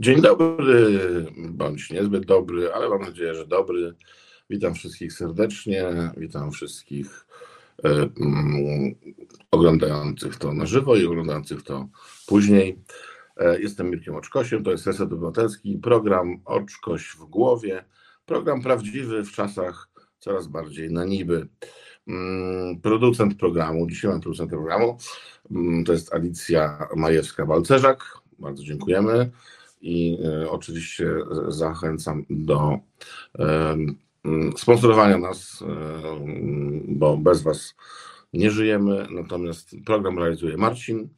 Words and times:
Dzień 0.00 0.20
dobry, 0.20 1.00
bądź 1.36 1.90
niezbyt 1.90 2.26
dobry, 2.26 2.72
ale 2.72 2.88
mam 2.88 3.00
nadzieję, 3.00 3.34
że 3.34 3.46
dobry. 3.46 3.94
Witam 4.50 4.74
wszystkich 4.74 5.12
serdecznie, 5.12 5.84
witam 6.16 6.50
wszystkich 6.50 7.26
e, 7.84 7.88
mm, 8.20 8.94
oglądających 9.50 10.36
to 10.36 10.52
na 10.52 10.66
żywo 10.66 10.96
i 10.96 11.06
oglądających 11.06 11.62
to 11.62 11.88
później. 12.26 12.78
E, 13.36 13.60
jestem 13.60 13.90
Mirkiem 13.90 14.14
Oczkosiem, 14.14 14.64
to 14.64 14.70
jest 14.70 14.86
Reset 14.86 15.12
Obywatelski, 15.12 15.78
program 15.78 16.40
Oczkoś 16.44 17.08
w 17.08 17.24
głowie, 17.24 17.84
program 18.26 18.62
prawdziwy 18.62 19.24
w 19.24 19.32
czasach 19.32 19.88
coraz 20.18 20.46
bardziej 20.46 20.90
na 20.90 21.04
niby. 21.04 21.48
Mm, 22.08 22.80
producent 22.80 23.38
programu, 23.38 23.86
dzisiaj 23.86 24.10
mam 24.10 24.20
producent 24.20 24.50
programu, 24.50 24.98
mm, 25.50 25.84
to 25.84 25.92
jest 25.92 26.14
Alicja 26.14 26.88
Majewska-Balcerzak, 26.96 27.96
bardzo 28.38 28.64
dziękujemy 28.64 29.30
i 29.84 30.18
e, 30.24 30.50
oczywiście 30.50 31.06
zachęcam 31.48 32.24
do 32.30 32.78
sponsorowania 34.56 35.18
nas, 35.18 35.62
e, 35.62 35.66
bo 36.88 37.16
bez 37.16 37.42
Was 37.42 37.74
nie 38.32 38.50
żyjemy. 38.50 39.06
Natomiast 39.10 39.76
program 39.86 40.18
realizuje 40.18 40.56
Marcin, 40.56 41.08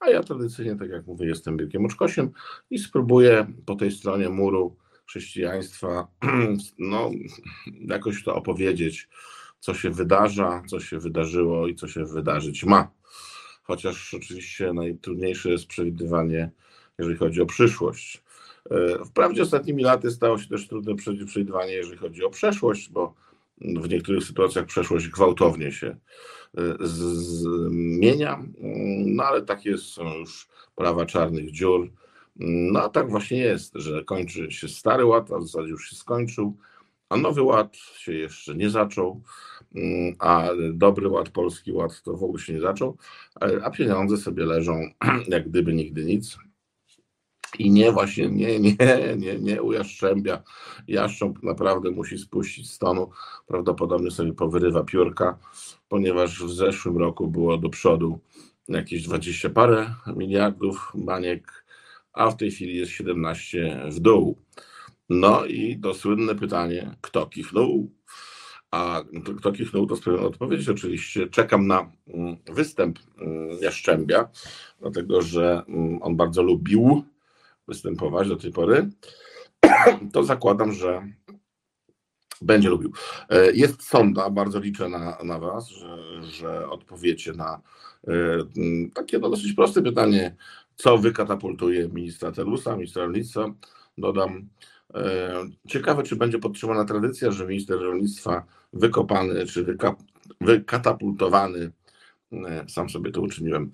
a 0.00 0.10
ja 0.10 0.22
tradycyjnie, 0.22 0.76
tak 0.76 0.90
jak 0.90 1.06
mówię, 1.06 1.26
jestem 1.26 1.56
Wielkim 1.56 1.84
Oczkosiem 1.84 2.30
i 2.70 2.78
spróbuję 2.78 3.46
po 3.66 3.74
tej 3.74 3.90
stronie 3.90 4.28
muru 4.28 4.76
chrześcijaństwa 5.06 6.08
no, 6.78 7.10
jakoś 7.80 8.24
to 8.24 8.34
opowiedzieć, 8.34 9.08
co 9.60 9.74
się 9.74 9.90
wydarza, 9.90 10.62
co 10.66 10.80
się 10.80 10.98
wydarzyło 10.98 11.68
i 11.68 11.74
co 11.74 11.88
się 11.88 12.04
wydarzyć 12.04 12.64
ma. 12.64 12.90
Chociaż 13.62 14.14
oczywiście 14.14 14.72
najtrudniejsze 14.72 15.50
jest 15.50 15.66
przewidywanie 15.66 16.50
jeżeli 16.98 17.16
chodzi 17.16 17.40
o 17.40 17.46
przyszłość. 17.46 18.22
E, 18.70 19.04
wprawdzie 19.04 19.42
ostatnimi 19.42 19.82
laty 19.82 20.10
stało 20.10 20.38
się 20.38 20.48
też 20.48 20.68
trudne 20.68 20.94
przewidywanie, 21.26 21.72
jeżeli 21.72 21.96
chodzi 21.96 22.24
o 22.24 22.30
przeszłość, 22.30 22.90
bo 22.90 23.14
w 23.60 23.88
niektórych 23.88 24.24
sytuacjach 24.24 24.66
przeszłość 24.66 25.08
gwałtownie 25.08 25.72
się 25.72 25.96
e, 26.58 26.76
zmienia, 26.80 28.42
no 29.06 29.24
ale 29.24 29.42
takie 29.42 29.78
są 29.78 30.14
już 30.14 30.48
prawa 30.74 31.06
czarnych 31.06 31.50
dziur. 31.50 31.90
No 32.36 32.82
a 32.82 32.88
tak 32.88 33.10
właśnie 33.10 33.38
jest, 33.38 33.74
że 33.74 34.04
kończy 34.04 34.50
się 34.50 34.68
stary 34.68 35.04
ład, 35.04 35.32
a 35.32 35.38
w 35.38 35.42
zasadzie 35.42 35.70
już 35.70 35.90
się 35.90 35.96
skończył, 35.96 36.56
a 37.08 37.16
nowy 37.16 37.42
ład 37.42 37.76
się 37.76 38.12
jeszcze 38.12 38.54
nie 38.54 38.70
zaczął, 38.70 39.20
a 40.18 40.48
dobry 40.72 41.08
ład, 41.08 41.28
polski 41.28 41.72
ład 41.72 42.02
to 42.02 42.16
w 42.16 42.24
ogóle 42.24 42.42
się 42.42 42.52
nie 42.52 42.60
zaczął, 42.60 42.96
a 43.62 43.70
pieniądze 43.70 44.16
sobie 44.16 44.44
leżą 44.44 44.80
jak 45.28 45.48
gdyby 45.48 45.74
nigdy 45.74 46.04
nic. 46.04 46.38
I 47.58 47.70
nie 47.70 47.92
właśnie, 47.92 48.28
nie, 48.28 48.60
nie, 48.60 48.76
nie, 49.16 49.38
nie 49.38 49.62
u 49.62 49.72
Jaszczębia. 49.72 50.42
Jaszcząb 50.88 51.42
naprawdę 51.42 51.90
musi 51.90 52.18
spuścić 52.18 52.70
stonu. 52.70 53.10
Prawdopodobnie 53.46 54.10
sobie 54.10 54.32
powyrywa 54.32 54.84
piórka, 54.84 55.38
ponieważ 55.88 56.44
w 56.44 56.50
zeszłym 56.50 56.98
roku 56.98 57.28
było 57.28 57.58
do 57.58 57.68
przodu 57.68 58.18
jakieś 58.68 59.02
20 59.02 59.50
parę 59.50 59.94
miliardów 60.16 60.92
baniek, 60.94 61.64
a 62.12 62.30
w 62.30 62.36
tej 62.36 62.50
chwili 62.50 62.76
jest 62.76 62.92
17 62.92 63.82
w 63.90 64.00
dół. 64.00 64.38
No 65.08 65.44
i 65.44 65.78
to 65.78 65.94
słynne 65.94 66.34
pytanie, 66.34 66.96
kto 67.00 67.26
kichnął? 67.26 67.90
A 68.70 69.02
kto 69.38 69.52
kichnął, 69.52 69.86
to 69.86 69.96
spróbuję 69.96 70.26
odpowiedzieć. 70.26 70.68
Oczywiście 70.68 71.28
czekam 71.28 71.66
na 71.66 71.92
mm, 72.06 72.36
występ 72.46 72.98
mm, 73.18 73.58
Jaszczębia, 73.62 74.28
dlatego 74.80 75.22
że 75.22 75.62
mm, 75.68 76.02
on 76.02 76.16
bardzo 76.16 76.42
lubił 76.42 77.04
występować 77.68 78.28
do 78.28 78.36
tej 78.36 78.52
pory, 78.52 78.90
to 80.12 80.24
zakładam, 80.24 80.72
że 80.72 81.02
będzie 82.42 82.68
lubił. 82.68 82.92
E, 83.28 83.52
jest 83.52 83.82
sonda, 83.82 84.30
bardzo 84.30 84.60
liczę 84.60 84.88
na, 84.88 85.18
na 85.24 85.38
Was, 85.38 85.68
że, 85.68 86.22
że 86.22 86.68
odpowiecie 86.68 87.32
na 87.32 87.60
e, 88.08 88.12
takie 88.94 89.18
no, 89.18 89.30
dosyć 89.30 89.52
proste 89.52 89.82
pytanie, 89.82 90.36
co 90.76 90.98
wykatapultuje 90.98 91.88
ministra 91.88 92.32
Telusa, 92.32 92.76
ministra 92.76 93.02
rolnictwa. 93.02 93.54
Dodam, 93.98 94.48
e, 94.94 95.34
ciekawe, 95.68 96.02
czy 96.02 96.16
będzie 96.16 96.38
podtrzymana 96.38 96.84
tradycja, 96.84 97.30
że 97.30 97.46
minister 97.46 97.78
rolnictwa 97.78 98.44
wykopany, 98.72 99.46
czy 99.46 99.64
wyka, 99.64 99.96
wykatapultowany, 100.40 101.72
sam 102.68 102.90
sobie 102.90 103.10
to 103.10 103.20
uczyniłem, 103.20 103.72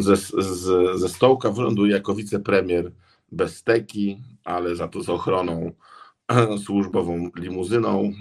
ze, 0.00 0.16
z, 0.16 1.00
ze 1.00 1.08
stołka 1.08 1.50
wyląduje 1.50 1.92
jako 1.92 2.14
wicepremier 2.14 2.92
bez 3.32 3.62
teki, 3.62 4.22
ale 4.44 4.76
za 4.76 4.88
to 4.88 5.02
z 5.02 5.08
ochroną 5.08 5.72
służbową 6.64 7.30
limuzyną, 7.36 8.12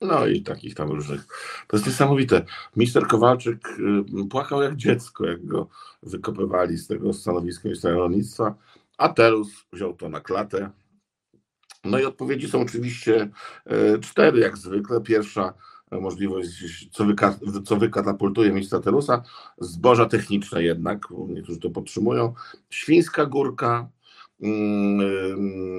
no 0.00 0.26
i 0.26 0.42
takich 0.42 0.74
tam 0.74 0.90
różnych. 0.90 1.26
To 1.68 1.76
jest 1.76 1.86
niesamowite. 1.86 2.44
Mister 2.76 3.06
Kowalczyk 3.06 3.68
y, 3.68 4.28
płakał 4.30 4.62
jak 4.62 4.76
dziecko, 4.76 5.26
jak 5.26 5.46
go 5.46 5.68
wykopywali 6.02 6.76
z 6.76 6.86
tego 6.86 7.12
stanowiska 7.12 7.68
ministra 7.68 7.90
rolnictwa, 7.90 8.54
a 8.98 9.08
Terus 9.08 9.48
wziął 9.72 9.94
to 9.94 10.08
na 10.08 10.20
klatę. 10.20 10.70
No 11.84 11.98
i 11.98 12.04
odpowiedzi 12.04 12.48
są 12.48 12.60
oczywiście 12.60 13.30
y, 13.94 14.00
cztery, 14.00 14.40
jak 14.40 14.56
zwykle. 14.56 15.00
Pierwsza 15.00 15.54
możliwość, 15.90 16.88
co, 16.92 17.04
wyka, 17.04 17.38
co 17.64 17.76
wykatapultuje 17.76 18.52
ministra 18.52 18.80
Terusa, 18.80 19.22
zboża 19.58 20.06
techniczne 20.06 20.62
jednak, 20.62 21.06
niektórzy 21.28 21.60
to 21.60 21.70
podtrzymują, 21.70 22.34
świńska 22.70 23.26
górka, 23.26 23.88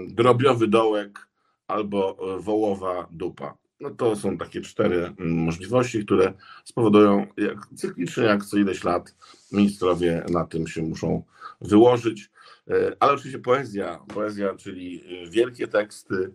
drobiowy 0.08 0.68
dołek 0.68 1.28
albo 1.68 2.18
wołowa 2.40 3.08
dupa. 3.12 3.58
No 3.80 3.90
to 3.90 4.16
są 4.16 4.38
takie 4.38 4.62
cztery 4.62 5.14
mm, 5.20 5.34
możliwości, 5.34 6.06
które 6.06 6.34
spowodują 6.64 7.28
jak, 7.38 7.58
cyklicznie, 7.76 8.24
jak 8.24 8.46
co 8.46 8.58
ileś 8.58 8.84
lat 8.84 9.16
ministrowie 9.52 10.26
na 10.30 10.46
tym 10.46 10.68
się 10.68 10.82
muszą 10.82 11.24
wyłożyć. 11.62 12.30
E, 12.70 12.92
ale 13.00 13.14
oczywiście 13.14 13.40
poezja, 13.40 14.00
poezja, 14.14 14.56
czyli 14.56 15.04
wielkie 15.30 15.68
teksty, 15.68 16.16
mm, 16.16 16.34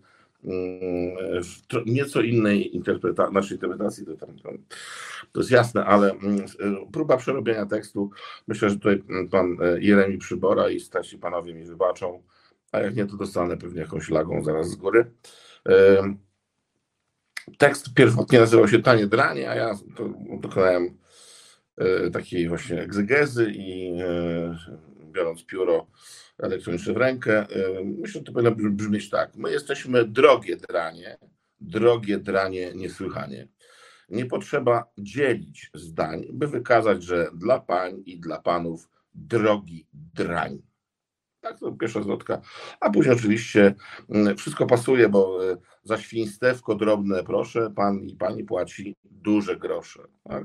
w 1.42 1.86
nieco 1.86 2.22
innej 2.22 2.76
interpretacji, 2.76 3.34
naszej 3.34 3.56
interpretacji, 3.56 4.06
to, 4.06 4.12
to 5.32 5.40
jest 5.40 5.50
jasne, 5.50 5.84
ale 5.84 6.14
próba 6.92 7.16
przerobienia 7.16 7.66
tekstu, 7.66 8.10
myślę, 8.46 8.70
że 8.70 8.76
tutaj 8.76 9.02
pan 9.30 9.56
e, 9.62 9.80
Jeremi 9.80 10.18
Przybora 10.18 10.70
i 10.70 10.80
starsi 10.80 11.18
panowie 11.18 11.54
mi 11.54 11.64
wybaczą, 11.64 12.22
a 12.72 12.80
jak 12.80 12.96
nie, 12.96 13.06
to 13.06 13.16
dostanę 13.16 13.56
pewnie 13.56 13.80
jakąś 13.80 14.10
lagą 14.10 14.44
zaraz 14.44 14.70
z 14.70 14.76
góry. 14.76 15.10
Tekst 17.58 17.94
pierwotnie 17.94 18.38
nazywał 18.40 18.68
się 18.68 18.82
Tanie 18.82 19.06
Dranie, 19.06 19.50
a 19.50 19.54
ja 19.54 19.78
dokonałem 20.40 20.98
e, 21.76 22.10
takiej 22.10 22.48
właśnie 22.48 22.80
egzegezy 22.80 23.52
i 23.54 23.98
e, 24.00 24.56
biorąc 25.12 25.46
pióro 25.46 25.86
elektroniczne 26.42 26.92
w 26.92 26.96
rękę, 26.96 27.46
myślę, 27.84 28.20
że 28.20 28.24
to 28.24 28.32
powinno 28.32 28.52
brzmieć 28.56 29.10
tak. 29.10 29.36
My 29.36 29.50
jesteśmy 29.50 30.04
drogie 30.04 30.56
dranie, 30.56 31.18
drogie 31.60 32.18
dranie 32.18 32.72
niesłychanie. 32.74 33.48
Nie 34.08 34.26
potrzeba 34.26 34.92
dzielić 34.98 35.70
zdań, 35.74 36.26
by 36.32 36.46
wykazać, 36.46 37.02
że 37.02 37.30
dla 37.34 37.60
pań 37.60 38.02
i 38.06 38.20
dla 38.20 38.40
panów 38.40 38.88
drogi 39.14 39.86
drań. 39.92 40.62
Tak, 41.42 41.58
to 41.58 41.72
pierwsza 41.72 42.02
zwrotka. 42.02 42.40
A 42.80 42.90
później 42.90 43.14
oczywiście 43.14 43.74
mm, 44.10 44.36
wszystko 44.36 44.66
pasuje, 44.66 45.08
bo 45.08 45.50
e, 45.52 45.56
za 45.84 45.98
świństewko 45.98 46.74
drobne 46.74 47.24
proszę, 47.24 47.72
pan 47.76 48.00
i 48.00 48.16
pani 48.16 48.44
płaci 48.44 48.96
duże 49.04 49.56
grosze. 49.56 50.02
Tak? 50.24 50.44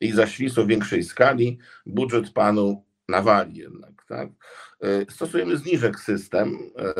I 0.00 0.12
za 0.12 0.26
świństwo 0.26 0.64
w 0.64 0.66
większej 0.66 1.04
skali 1.04 1.58
budżet 1.86 2.30
panu 2.30 2.84
nawali 3.08 3.56
jednak. 3.56 4.04
Tak? 4.08 4.28
E, 4.82 5.12
stosujemy 5.12 5.56
zniżek 5.56 6.00
system 6.00 6.58
e, 6.78 6.94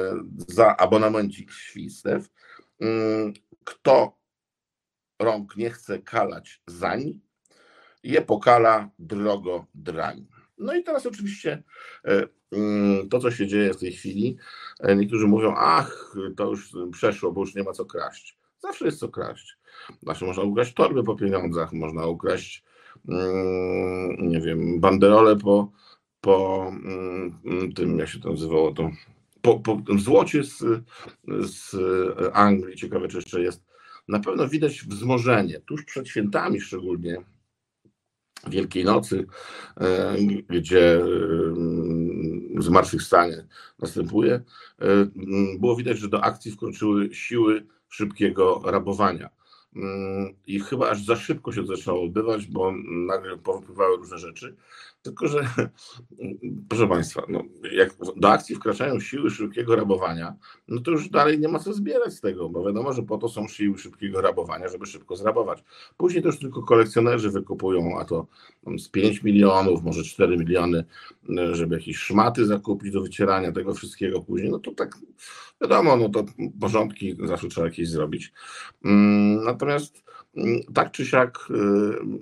za 0.49 0.77
abonamencik 0.77 1.53
świństw. 1.53 2.07
Mm, 2.81 3.33
kto 3.65 4.19
rąk 5.19 5.57
nie 5.57 5.71
chce 5.71 5.99
kalać 5.99 6.63
zań, 6.67 7.21
je 8.03 8.23
pokala 8.23 8.91
drogo 8.99 9.67
drań. 9.75 10.27
No 10.59 10.75
i 10.75 10.85
teraz 10.85 11.07
oczywiście 11.07 11.63
e, 12.05 12.27
mm, 12.53 13.09
to, 13.09 13.19
co 13.19 13.31
się 13.31 13.47
dzieje 13.47 13.75
w 13.75 13.81
tej 13.81 13.93
chwili, 13.93 14.37
niektórzy 14.97 15.27
mówią, 15.27 15.55
ach, 15.57 16.17
to 16.37 16.51
już 16.51 16.73
przeszło, 16.93 17.33
bo 17.33 17.41
już 17.41 17.55
nie 17.55 17.63
ma 17.63 17.73
co 17.73 17.85
kraść. 17.85 18.39
Zawsze 18.59 18.85
jest 18.85 18.99
co 18.99 19.09
kraść. 19.09 19.59
Znaczy, 20.03 20.25
można 20.25 20.43
ukraść 20.43 20.75
torby 20.75 21.05
po 21.05 21.17
pieniądzach, 21.17 21.73
można 21.73 22.07
ukraść, 22.07 22.65
mm, 23.09 24.29
nie 24.29 24.41
wiem, 24.41 24.81
banderole 24.81 25.37
po, 25.37 25.73
po 26.23 26.69
mm, 26.85 27.73
tym, 27.75 27.99
jak 27.99 28.09
się 28.09 28.21
to 28.21 28.31
nazywało, 28.31 28.73
to 28.73 28.91
po, 29.43 29.61
po 29.61 29.79
złocie 29.99 30.45
z, 30.45 30.65
z 31.41 31.77
Anglii, 32.33 32.77
ciekawe 32.77 33.09
czy 33.09 33.17
jeszcze 33.17 33.43
jest, 33.43 33.65
na 34.09 34.21
pewno 34.21 34.49
widać 34.49 34.85
wzmożenie, 34.85 35.61
tuż 35.61 35.85
przed 35.85 36.09
świętami 36.09 36.61
szczególnie, 36.61 37.17
Wielkiej 38.49 38.85
Nocy, 38.85 39.27
e, 39.81 40.17
gdzie 40.49 41.01
zmartwychwstanie 42.59 43.47
następuje, 43.79 44.41
było 45.59 45.77
widać, 45.77 45.99
że 45.99 46.09
do 46.09 46.25
akcji 46.25 46.53
wkroczyły 46.53 47.15
siły 47.15 47.67
szybkiego 47.89 48.63
rabowania. 48.65 49.31
I 50.47 50.61
chyba 50.61 50.91
aż 50.91 51.05
za 51.05 51.17
szybko 51.17 51.53
się 51.53 51.67
zaczęło 51.67 52.05
odbywać, 52.05 52.47
bo 52.47 52.73
nagle 53.07 53.39
powypływały 53.39 53.97
różne 53.97 54.19
rzeczy. 54.19 54.57
Tylko, 55.03 55.29
że 55.29 55.39
proszę 56.69 56.89
Państwa, 56.89 57.23
no, 57.29 57.43
jak 57.73 57.97
do 58.17 58.31
akcji 58.31 58.55
wkraczają 58.57 59.01
siły 59.01 59.31
szybkiego 59.31 59.77
rabowania, 59.77 60.37
no 60.69 60.81
to 60.81 60.91
już 60.91 61.09
dalej 61.09 61.39
nie 61.39 61.49
ma 61.49 61.59
co 61.59 61.73
zbierać 61.73 62.13
z 62.13 62.21
tego, 62.21 62.49
bo 62.49 62.65
wiadomo, 62.65 62.93
że 62.93 63.03
po 63.03 63.19
to 63.19 63.29
są 63.29 63.49
siły 63.49 63.79
szybkiego 63.79 64.21
rabowania, 64.21 64.69
żeby 64.69 64.87
szybko 64.87 65.17
zrabować. 65.17 65.65
Później 65.97 66.23
to 66.23 66.29
już 66.29 66.39
tylko 66.39 66.63
kolekcjonerzy 66.63 67.31
wykupują, 67.31 67.99
a 67.99 68.05
to 68.05 68.27
z 68.79 68.89
5 68.89 69.23
milionów, 69.23 69.83
może 69.83 70.03
4 70.03 70.37
miliony, 70.37 70.85
żeby 71.53 71.75
jakieś 71.75 71.97
szmaty 71.97 72.47
zakupić 72.47 72.93
do 72.93 73.01
wycierania 73.01 73.53
tego 73.53 73.75
wszystkiego 73.75 74.21
później. 74.21 74.51
No 74.51 74.59
to 74.59 74.71
tak 74.71 74.99
wiadomo, 75.61 75.97
no 75.97 76.09
to 76.09 76.25
porządki 76.61 77.17
zawsze 77.25 77.49
trzeba 77.49 77.67
jakieś 77.67 77.89
zrobić. 77.89 78.33
Mm, 78.85 79.45
natomiast 79.45 80.12
tak 80.75 80.93
czy 80.93 81.07
siak 81.07 81.39
y, 81.51 81.55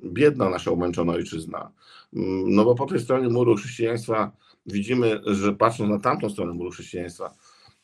biedna 0.04 0.50
nasza 0.50 0.70
umęczona 0.70 1.12
ojczyzna 1.12 1.72
Mm, 2.12 2.54
no 2.54 2.64
bo 2.64 2.74
po 2.74 2.86
tej 2.86 3.00
stronie 3.00 3.28
muru 3.28 3.56
chrześcijaństwa 3.56 4.32
widzimy, 4.66 5.20
że 5.26 5.52
patrząc 5.52 5.90
na 5.90 5.98
tamtą 5.98 6.30
stronę 6.30 6.52
muru 6.52 6.70
chrześcijaństwa, 6.70 7.34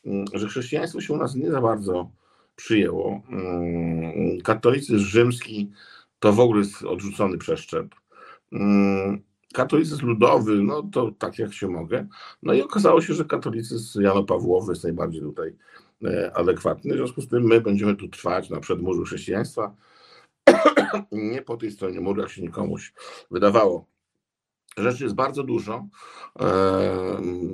mm, 0.07 0.25
że 0.35 0.49
chrześcijaństwo 0.49 1.01
się 1.01 1.13
u 1.13 1.17
nas 1.17 1.35
nie 1.35 1.51
za 1.51 1.61
bardzo 1.61 2.11
przyjęło. 2.57 3.23
Mm, 3.29 4.41
katolicyzm 4.41 4.99
rzymski 4.99 5.71
to 6.19 6.33
w 6.33 6.41
ogóle 6.41 6.59
jest 6.61 6.83
odrzucony 6.83 7.39
przeszczep. 7.39 7.95
Katolicyzm 9.55 10.07
ludowy, 10.07 10.63
no 10.63 10.83
to 10.83 11.11
tak 11.19 11.39
jak 11.39 11.55
się 11.55 11.69
mogę. 11.69 12.07
No 12.43 12.55
i 12.55 12.63
okazało 12.63 13.01
się, 13.01 13.15
że 13.15 13.25
katolicyzm 13.25 14.03
Jano 14.03 14.25
Pawłowy 14.25 14.73
jest 14.73 14.85
najbardziej 14.85 15.21
tutaj 15.21 15.57
e, 16.05 16.33
adekwatny. 16.37 16.95
W 16.95 16.97
związku 16.97 17.21
z 17.23 17.29
tym 17.29 17.43
my 17.43 17.61
będziemy 17.61 17.97
tu 17.97 18.09
trwać 18.09 18.51
na 18.51 18.61
przedmurzu 18.61 19.05
chrześcijaństwa. 19.05 19.75
Nie 21.13 21.43
po 21.43 21.57
tej 21.57 21.71
stronie 21.71 22.01
muru, 22.01 22.21
jak 22.21 22.31
się 22.31 22.43
nikomuś 22.43 22.93
wydawało. 23.31 23.87
Rzeczy 24.79 25.05
jest 25.05 25.17
bardzo 25.17 25.43
dużo. 25.43 25.87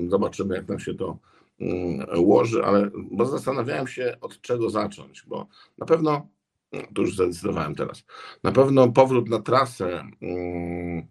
Zobaczymy, 0.08 0.54
jak 0.54 0.68
nam 0.68 0.80
się 0.80 0.94
to 0.94 1.18
mm, 1.60 2.06
ułoży, 2.18 2.64
ale 2.64 2.90
bo 2.94 3.26
zastanawiałem 3.26 3.86
się, 3.86 4.16
od 4.20 4.40
czego 4.40 4.70
zacząć, 4.70 5.22
bo 5.26 5.48
na 5.78 5.86
pewno, 5.86 6.28
no, 6.72 6.80
to 6.94 7.02
już 7.02 7.14
zdecydowałem 7.14 7.74
teraz, 7.74 8.04
na 8.42 8.52
pewno 8.52 8.92
powrót 8.92 9.28
na 9.28 9.38
trasę 9.38 10.04
mm, 10.22 11.06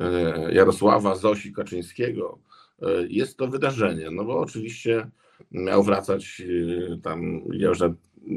e, 0.00 0.54
Jarosława 0.54 1.16
Zosi 1.16 1.52
Kaczyńskiego 1.52 2.38
e, 2.82 2.86
jest 3.08 3.36
to 3.36 3.48
wydarzenie, 3.48 4.10
no 4.10 4.24
bo 4.24 4.38
oczywiście 4.40 5.10
miał 5.50 5.82
wracać 5.82 6.42
e, 6.92 6.98
tam, 6.98 7.40
ja 7.52 7.68
już 7.68 7.78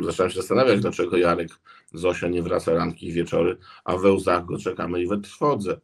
zacząłem 0.02 0.32
się 0.32 0.38
zastanawiać, 0.38 0.82
dlaczego 0.82 1.18
Jarek 1.18 1.50
Zosia 1.94 2.28
nie 2.28 2.42
wraca 2.42 2.74
ranki 2.74 3.12
wieczory, 3.12 3.58
a 3.86 3.98
we 3.98 4.12
łzach 4.12 4.46
go 4.46 4.58
czekamy 4.58 5.02
i 5.02 5.08
we 5.08 5.20
trwodze. 5.20 5.80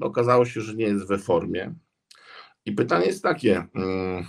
Okazało 0.00 0.44
się, 0.44 0.60
że 0.60 0.74
nie 0.74 0.84
jest 0.84 1.08
we 1.08 1.18
formie. 1.18 1.74
I 2.64 2.72
pytanie 2.72 3.06
jest 3.06 3.22
takie, 3.22 3.66
mm, 3.74 4.24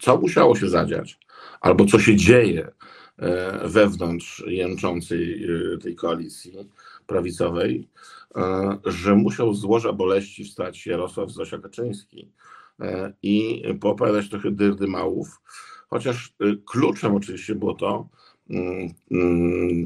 co 0.00 0.16
musiało 0.16 0.56
się 0.56 0.68
zadziać, 0.68 1.18
albo 1.60 1.84
co 1.84 1.98
się 1.98 2.16
dzieje 2.16 2.70
e, 3.18 3.68
wewnątrz 3.68 4.44
jęczącej 4.46 5.44
e, 5.44 5.78
tej 5.78 5.94
koalicji 5.94 6.52
prawicowej, 7.06 7.88
e, 8.36 8.78
że 8.84 9.14
musiał 9.14 9.54
z 9.54 9.64
łoża 9.64 9.92
boleści 9.92 10.44
wstać 10.44 10.86
Jarosław 10.86 11.30
Zosia 11.30 11.58
Kaczyński 11.58 12.32
i 13.22 13.62
poopowiadać 13.80 14.28
trochę 14.30 14.50
dyrdymałów, 14.50 15.40
chociaż 15.90 16.34
kluczem 16.66 17.14
oczywiście 17.14 17.54
było 17.54 17.74
to, 17.74 18.08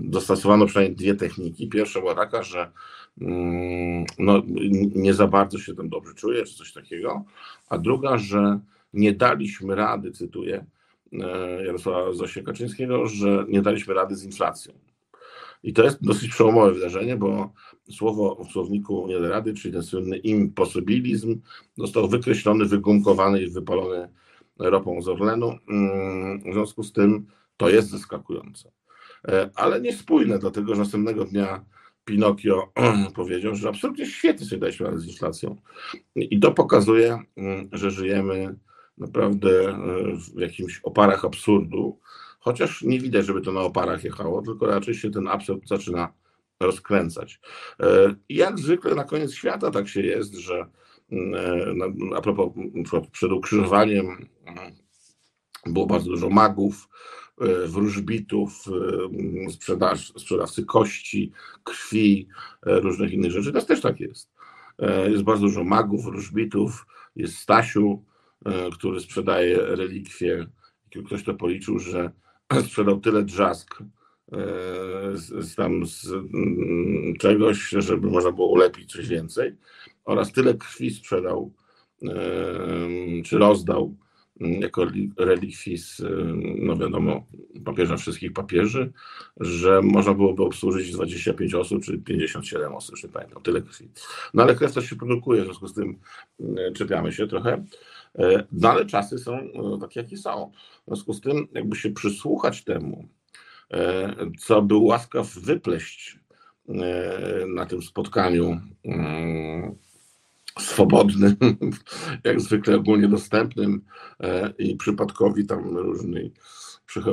dostosowano 0.01 0.67
przynajmniej 0.67 0.97
dwie 0.97 1.15
techniki. 1.15 1.69
Pierwsza 1.69 2.01
była 2.01 2.15
taka, 2.15 2.43
że 2.43 2.73
Mm, 3.21 4.05
no, 4.19 4.43
nie 4.95 5.15
za 5.15 5.27
bardzo 5.27 5.59
się 5.59 5.75
tam 5.75 5.89
dobrze 5.89 6.15
czuję, 6.15 6.45
czy 6.45 6.55
coś 6.55 6.73
takiego, 6.73 7.25
a 7.69 7.79
druga, 7.79 8.19
że 8.19 8.61
nie 8.93 9.13
daliśmy 9.13 9.75
rady, 9.75 10.13
cytuję 10.13 10.67
e, 11.13 11.65
Jarosława 11.65 12.13
Zosia 12.13 12.43
Kaczyńskiego, 12.43 13.07
że 13.07 13.45
nie 13.49 13.63
daliśmy 13.63 13.95
rady 13.95 14.17
z 14.17 14.25
inflacją. 14.25 14.73
I 15.63 15.73
to 15.73 15.85
jest 15.85 16.05
dosyć 16.05 16.31
przełomowe 16.31 16.73
wydarzenie, 16.73 17.17
bo 17.17 17.53
słowo 17.91 18.45
w 18.45 18.53
słowniku 18.53 19.07
nie 19.09 19.21
da 19.21 19.29
rady, 19.29 19.55
czyli 19.55 19.75
ten 19.75 19.83
słynny 19.83 20.17
imposybilizm, 20.17 21.41
został 21.77 22.09
wykreślony, 22.09 22.65
wygumkowany 22.65 23.43
i 23.43 23.51
wypalony 23.51 24.09
ropą 24.59 25.03
z 25.03 25.09
Orlenu. 25.09 25.59
Mm, 25.69 26.41
w 26.51 26.53
związku 26.53 26.83
z 26.83 26.93
tym 26.93 27.27
to 27.59 27.69
jest 27.69 27.91
zaskakujące. 27.91 28.71
E, 29.29 29.51
ale 29.55 29.81
niespójne, 29.81 30.39
dlatego 30.39 30.75
że 30.75 30.81
następnego 30.81 31.25
dnia 31.25 31.65
Pinokio 32.05 32.73
powiedział, 33.15 33.55
że 33.55 33.69
absolutnie 33.69 34.07
świetnie 34.07 34.47
sobie 34.47 34.61
daliśmy 34.61 34.87
radę 34.87 34.99
z 34.99 35.07
inflacją. 35.07 35.57
I 36.15 36.41
to 36.41 36.53
pokazuje, 36.53 37.19
mm, 37.37 37.69
że 37.73 37.91
żyjemy 37.91 38.57
naprawdę 38.99 39.69
e, 39.69 39.77
w 40.37 40.41
jakimś 40.41 40.81
oparach 40.83 41.25
absurdu, 41.25 41.99
chociaż 42.39 42.83
nie 42.83 43.01
widać, 43.01 43.27
żeby 43.27 43.41
to 43.41 43.53
na 43.53 43.61
oparach 43.61 44.05
jechało, 44.05 44.43
tylko 44.43 44.67
raczej 44.67 44.95
się 44.95 45.11
ten 45.11 45.29
absurd 45.29 45.69
zaczyna 45.69 46.13
rozkręcać. 46.61 47.41
E, 47.81 48.15
I 48.29 48.37
jak 48.37 48.59
zwykle 48.59 48.95
na 48.95 49.05
koniec 49.05 49.35
świata 49.35 49.71
tak 49.71 49.89
się 49.89 50.03
jest, 50.03 50.35
że 50.35 50.67
mm, 51.13 51.35
e, 52.13 52.17
a 52.17 52.21
propos 52.21 52.53
przed 53.13 53.33
ukrzyżowaniem 53.33 54.07
mm, 54.47 54.73
było 55.67 55.87
bardzo 55.87 56.11
dużo 56.11 56.31
magów, 56.31 56.89
E, 57.28 57.28
wróżbitów, 57.67 58.65
e, 59.47 59.51
sprzedaż, 59.51 60.13
sprzedawcy 60.17 60.65
kości, 60.65 61.33
krwi, 61.65 62.29
e, 62.67 62.81
różnych 62.81 63.13
innych 63.13 63.33
rzeczy. 63.33 63.47
Teraz 63.47 63.67
też 63.67 63.81
tak 63.81 64.01
jest. 64.01 64.31
Jest 65.09 65.23
bardzo 65.23 65.43
dużo 65.43 65.65
magów, 65.65 66.05
wróżbitów, 66.05 66.87
jest 67.17 67.39
Stasiu, 67.39 68.05
który 68.73 69.01
sprzedaje 69.01 69.59
relikwie. 69.61 70.47
Ktoś 71.07 71.25
to 71.25 71.35
policzył, 71.35 71.79
że 71.79 72.11
sprzedał 72.67 73.01
tyle 73.01 73.23
drzask 73.23 73.79
z, 75.13 75.45
z, 75.45 75.55
tam 75.55 75.87
z 75.87 76.07
mm, 76.13 77.15
czegoś, 77.17 77.69
żeby 77.69 78.11
można 78.11 78.33
było 78.33 78.49
ulepić 78.49 78.93
coś 78.93 79.09
więcej 79.09 79.57
oraz 80.05 80.33
tyle 80.33 80.55
krwi 80.55 80.91
sprzedał 80.91 81.53
czy 83.25 83.39
rozdał 83.39 83.97
jako 84.41 84.87
relikwis, 85.17 86.01
y, 86.01 86.11
no 86.59 86.77
wiadomo, 86.77 87.27
papieża 87.65 87.97
wszystkich 87.97 88.33
papieży, 88.33 88.93
że 89.41 89.83
można 89.83 90.15
byłoby 90.15 90.43
obsłużyć 90.43 90.93
25 90.93 91.55
osób, 91.55 91.85
czy 91.85 91.99
57 91.99 92.75
osób, 92.75 92.91
już 92.91 93.05
nie 93.05 93.09
pamiętam, 93.09 93.43
tyle 93.43 93.63
krwi. 93.63 93.89
No 94.35 94.43
ale 94.43 94.55
krew 94.55 94.73
też 94.73 94.91
się 94.91 94.97
produkuje, 94.97 95.43
w 95.43 95.45
związku 95.45 95.69
z 95.69 95.75
tym 95.75 95.99
y, 96.41 96.73
czepiamy 96.73 97.13
się 97.13 97.27
trochę. 97.27 97.65
Y, 98.19 98.45
no 98.53 98.71
ale 98.71 98.87
czasy 98.87 99.19
są 99.19 99.39
takie, 99.81 100.01
jakie 100.01 100.17
są. 100.17 100.51
W 100.83 100.87
związku 100.87 101.13
z 101.13 101.21
tym, 101.21 101.49
jakby 101.53 101.77
się 101.77 101.91
przysłuchać 101.91 102.65
temu, 102.65 103.09
co 104.39 104.63
był 104.63 104.85
łaskaw 104.85 105.35
wypleść 105.35 106.19
na 107.49 107.67
tym 107.67 107.83
spotkaniu 107.83 108.61
swobodnym, 110.59 111.37
jak 112.25 112.41
zwykle 112.41 112.77
ogólnie 112.77 113.09
dostępnym 113.09 113.85
e, 114.21 114.53
i 114.59 114.77
przypadkowi 114.77 115.47
tam 115.47 115.77
różni 115.77 116.33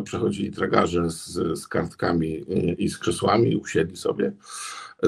przechodzili 0.04 0.52
tragarze 0.52 1.10
z, 1.10 1.60
z 1.60 1.68
kartkami 1.68 2.46
i 2.78 2.90
z 2.90 2.98
krzesłami, 2.98 3.56
usiedli 3.56 3.98
sobie, 3.98 4.34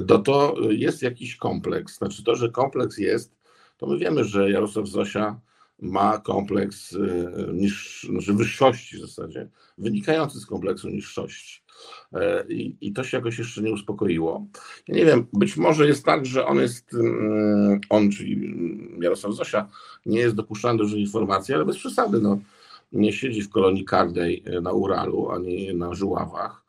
to 0.08 0.20
to 0.20 0.56
jest 0.70 1.01
jakiś 1.01 1.36
kompleks. 1.36 1.98
Znaczy 1.98 2.24
to, 2.24 2.36
że 2.36 2.50
kompleks 2.50 2.98
jest, 2.98 3.38
to 3.77 3.88
my 3.88 3.98
wiemy, 3.98 4.24
że 4.24 4.51
Jarosław 4.51 4.88
Zosia 4.88 5.39
ma 5.79 6.17
kompleks 6.17 6.94
y, 6.94 7.29
niż, 7.53 8.08
znaczy 8.10 8.34
wyższości 8.34 8.98
w 8.98 9.01
zasadzie, 9.01 9.50
wynikający 9.77 10.39
z 10.39 10.46
kompleksu 10.46 10.89
niższości. 10.89 11.62
E, 12.13 12.46
I, 12.50 12.75
I, 12.81 12.93
to 12.93 13.03
się 13.03 13.17
jakoś 13.17 13.39
jeszcze 13.39 13.62
nie 13.62 13.72
uspokoiło. 13.72 14.46
Ja 14.88 14.96
nie 14.96 15.05
wiem, 15.05 15.27
być 15.34 15.57
może 15.57 15.88
jest 15.88 16.05
tak, 16.05 16.25
że 16.25 16.46
on 16.46 16.57
jest, 16.57 16.93
mm, 16.93 17.79
on, 17.89 18.12
czyli 18.12 18.57
Jarosław 19.01 19.34
Zosia, 19.34 19.67
nie 20.05 20.19
jest 20.19 20.36
dopuszczany 20.36 20.77
do 20.77 20.84
różnych 20.84 21.01
informacji, 21.01 21.53
ale 21.53 21.65
bez 21.65 21.77
przesady, 21.77 22.22
no, 22.22 22.39
nie 22.91 23.13
siedzi 23.13 23.41
w 23.41 23.50
kolonii 23.50 23.86
karnej 23.86 24.43
e, 24.46 24.62
na 24.62 24.72
Uralu, 24.72 25.31
ani 25.31 25.74
na 25.74 25.93
Żuławach, 25.93 26.63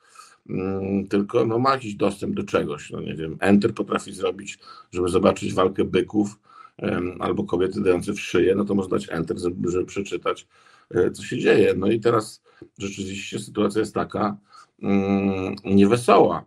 mm, 0.50 1.06
tylko 1.08 1.46
no, 1.46 1.58
ma 1.58 1.72
jakiś 1.72 1.94
dostęp 1.94 2.34
do 2.34 2.42
czegoś. 2.42 2.90
No 2.90 3.00
nie 3.00 3.14
wiem, 3.14 3.36
Enter 3.40 3.74
potrafi 3.74 4.12
zrobić, 4.12 4.58
żeby 4.92 5.08
zobaczyć 5.08 5.54
walkę 5.54 5.84
byków, 5.84 6.38
albo 7.18 7.44
kobiety 7.44 7.80
dające 7.80 8.12
w 8.12 8.20
szyję, 8.20 8.54
no 8.54 8.64
to 8.64 8.74
można 8.74 8.96
dać 8.96 9.08
enter, 9.10 9.38
żeby 9.38 9.84
przeczytać, 9.84 10.46
e, 10.90 11.10
co 11.10 11.22
się 11.22 11.38
dzieje. 11.38 11.74
No 11.76 11.86
i 11.86 12.00
teraz 12.00 12.42
rzeczywiście 12.78 13.38
sytuacja 13.38 13.80
jest 13.80 13.94
taka 13.94 14.20
mm, 14.20 14.36
niewesoła, 15.64 16.44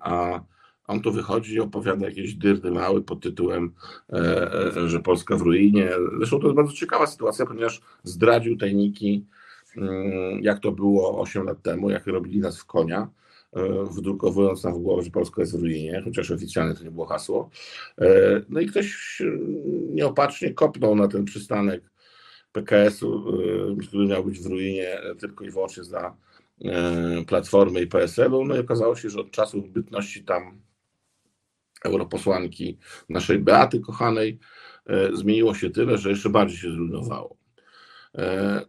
a, 0.00 0.40
on 0.86 1.00
tu 1.00 1.12
wychodzi 1.12 1.54
i 1.54 1.60
opowiada 1.60 2.06
jakieś 2.06 2.34
dyrdy 2.34 2.70
mały 2.70 3.02
pod 3.02 3.20
tytułem, 3.20 3.72
że 4.86 5.00
Polska 5.00 5.36
w 5.36 5.40
ruinie. 5.40 5.90
Zresztą 6.18 6.38
to 6.38 6.46
jest 6.46 6.56
bardzo 6.56 6.72
ciekawa 6.72 7.06
sytuacja, 7.06 7.46
ponieważ 7.46 7.80
zdradził 8.02 8.56
tajniki, 8.56 9.26
mm, 9.76 10.42
jak 10.42 10.58
to 10.58 10.72
było 10.72 11.20
8 11.20 11.44
lat 11.44 11.62
temu, 11.62 11.90
jak 11.90 12.06
robili 12.06 12.40
nas 12.40 12.58
w 12.58 12.64
konia 12.64 13.08
wdrukowując 13.90 14.64
nam 14.64 14.74
w 14.74 14.78
głowę, 14.78 15.02
że 15.02 15.10
Polska 15.10 15.42
jest 15.42 15.58
w 15.58 15.60
ruinie, 15.60 16.02
chociaż 16.04 16.30
oficjalnie 16.30 16.74
to 16.74 16.84
nie 16.84 16.90
było 16.90 17.06
hasło. 17.06 17.50
No 18.48 18.60
i 18.60 18.66
ktoś 18.66 19.22
nieopatrznie 19.90 20.54
kopnął 20.54 20.96
na 20.96 21.08
ten 21.08 21.24
przystanek 21.24 21.82
PKS-u, 22.52 23.24
który 23.88 24.06
miał 24.06 24.24
być 24.24 24.40
w 24.40 24.46
ruinie 24.46 24.98
tylko 25.18 25.44
i 25.44 25.50
wyłącznie 25.50 25.84
za 25.84 26.16
Platformy 27.26 27.80
i 27.80 27.86
PSL-u. 27.86 28.44
No 28.44 28.56
i 28.56 28.58
okazało 28.58 28.96
się, 28.96 29.10
że 29.10 29.20
od 29.20 29.30
czasu 29.30 29.62
bytności 29.62 30.24
tam 30.24 30.60
europosłanki 31.84 32.78
naszej 33.08 33.38
Beaty 33.38 33.80
kochanej 33.80 34.38
zmieniło 35.12 35.54
się 35.54 35.70
tyle, 35.70 35.98
że 35.98 36.10
jeszcze 36.10 36.30
bardziej 36.30 36.58
się 36.58 36.72
zrujnowało. 36.72 37.36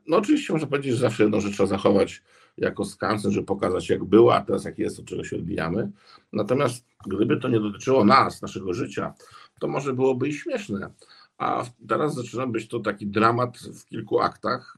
No 0.08 0.18
oczywiście 0.18 0.54
można 0.54 0.68
powiedzieć, 0.68 0.94
że 0.94 1.00
zawsze 1.00 1.24
jedną 1.24 1.42
rzecz 1.42 1.54
trzeba 1.54 1.68
zachować 1.68 2.24
jako 2.58 2.86
skansen, 2.86 3.32
żeby 3.32 3.46
pokazać 3.46 3.90
jak 3.90 4.04
była, 4.04 4.36
a 4.36 4.42
teraz 4.42 4.66
jak 4.66 4.80
jest, 4.80 5.00
od 5.00 5.06
czego 5.06 5.24
się 5.24 5.36
odbijamy. 5.36 5.92
Natomiast 6.34 6.86
gdyby 7.08 7.38
to 7.38 7.48
nie 7.48 7.60
dotyczyło 7.60 8.06
nas, 8.06 8.42
naszego 8.42 8.74
życia, 8.74 9.14
to 9.60 9.68
może 9.68 9.94
byłoby 9.94 10.28
i 10.28 10.34
śmieszne. 10.34 10.94
A 11.38 11.66
teraz 11.88 12.16
zaczyna 12.16 12.48
być 12.48 12.68
to 12.68 12.80
taki 12.80 13.08
dramat 13.08 13.58
w 13.58 13.86
kilku 13.86 14.20
aktach, 14.20 14.78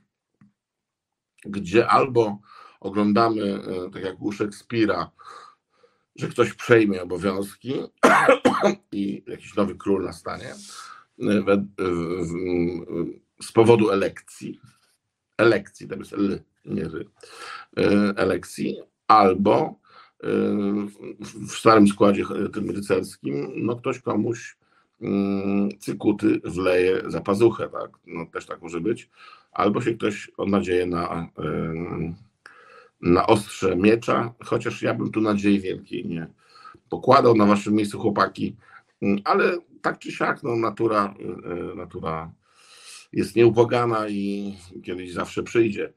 gdzie 1.46 1.88
albo 1.88 2.39
oglądamy, 2.80 3.44
e, 3.44 3.90
tak 3.94 4.04
jak 4.04 4.22
u 4.22 4.32
Szekspira, 4.32 5.12
że 6.16 6.28
ktoś 6.28 6.54
przejmie 6.54 7.04
obowiązki 7.04 7.74
i 8.92 9.24
jakiś 9.28 9.56
nowy 9.56 9.76
król 9.76 10.04
nastanie 10.04 10.54
e, 11.20 11.66
z 13.42 13.52
powodu 13.52 13.90
elekcji. 13.90 14.60
Elekcji, 15.38 15.88
to 15.88 15.96
jest 15.96 16.14
L, 16.14 16.40
nie 16.66 16.84
ry, 16.84 17.06
e, 17.78 17.84
elekcji, 18.16 18.82
albo 19.08 19.80
w 21.48 21.52
starym 21.52 21.88
składzie 21.88 22.24
tym 22.54 22.70
rycerskim, 22.72 23.52
no 23.56 23.76
ktoś 23.76 24.00
komuś 24.00 24.58
mm, 25.02 25.70
cykuty 25.80 26.42
wleje 26.44 27.02
za 27.08 27.22
pazuchę, 27.22 27.70
tak? 27.70 27.92
No, 28.08 28.26
też 28.26 28.46
tak 28.46 28.62
może 28.62 28.82
być. 28.82 29.10
Albo 29.52 29.82
się 29.82 29.94
ktoś 29.94 30.32
od 30.38 30.50
nadzieję 30.50 30.86
na 30.86 31.30
na 33.01 33.27
ostrze 33.27 33.75
miecza, 33.75 34.34
chociaż 34.44 34.82
ja 34.82 34.94
bym 34.94 35.12
tu 35.12 35.22
nadziei 35.22 35.60
wielkiej 35.60 36.06
nie 36.06 36.27
pokładał 36.89 37.36
na 37.36 37.46
waszym 37.46 37.74
miejscu 37.74 38.00
chłopaki, 38.00 38.56
mm, 39.01 39.20
ale 39.24 39.58
tak 39.82 40.00
czy 40.00 40.12
siak, 40.12 40.44
no, 40.44 40.56
natura, 40.56 41.13
y, 41.20 41.72
y, 41.72 41.75
natura 41.75 42.32
jest 43.13 43.36
nieubłagana 43.36 44.10
i 44.10 44.53
kiedyś 44.84 45.13
zawsze 45.13 45.44
przyjdzie. 45.44 45.94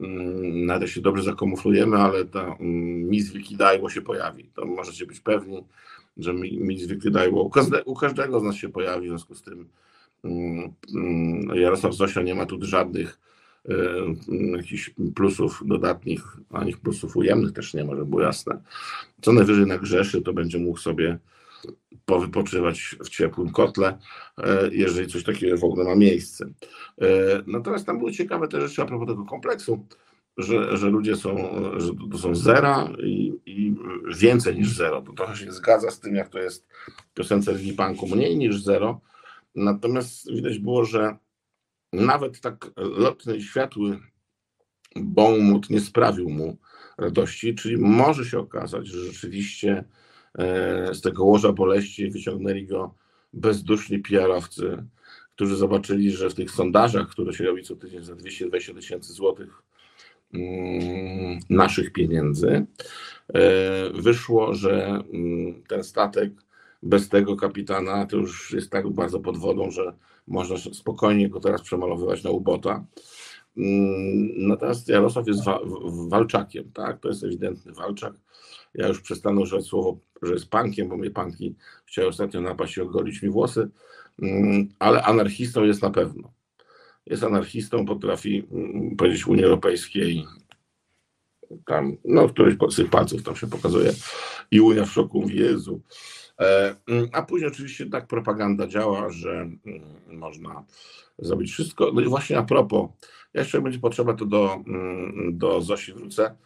Mm, 0.00 0.66
nawet 0.66 0.90
się 0.90 1.00
dobrze 1.00 1.22
zakamuflujemy, 1.22 1.96
ale 1.96 2.24
ta 2.24 2.40
mm, 2.40 3.08
mis 3.08 3.32
wykidajło 3.32 3.90
się 3.90 4.02
pojawi. 4.02 4.50
To 4.54 4.64
możecie 4.64 5.06
być 5.06 5.20
pewni, 5.20 5.64
że 6.16 6.34
mis 6.34 6.86
wykidajło 6.86 7.50
u 7.84 7.94
każdego 7.94 8.40
z 8.40 8.42
nas 8.42 8.54
się 8.54 8.68
pojawi, 8.68 9.06
w 9.06 9.10
związku 9.10 9.34
z 9.34 9.42
tym 9.42 9.68
Jarosław 11.54 11.94
Zosia 11.94 12.22
nie 12.22 12.34
ma 12.34 12.46
tu 12.46 12.58
żadnych 12.60 13.18
jakichś 14.56 14.90
plusów 15.14 15.62
dodatnich, 15.66 16.22
ani 16.50 16.76
plusów 16.76 17.16
ujemnych 17.16 17.52
też 17.52 17.74
nie 17.74 17.84
ma, 17.84 17.92
żeby 17.92 18.06
było 18.06 18.22
jasne. 18.22 18.62
Co 19.22 19.32
najwyżej 19.32 19.66
na 19.66 19.78
grzeszy, 19.78 20.22
to 20.22 20.32
będzie 20.32 20.58
mógł 20.58 20.78
sobie 20.78 21.18
powypoczywać 22.04 22.96
w 23.04 23.08
ciepłym 23.08 23.50
kotle, 23.50 23.98
e, 24.38 24.68
jeżeli 24.72 25.08
coś 25.08 25.24
takiego 25.24 25.56
w 25.56 25.64
ogóle 25.64 25.84
ma 25.84 25.94
miejsce. 25.94 26.44
E, 27.00 27.06
natomiast 27.46 27.86
tam 27.86 27.98
były 27.98 28.12
ciekawe 28.12 28.48
te 28.48 28.60
rzeczy 28.60 28.82
a 28.82 28.86
propos 28.86 29.08
tego 29.08 29.24
kompleksu, 29.24 29.86
że, 30.36 30.76
że 30.76 30.90
ludzie 30.90 31.16
są, 31.16 31.36
że 31.76 31.90
to 32.12 32.18
są 32.18 32.34
zera 32.34 32.88
i, 33.02 33.32
i 33.46 33.74
więcej 34.18 34.56
niż 34.56 34.76
zero. 34.76 35.02
To 35.02 35.12
trochę 35.12 35.36
się 35.36 35.52
zgadza 35.52 35.90
z 35.90 36.00
tym, 36.00 36.14
jak 36.14 36.28
to 36.28 36.38
jest 36.38 36.66
w 37.10 37.14
piosence 37.14 37.54
Lili 37.54 37.72
Punku, 37.72 38.06
mniej 38.06 38.38
niż 38.38 38.62
zero. 38.62 39.00
Natomiast 39.54 40.32
widać 40.32 40.58
było, 40.58 40.84
że 40.84 41.16
nawet 41.94 42.40
tak 42.40 42.70
lotny 42.76 43.40
światły 43.40 43.98
Bołmut 44.96 45.70
nie 45.70 45.80
sprawił 45.80 46.30
mu 46.30 46.56
radości, 46.98 47.54
czyli 47.54 47.76
może 47.76 48.24
się 48.24 48.38
okazać, 48.38 48.86
że 48.86 49.04
rzeczywiście 49.04 49.84
e, 50.38 50.94
z 50.94 51.00
tego 51.00 51.24
łoża 51.24 51.52
boleści 51.52 52.10
wyciągnęli 52.10 52.66
go 52.66 52.94
bezduszni 53.32 53.98
PR-owcy, 53.98 54.84
którzy 55.34 55.56
zobaczyli, 55.56 56.10
że 56.10 56.30
w 56.30 56.34
tych 56.34 56.50
sondażach, 56.50 57.08
które 57.08 57.32
się 57.32 57.44
robi 57.44 57.62
co 57.62 57.76
tydzień 57.76 58.04
za 58.04 58.14
220 58.14 58.74
tysięcy 58.74 59.12
złotych 59.12 59.62
mm, 60.34 61.38
naszych 61.50 61.92
pieniędzy, 61.92 62.66
e, 63.28 63.90
wyszło, 63.94 64.54
że 64.54 65.02
mm, 65.12 65.62
ten 65.68 65.84
statek 65.84 66.32
bez 66.82 67.08
tego 67.08 67.36
kapitana 67.36 68.06
to 68.06 68.16
już 68.16 68.52
jest 68.52 68.70
tak 68.70 68.90
bardzo 68.90 69.20
pod 69.20 69.38
wodą, 69.38 69.70
że 69.70 69.94
można 70.26 70.56
spokojnie 70.56 71.28
go 71.28 71.40
teraz 71.40 71.62
przemalowywać 71.62 72.24
na 72.24 72.30
ubota. 72.30 72.84
Mm, 73.56 74.48
natomiast 74.48 74.88
Jarosław 74.88 75.26
jest 75.26 75.44
wa 75.44 75.60
walczakiem, 76.08 76.72
tak? 76.72 77.00
To 77.00 77.08
jest 77.08 77.24
ewidentny 77.24 77.72
walczak. 77.72 78.14
Ja 78.74 78.88
już 78.88 79.00
przestanę 79.00 79.40
używać 79.40 79.64
słowo, 79.64 79.98
że 80.22 80.32
jest 80.32 80.50
pankiem, 80.50 80.88
bo 80.88 80.96
mnie 80.96 81.10
panki 81.10 81.54
chciały 81.86 82.08
ostatnio 82.08 82.40
napaść 82.40 82.76
i 82.76 82.80
ogolić 82.80 83.22
mi 83.22 83.30
włosy, 83.30 83.70
mm, 84.22 84.68
ale 84.78 85.02
anarchistą 85.02 85.64
jest 85.64 85.82
na 85.82 85.90
pewno. 85.90 86.32
Jest 87.06 87.22
anarchistą, 87.22 87.86
potrafi 87.86 88.46
mm, 88.52 88.96
powiedzieć 88.96 89.26
Unii 89.26 89.44
Europejskiej, 89.44 90.24
tam, 91.66 91.96
no, 92.04 92.28
któryś 92.28 92.56
z 92.70 92.76
tych 92.76 92.90
palców 92.90 93.22
tam 93.22 93.36
się 93.36 93.46
pokazuje 93.46 93.92
i 94.50 94.60
Unia 94.60 94.84
w 94.84 94.90
szoku 94.90 95.28
Jezu, 95.28 95.80
a 97.12 97.22
później 97.22 97.50
oczywiście 97.50 97.86
tak 97.86 98.06
propaganda 98.06 98.66
działa, 98.66 99.10
że 99.10 99.30
mm, 99.30 99.58
można 100.06 100.64
zrobić 101.18 101.52
wszystko. 101.52 101.90
No 101.94 102.00
i 102.00 102.04
właśnie 102.04 102.38
a 102.38 102.42
propos, 102.42 102.90
jeszcze 103.34 103.60
będzie 103.60 103.78
potrzeba, 103.78 104.14
to 104.14 104.26
do, 104.26 104.54
mm, 104.66 105.38
do 105.38 105.60
Zosi 105.60 105.92
wrócę, 105.92 106.36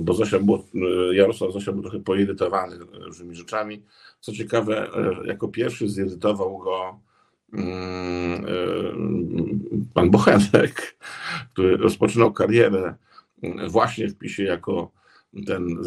bo 0.00 0.14
Zosia 0.14 0.38
było, 0.38 0.64
e, 0.74 1.14
Jarosław 1.14 1.52
Zosia 1.52 1.72
był 1.72 1.82
trochę 1.82 2.00
poirytowany 2.00 2.78
różnymi 2.78 3.34
rzeczami. 3.34 3.82
Co 4.20 4.32
ciekawe, 4.32 4.90
e, 4.94 5.26
jako 5.26 5.48
pierwszy 5.48 5.88
zirytował 5.88 6.58
go 6.58 7.00
pan 9.94 10.10
Bochenek, 10.10 10.98
który 11.52 11.76
rozpoczynał 11.76 12.32
karierę 12.32 12.94
właśnie 13.68 14.08
w 14.08 14.18
PiSie 14.18 14.42
jako 14.42 14.97
ten 15.46 15.78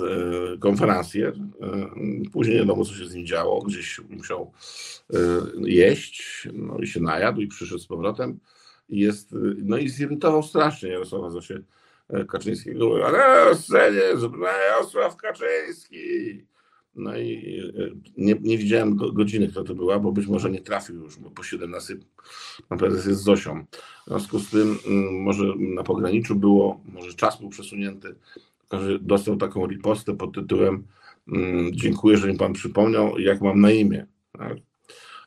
e, 0.54 0.58
konferencjer. 0.58 1.34
E, 1.62 1.90
później 2.32 2.56
nie 2.56 2.62
wiadomo, 2.62 2.86
co 2.86 2.94
się 2.94 3.06
z 3.06 3.14
nim 3.14 3.26
działo. 3.26 3.62
Gdzieś 3.62 4.02
musiał 4.10 4.52
e, 5.14 5.18
jeść, 5.58 6.48
no 6.54 6.78
i 6.78 6.88
się 6.88 7.00
najadł 7.00 7.42
i 7.42 7.48
przyszedł 7.48 7.82
z 7.82 7.88
powrotem. 7.88 8.40
I 8.90 9.00
jest, 9.00 9.36
no 9.58 9.78
i 9.78 9.90
zirytował 9.90 10.44
strasznie 10.44 10.90
Jarosława 10.90 11.30
Zosie 11.30 11.64
Kaczyńskiego. 12.28 13.06
Ale 13.06 13.56
scenie, 13.56 14.02
Jarosław 14.70 15.16
Kaczyński. 15.16 15.98
No 16.96 17.18
i 17.18 17.62
nie, 18.18 18.36
nie 18.42 18.58
widziałem 18.58 18.96
godziny, 18.96 19.48
kto 19.48 19.64
to 19.64 19.76
była, 19.76 20.00
bo 20.00 20.12
być 20.12 20.28
może 20.28 20.52
nie 20.52 20.62
trafił 20.62 20.96
już, 20.96 21.18
bo 21.18 21.32
po 21.32 21.44
17 21.44 21.98
pan 22.70 22.78
prezes 22.78 23.06
jest 23.06 23.22
z 23.22 23.24
Zosią. 23.24 23.66
W 24.08 24.10
związku 24.10 24.40
z 24.40 24.50
tym 24.50 24.78
mm, 24.88 25.22
może 25.22 25.44
na 25.58 25.84
pograniczu 25.84 26.36
było, 26.36 26.82
może 26.94 27.14
czas 27.14 27.40
był 27.40 27.50
przesunięty, 27.50 28.16
dostał 29.02 29.38
taką 29.38 29.68
ripostę 29.68 30.18
pod 30.18 30.36
tytułem 30.36 30.88
mm, 31.28 31.72
Dziękuję, 31.74 32.18
że 32.18 32.28
mi 32.28 32.38
pan 32.38 32.54
przypomniał, 32.54 33.20
jak 33.20 33.42
mam 33.42 33.62
na 33.62 33.72
imię. 33.72 34.06
Tak? 34.32 34.58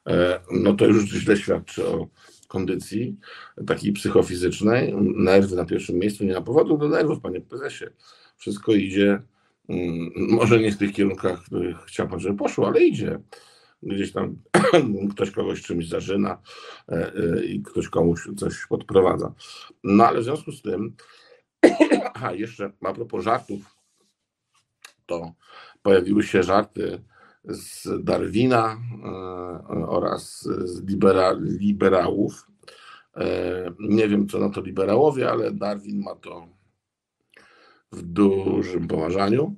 E, 0.08 0.40
no 0.52 0.72
to 0.72 0.86
już 0.86 1.04
źle 1.04 1.36
świadczy 1.36 1.86
o 1.86 2.08
kondycji 2.48 3.16
takiej 3.66 3.92
psychofizycznej. 3.92 4.94
Nerwy 5.16 5.56
na 5.56 5.64
pierwszym 5.64 5.98
miejscu, 5.98 6.24
nie 6.24 6.32
na 6.32 6.40
powodu 6.40 6.78
do 6.78 6.88
nerwów, 6.88 7.20
panie 7.20 7.40
prezesie. 7.40 7.84
Wszystko 8.36 8.72
idzie, 8.72 9.22
mm, 9.68 10.10
może 10.16 10.60
nie 10.60 10.72
w 10.72 10.78
tych 10.78 10.92
kierunkach, 10.92 11.42
w 11.42 11.46
których 11.46 11.76
chciał 11.78 12.08
pan, 12.08 12.20
żeby 12.20 12.36
poszło, 12.36 12.66
ale 12.66 12.84
idzie. 12.84 13.18
Gdzieś 13.82 14.12
tam 14.12 14.36
ktoś 15.12 15.30
kogoś 15.30 15.62
czymś 15.62 15.88
zażyna 15.88 16.38
e, 16.88 17.12
e, 17.14 17.44
i 17.44 17.62
ktoś 17.62 17.88
komuś 17.88 18.28
coś 18.36 18.66
podprowadza. 18.66 19.34
No 19.84 20.06
ale 20.06 20.20
w 20.20 20.24
związku 20.24 20.52
z 20.52 20.62
tym 20.62 20.94
Aha, 22.14 22.32
jeszcze 22.32 22.72
a 22.82 22.92
propos 22.92 23.24
żartów, 23.24 23.76
to 25.06 25.32
pojawiły 25.82 26.22
się 26.22 26.42
żarty 26.42 27.04
z 27.44 27.88
Darwina 28.04 28.76
e, 29.04 29.08
oraz 29.88 30.42
z 30.42 30.84
libera, 30.84 31.32
liberałów. 31.40 32.46
E, 33.16 33.26
nie 33.80 34.08
wiem, 34.08 34.28
co 34.28 34.38
na 34.38 34.50
to 34.50 34.60
liberałowie, 34.60 35.30
ale 35.30 35.52
Darwin 35.52 36.02
ma 36.02 36.14
to 36.14 36.48
w 37.92 38.02
dużym 38.02 38.88
poważaniu. 38.88 39.56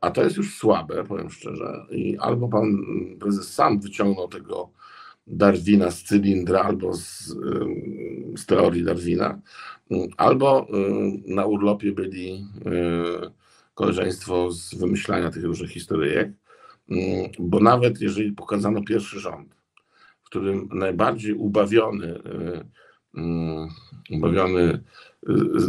A 0.00 0.10
to 0.10 0.24
jest 0.24 0.36
już 0.36 0.58
słabe, 0.58 1.04
powiem 1.04 1.30
szczerze. 1.30 1.86
I 1.90 2.18
albo 2.18 2.48
pan 2.48 2.78
prezes 3.20 3.54
sam 3.54 3.80
wyciągnął 3.80 4.28
tego 4.28 4.70
Darwina 5.30 5.90
z 5.90 6.02
cylindra 6.02 6.60
albo 6.60 6.94
z, 6.94 7.34
z 8.36 8.46
teorii 8.46 8.84
Darwina, 8.84 9.40
albo 10.16 10.66
na 11.26 11.46
urlopie 11.46 11.92
byli 11.92 12.46
koleżeństwo 13.74 14.50
z 14.52 14.74
wymyślania 14.74 15.30
tych 15.30 15.44
różnych 15.44 15.70
historyjek, 15.70 16.32
bo 17.38 17.60
nawet 17.60 18.00
jeżeli 18.00 18.32
pokazano 18.32 18.82
pierwszy 18.82 19.20
rząd, 19.20 19.54
w 20.22 20.24
którym 20.24 20.68
najbardziej 20.72 21.34
ubawiony, 21.34 22.20
ubawiony, 24.10 24.84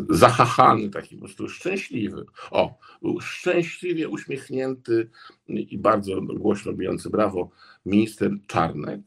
zachachany, 0.09 0.89
taki 0.89 1.15
po 1.15 1.25
prostu 1.25 1.49
szczęśliwy, 1.49 2.25
o, 2.51 2.77
szczęśliwie 3.21 4.09
uśmiechnięty 4.09 5.09
i 5.47 5.77
bardzo 5.77 6.21
głośno 6.21 6.73
bijący 6.73 7.09
brawo 7.09 7.49
minister 7.85 8.31
Czarnek, 8.47 9.01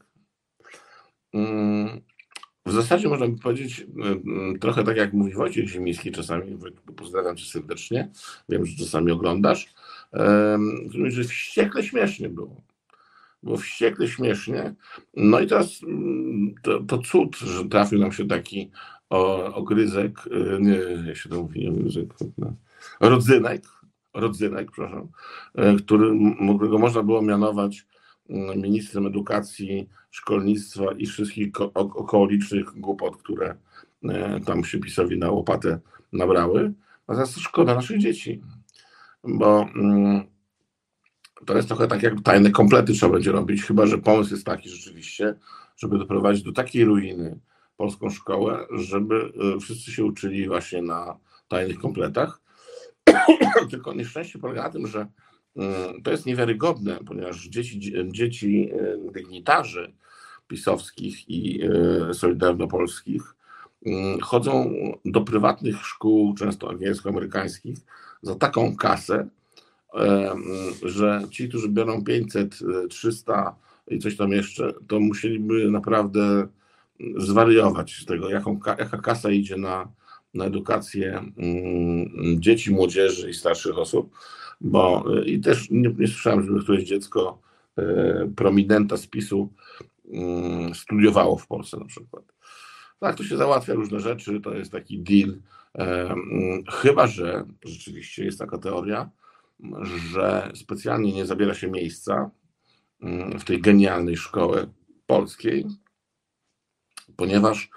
w 2.65 2.71
zasadzie 2.71 3.09
można 3.09 3.27
by 3.27 3.37
powiedzieć 3.37 3.87
trochę 4.61 4.83
tak 4.83 4.97
jak 4.97 5.13
mówi 5.13 5.33
Wojciech 5.33 5.69
Ziemiński 5.69 6.11
czasami, 6.11 6.57
pozdrawiam 6.95 7.37
Cię 7.37 7.45
serdecznie, 7.45 8.11
wiem, 8.49 8.65
że 8.65 8.85
czasami 8.85 9.11
oglądasz, 9.11 9.73
że 11.07 11.23
wściekle 11.23 11.83
śmiesznie 11.83 12.29
było. 12.29 12.61
Było 13.43 13.57
wściekle 13.57 14.07
śmiesznie. 14.07 14.75
No 15.13 15.39
i 15.39 15.47
teraz 15.47 15.81
to, 16.63 16.79
to 16.79 16.97
cud, 16.97 17.37
że 17.37 17.65
trafił 17.65 17.99
nam 17.99 18.11
się 18.11 18.27
taki 18.27 18.71
ogryzek, 19.53 20.19
e, 20.31 20.59
nie, 20.61 20.79
jak 21.07 21.17
się 21.17 21.29
to 21.29 21.41
mówi, 21.41 21.69
ogryzek, 21.69 22.13
no, 22.37 22.55
rodzynek, 22.99 23.63
rodzynek, 24.13 24.71
przepraszam, 24.71 25.07
e, 25.55 25.75
który, 25.75 26.11
którego 26.55 26.77
można 26.77 27.03
było 27.03 27.21
mianować 27.21 27.85
ministrem 28.33 29.07
edukacji, 29.07 29.89
szkolnictwa 30.11 30.91
i 30.97 31.05
wszystkich 31.05 31.61
okolicznych 31.73 32.65
głupot, 32.79 33.17
które 33.17 33.55
e, 34.03 34.39
tam 34.39 34.63
się 34.63 34.79
PiSowi 34.79 35.17
na 35.17 35.31
łopatę 35.31 35.79
nabrały. 36.13 36.73
Teraz 37.07 37.37
szkoda 37.37 37.75
naszych 37.75 37.99
dzieci, 37.99 38.41
bo 39.23 39.61
mm, 39.75 40.23
to 41.45 41.55
jest 41.55 41.67
trochę 41.67 41.87
tak 41.87 42.03
jak 42.03 42.21
tajne 42.21 42.51
komplety 42.51 42.93
trzeba 42.93 43.13
będzie 43.13 43.31
robić, 43.31 43.63
chyba 43.63 43.85
że 43.85 43.97
pomysł 43.97 44.33
jest 44.33 44.45
taki 44.45 44.69
rzeczywiście, 44.69 45.35
żeby 45.77 45.97
doprowadzić 45.97 46.43
do 46.43 46.51
takiej 46.51 46.85
ruiny 46.85 47.39
polską 47.77 48.09
szkołę, 48.09 48.67
żeby 48.71 49.33
e, 49.55 49.59
wszyscy 49.59 49.91
się 49.91 50.05
uczyli 50.05 50.47
właśnie 50.47 50.81
na 50.81 51.17
tajnych 51.47 51.79
kompletach. 51.79 52.41
Tylko 53.71 53.93
nieszczęście 53.93 54.39
polega 54.39 54.63
na 54.63 54.69
tym, 54.69 54.87
że 54.87 55.07
Mm, 55.07 55.11
to 56.03 56.11
jest 56.11 56.25
niewiarygodne, 56.25 56.99
ponieważ 57.07 57.47
dzieci, 57.47 57.93
dzieci 58.11 58.71
e, 58.73 59.11
dygnitarzy 59.11 59.93
pisowskich 60.47 61.29
i 61.29 61.61
e, 61.63 62.13
solidarnopolskich 62.13 63.35
mm, 63.85 64.19
chodzą 64.19 64.73
do 65.05 65.21
prywatnych 65.21 65.85
szkół, 65.85 66.35
często 66.35 66.69
angielsko-amerykańskich, 66.69 67.77
za 68.21 68.35
taką 68.35 68.75
kasę, 68.75 69.27
e, 69.93 69.97
mm, 70.31 70.43
że 70.83 71.21
ci, 71.31 71.49
którzy 71.49 71.69
biorą 71.69 72.03
500, 72.03 72.59
300 72.89 73.55
i 73.87 73.99
coś 73.99 74.17
tam 74.17 74.31
jeszcze, 74.31 74.73
to 74.87 74.99
musieliby 74.99 75.71
naprawdę 75.71 76.47
zwariować 77.17 77.95
z 78.01 78.05
tego, 78.05 78.29
jaką, 78.29 78.59
jaka 78.65 78.97
kasa 78.97 79.31
idzie 79.31 79.57
na, 79.57 79.87
na 80.33 80.45
edukację 80.45 81.23
dzieci, 82.37 82.71
młodzieży 82.71 83.29
i 83.29 83.33
starszych 83.33 83.77
osób 83.77 84.15
bo 84.63 85.05
y, 85.17 85.25
i 85.25 85.39
też 85.39 85.69
nie, 85.69 85.89
nie 85.89 86.07
słyszałem, 86.07 86.43
żeby 86.43 86.63
któreś 86.63 86.83
dziecko 86.83 87.41
e, 87.77 88.29
prominenta 88.35 88.97
z 88.97 89.07
PiSu 89.07 89.49
mm, 90.13 90.75
studiowało 90.75 91.37
w 91.37 91.47
Polsce 91.47 91.77
na 91.77 91.85
przykład. 91.85 92.23
Tak, 92.99 93.15
to 93.15 93.23
się 93.23 93.37
załatwia 93.37 93.73
różne 93.73 93.99
rzeczy, 93.99 94.41
to 94.41 94.53
jest 94.53 94.71
taki 94.71 94.99
deal. 94.99 95.35
E, 95.75 96.11
mm, 96.11 96.63
chyba, 96.71 97.07
że 97.07 97.45
rzeczywiście 97.65 98.25
jest 98.25 98.39
taka 98.39 98.57
teoria, 98.57 99.09
że 100.11 100.51
specjalnie 100.55 101.13
nie 101.13 101.25
zabiera 101.25 101.53
się 101.53 101.71
miejsca 101.71 102.31
mm, 103.01 103.39
w 103.39 103.43
tej 103.43 103.61
genialnej 103.61 104.17
szkole 104.17 104.67
polskiej, 105.07 105.65
ponieważ 107.15 107.69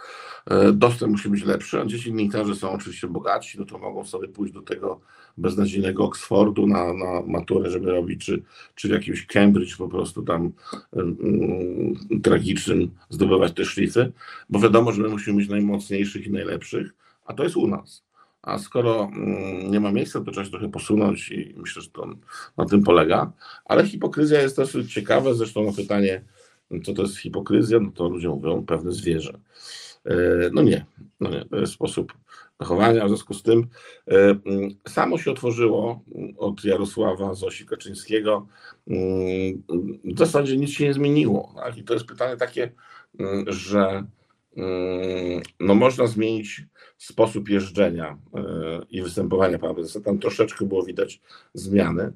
e, 0.47 0.73
dostęp 0.73 1.13
musi 1.13 1.29
być 1.29 1.45
lepszy, 1.45 1.81
a 1.81 1.87
dzieci 1.87 2.05
dziennikarze 2.05 2.55
są 2.55 2.71
oczywiście 2.71 3.07
bogaci, 3.07 3.59
no 3.59 3.65
to 3.65 3.79
mogą 3.79 4.05
sobie 4.05 4.29
pójść 4.29 4.55
do 4.55 4.63
tego 4.63 5.01
beznadziejnego 5.39 6.05
Oxfordu 6.05 6.67
na, 6.67 6.93
na 6.93 7.23
maturę, 7.27 7.71
żeby 7.71 7.91
robić, 7.91 8.25
czy, 8.25 8.43
czy 8.75 8.89
w 8.89 8.91
jakimś 8.91 9.27
Cambridge 9.27 9.77
po 9.77 9.89
prostu 9.89 10.23
tam 10.23 10.53
um, 10.91 11.95
tragicznym 12.23 12.91
zdobywać 13.11 13.53
te 13.53 13.65
szlify, 13.65 14.13
bo 14.51 14.59
wiadomo, 14.59 14.93
że 14.93 15.03
my 15.03 15.09
musimy 15.09 15.39
mieć 15.39 15.49
najmocniejszych 15.49 16.27
i 16.27 16.31
najlepszych, 16.31 16.95
a 17.25 17.35
to 17.35 17.43
jest 17.45 17.57
u 17.57 17.67
nas. 17.67 18.07
A 18.43 18.59
skoro 18.59 19.01
um, 19.01 19.71
nie 19.71 19.81
ma 19.81 19.93
miejsca, 19.93 20.21
to 20.21 20.31
trzeba 20.31 20.45
się 20.45 20.51
trochę 20.51 20.69
posunąć 20.69 21.31
i 21.31 21.55
myślę, 21.57 21.83
że 21.83 21.91
to 21.91 22.09
na 22.57 22.65
tym 22.65 22.83
polega. 22.83 23.33
Ale 23.65 23.87
hipokryzja 23.87 24.43
jest 24.43 24.57
też 24.57 24.77
ciekawe, 24.89 25.35
zresztą 25.35 25.67
na 25.67 25.73
pytanie, 25.73 26.23
co 26.85 26.93
to 26.95 27.03
jest 27.03 27.19
hipokryzja, 27.19 27.81
no 27.81 27.91
to 27.91 28.09
ludzie 28.09 28.29
mówią 28.29 28.67
pewne 28.67 28.93
zwierzę. 28.93 29.39
E, 30.05 30.17
no 30.53 30.63
nie, 30.63 30.85
no 31.21 31.31
nie, 31.31 31.45
to 31.45 31.57
jest 31.57 31.73
sposób 31.73 32.13
zachowania. 32.61 33.05
W 33.05 33.09
związku 33.09 33.35
z 33.35 33.43
tym 33.43 33.67
e, 34.09 34.15
mm, 34.15 34.71
samo 34.89 35.19
się 35.19 35.31
otworzyło 35.31 36.01
od 36.37 36.65
Jarosława 36.65 37.35
Zosi 37.35 37.67
Kaczyńskiego. 37.67 38.47
Mm, 38.87 39.63
w 40.05 40.19
zasadzie 40.19 40.57
nic 40.57 40.71
się 40.71 40.85
nie 40.85 40.95
zmieniło. 40.95 41.53
Tak? 41.57 41.77
I 41.77 41.85
to 41.85 41.95
jest 41.95 42.07
pytanie 42.07 42.37
takie, 42.37 42.73
mm, 43.19 43.45
że 43.49 44.05
no 45.61 45.75
można 45.75 46.07
zmienić 46.07 46.65
sposób 46.99 47.49
jeżdżenia 47.49 48.19
e, 48.35 48.41
i 48.91 49.03
występowania 49.03 49.59
pana 49.59 49.75
prezesa. 49.75 50.01
Tam 50.01 50.19
troszeczkę 50.19 50.65
było 50.65 50.83
widać 50.83 51.21
zmiany, 51.55 52.13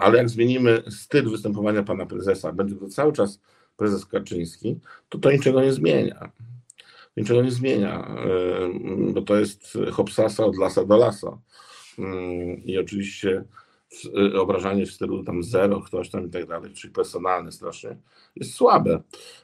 ale 0.00 0.18
jak 0.18 0.28
zmienimy 0.28 0.82
styl 0.88 1.30
występowania 1.30 1.82
pana 1.82 2.06
prezesa, 2.06 2.52
będzie 2.52 2.74
to 2.74 2.88
cały 2.88 3.12
czas 3.12 3.40
prezes 3.76 4.06
Kaczyński, 4.06 4.80
to 5.08 5.18
to 5.18 5.30
niczego 5.30 5.62
nie 5.62 5.72
zmienia 5.72 6.30
niczego 7.16 7.42
nie 7.42 7.50
zmienia, 7.50 8.16
bo 9.12 9.22
to 9.22 9.36
jest 9.36 9.78
hopsasa 9.92 10.44
od 10.44 10.56
lasa 10.56 10.84
do 10.84 10.96
lasa. 10.96 11.38
I 12.64 12.78
oczywiście 12.78 13.44
obrażanie 14.38 14.86
w 14.86 14.92
stylu 14.92 15.24
tam 15.24 15.42
zero, 15.42 15.80
ktoś 15.80 16.10
tam 16.10 16.26
i 16.26 16.30
tak 16.30 16.46
dalej, 16.46 16.74
czyli 16.74 16.92
personalne 16.92 17.52
strasznie, 17.52 17.96
jest 18.36 18.54
słabe, 18.54 19.00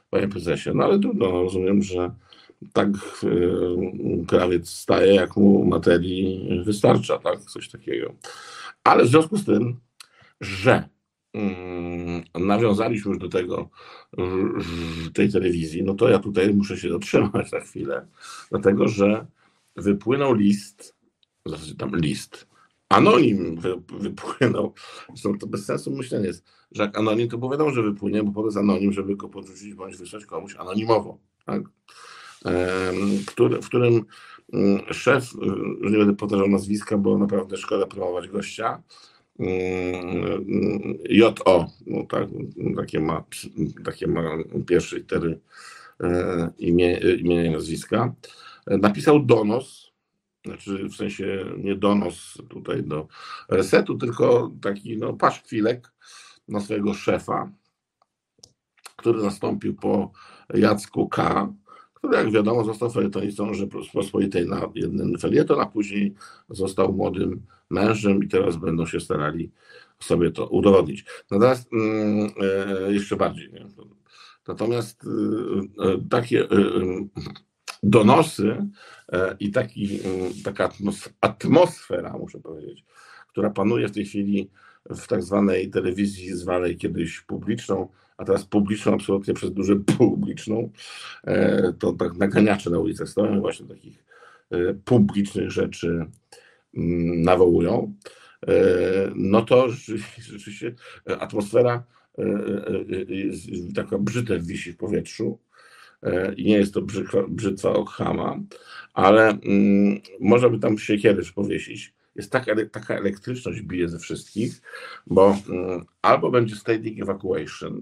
panie 0.09 0.27
prezesie. 0.27 0.69
No 0.75 0.83
ale 0.83 0.99
trudno, 0.99 1.31
no, 1.31 1.43
rozumiem, 1.43 1.83
że 1.83 2.11
tak 2.73 2.87
krawiec 4.27 4.69
staje, 4.69 5.15
jak 5.15 5.37
mu 5.37 5.65
materii 5.65 6.61
wystarcza, 6.65 7.17
tak, 7.17 7.41
coś 7.41 7.69
takiego. 7.69 8.13
Ale 8.83 9.03
w 9.03 9.07
związku 9.07 9.37
z 9.37 9.45
tym, 9.45 9.79
że 10.41 10.89
Mm, 11.37 12.23
nawiązaliśmy 12.35 13.09
już 13.09 13.19
do 13.19 13.29
tego 13.29 13.69
tej 15.13 15.31
telewizji, 15.31 15.83
no 15.83 15.93
to 15.93 16.09
ja 16.09 16.19
tutaj 16.19 16.53
muszę 16.53 16.77
się 16.77 16.91
zatrzymać 16.91 17.51
na 17.51 17.59
chwilę, 17.59 18.07
dlatego 18.49 18.87
że 18.87 19.25
wypłynął 19.75 20.33
list, 20.33 20.95
znaczy 21.45 21.75
tam 21.75 21.95
list, 21.95 22.47
anonim 22.89 23.59
wypłynął, 23.99 24.73
zresztą 25.09 25.37
to 25.37 25.47
bez 25.47 25.65
sensu 25.65 25.91
myślenie 25.91 26.27
jest, 26.27 26.45
że 26.71 26.83
jak 26.83 26.97
anonim, 26.97 27.29
to 27.29 27.37
było 27.37 27.51
wiadomo, 27.51 27.71
że 27.71 27.83
wypłynie, 27.83 28.23
bo 28.23 28.31
potem 28.31 28.45
jest 28.45 28.57
anonim, 28.57 28.93
żeby 28.93 29.15
go 29.15 29.29
podrzucić 29.29 29.73
bądź 29.73 29.97
wysłać 29.97 30.25
komuś 30.25 30.55
anonimowo, 30.55 31.17
tak? 31.45 31.61
w 33.61 33.65
którym 33.65 34.05
mm, 34.53 34.93
szef, 34.93 35.33
już 35.81 35.91
nie 35.91 35.97
będę 35.97 36.15
powtarzał 36.15 36.47
nazwiska, 36.47 36.97
bo 36.97 37.17
naprawdę 37.17 37.57
szkoda 37.57 37.85
promować 37.85 38.27
gościa, 38.27 38.83
JO, 41.09 41.67
no 41.87 42.05
tak, 42.09 42.27
takie, 42.75 42.99
ma, 42.99 43.23
takie 43.85 44.07
ma 44.07 44.37
pierwsze 44.67 44.97
litery 44.97 45.39
e, 46.03 46.49
imię, 46.57 46.99
imienia 47.19 47.45
i 47.45 47.49
nazwiska, 47.49 48.13
napisał 48.67 49.19
donos, 49.19 49.91
znaczy 50.45 50.89
w 50.89 50.95
sensie 50.95 51.45
nie 51.57 51.75
donos 51.75 52.37
tutaj 52.49 52.83
do 52.83 53.07
resetu, 53.49 53.97
tylko 53.97 54.51
taki 54.61 54.97
no, 54.97 55.13
paszkwilek 55.13 55.91
na 56.47 56.59
swojego 56.59 56.93
szefa, 56.93 57.51
który 58.95 59.23
nastąpił 59.23 59.75
po 59.75 60.11
Jacku 60.53 61.09
K., 61.09 61.53
który 61.97 62.17
jak 62.17 62.31
wiadomo 62.31 62.63
został 62.63 62.91
felietonistą 62.91 63.53
Rzeczpospolitej 63.53 64.47
na 64.47 64.69
jednym 64.75 65.17
felieton, 65.19 65.59
a 65.59 65.65
później 65.65 66.13
został 66.49 66.93
młodym 66.93 67.41
mężem 67.69 68.23
i 68.23 68.27
teraz 68.27 68.55
będą 68.55 68.85
się 68.85 68.99
starali 68.99 69.51
sobie 69.99 70.31
to 70.31 70.47
udowodnić. 70.47 71.05
Natomiast 71.31 71.73
mm, 71.73 72.29
e, 72.87 72.93
jeszcze 72.93 73.15
bardziej. 73.15 73.53
Nie? 73.53 73.67
Natomiast 74.47 75.03
e, 75.03 75.85
e, 75.85 75.97
takie 76.09 76.47
donosy 77.83 78.67
i 79.39 79.51
taki, 79.51 79.99
taka 80.43 80.69
atmosfera, 81.21 82.17
muszę 82.17 82.39
powiedzieć, 82.39 82.85
która 83.27 83.49
panuje 83.49 83.87
w 83.87 83.91
tej 83.91 84.05
chwili 84.05 84.49
w 84.89 85.07
tak 85.07 85.23
zwanej 85.23 85.69
telewizji 85.69 86.35
zwanej 86.35 86.77
kiedyś 86.77 87.21
publiczną, 87.21 87.89
a 88.17 88.25
teraz 88.25 88.45
publiczną 88.45 88.93
absolutnie 88.93 89.33
przez 89.33 89.51
duże 89.51 89.75
publiczną, 89.75 90.71
e, 91.23 91.73
to 91.73 91.93
tak 91.93 92.13
naganiacze 92.13 92.69
na 92.69 92.79
ulicach 92.79 93.09
stoją 93.09 93.41
właśnie 93.41 93.67
takich 93.67 94.05
e, 94.51 94.73
publicznych 94.73 95.51
rzeczy 95.51 95.87
mm, 95.87 97.21
nawołują, 97.21 97.93
e, 98.47 98.53
no 99.15 99.41
to 99.41 99.69
rzeczywiście 100.19 100.75
atmosfera 101.19 101.83
taka 103.75 103.97
brzytew 103.97 104.45
wisi 104.45 104.71
w 104.71 104.77
powietrzu 104.77 105.39
i 106.37 106.45
nie 106.45 106.57
jest 106.57 106.73
to 106.73 106.81
brzytwa 107.27 107.73
Okhama, 107.73 108.39
ale 108.93 109.29
mm, 109.29 109.99
można 110.19 110.49
by 110.49 110.59
tam 110.59 110.77
się 110.77 110.97
kiedyś 110.97 111.31
powiesić. 111.31 111.93
Jest 112.15 112.31
taka, 112.31 112.55
taka 112.71 112.95
elektryczność 112.95 113.61
bije 113.61 113.89
ze 113.89 113.99
wszystkich, 113.99 114.61
bo 115.07 115.37
mm, 115.49 115.85
albo 116.01 116.31
będzie 116.31 116.55
standing 116.55 117.01
evacuation, 117.01 117.81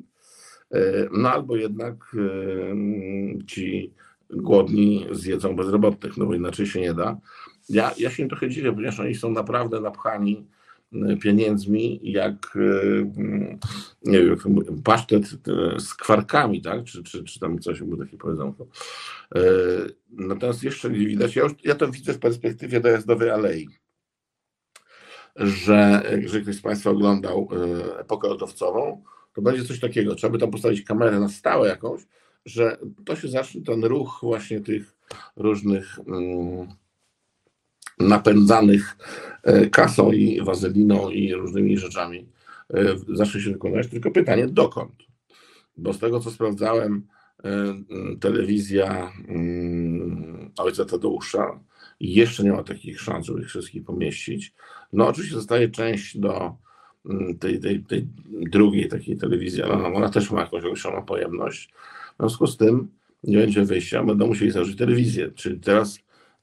no 1.12 1.32
albo 1.32 1.56
jednak 1.56 2.16
e, 2.16 3.46
ci 3.46 3.94
głodni 4.30 5.08
zjedzą 5.12 5.56
bezrobotnych, 5.56 6.18
no 6.18 6.26
bo 6.26 6.34
inaczej 6.34 6.68
się 6.68 6.82
nie 6.82 6.94
da. 6.94 7.18
Ja, 7.70 7.92
ja 7.98 8.10
się 8.10 8.28
trochę 8.28 8.50
dziwię, 8.50 8.74
ponieważ 8.74 9.00
oni 9.00 9.16
są 9.16 9.32
naprawdę 9.32 9.82
napchani 9.82 10.48
e, 10.94 11.18
pieniędzmi 11.18 12.00
jak 12.04 12.58
nie 14.04 14.22
wiem, 14.22 14.38
pasztet 14.84 15.26
z 15.78 15.94
kwarkami, 15.94 16.62
tak? 16.62 16.84
Czy, 16.84 17.04
czy, 17.04 17.24
czy 17.24 17.40
tam 17.40 17.60
coś 17.60 17.82
był 17.82 17.98
takie 17.98 18.18
powiedzonko. 18.18 18.68
Natomiast 20.10 20.64
jeszcze 20.64 20.90
nie 20.90 21.08
widać, 21.08 21.36
ja, 21.36 21.44
już, 21.44 21.54
ja 21.64 21.76
to 21.76 21.92
widzę 21.92 22.14
w 22.14 22.20
perspektywie 22.20 22.80
dojazdowej 22.80 23.30
alei 23.30 23.68
że 25.36 26.04
jeżeli 26.22 26.44
ktoś 26.44 26.56
z 26.56 26.62
Państwa 26.62 26.90
oglądał 26.90 27.50
e, 27.52 28.00
epokę 28.00 28.28
lotowcową, 28.28 29.04
to 29.36 29.41
będzie 29.41 29.65
coś 29.65 29.80
takiego. 29.80 30.15
Trzeba 30.15 30.32
by 30.32 30.39
tam 30.39 30.52
postawić 30.52 30.82
kamerę 30.82 31.19
na 31.19 31.30
stałe 31.30 31.67
jakąś, 31.67 32.02
że 32.45 32.78
to 33.06 33.15
się 33.15 33.28
zacznie 33.28 33.62
ten 33.62 33.84
ruch 33.84 34.19
właśnie 34.24 34.62
tych 34.62 34.95
różnych 35.36 36.00
um, 36.08 36.67
napędzanych 38.00 38.98
e, 39.43 39.69
kasą 39.69 40.12
i 40.12 40.41
wazeliną 40.41 41.10
i 41.10 41.34
różnymi 41.34 41.78
rzeczami 41.78 42.28
e, 42.74 42.95
zacznie 43.13 43.41
się 43.41 43.52
wykonywać. 43.52 43.88
Tylko 43.88 44.12
pytanie, 44.12 44.48
dokąd? 44.48 44.95
Bo 45.78 45.93
z 45.93 46.00
tego, 46.00 46.19
co 46.19 46.32
sprawdzałem, 46.32 47.08
telewizja 48.19 49.12
um, 49.28 50.52
ojca 50.58 50.86
Tadeusza 50.86 51.60
jeszcze 52.00 52.43
nie 52.43 52.52
ma 52.52 52.63
takich 52.63 53.02
szans, 53.02 53.26
żeby 53.26 53.41
ich 53.41 53.48
wszystkich 53.48 53.84
pomieścić. 53.84 54.54
No 54.93 55.08
oczywiście 55.08 55.36
zostaje 55.36 55.69
część 55.69 56.17
do 56.17 56.36
mm, 56.36 56.56
tej, 57.39 57.60
tej, 57.60 57.84
tej 57.84 58.08
drugiej 58.32 58.89
takiej 58.89 59.18
telewizji, 59.18 59.63
ale 59.63 59.74
ona 59.74 60.10
też 60.10 60.32
ma 60.32 60.41
jakąś 60.41 60.63
określoną 60.63 61.06
pojemność. 61.06 61.74
W 62.13 62.18
związku 62.20 62.48
z 62.48 62.58
tym 62.58 62.88
nie 63.24 63.38
będzie 63.38 63.65
wyjścia, 63.65 64.04
będą 64.04 64.28
musieli 64.28 64.52
założyć 64.52 64.78
telewizję. 64.78 65.32
Czyli 65.32 65.60
teraz 65.60 66.00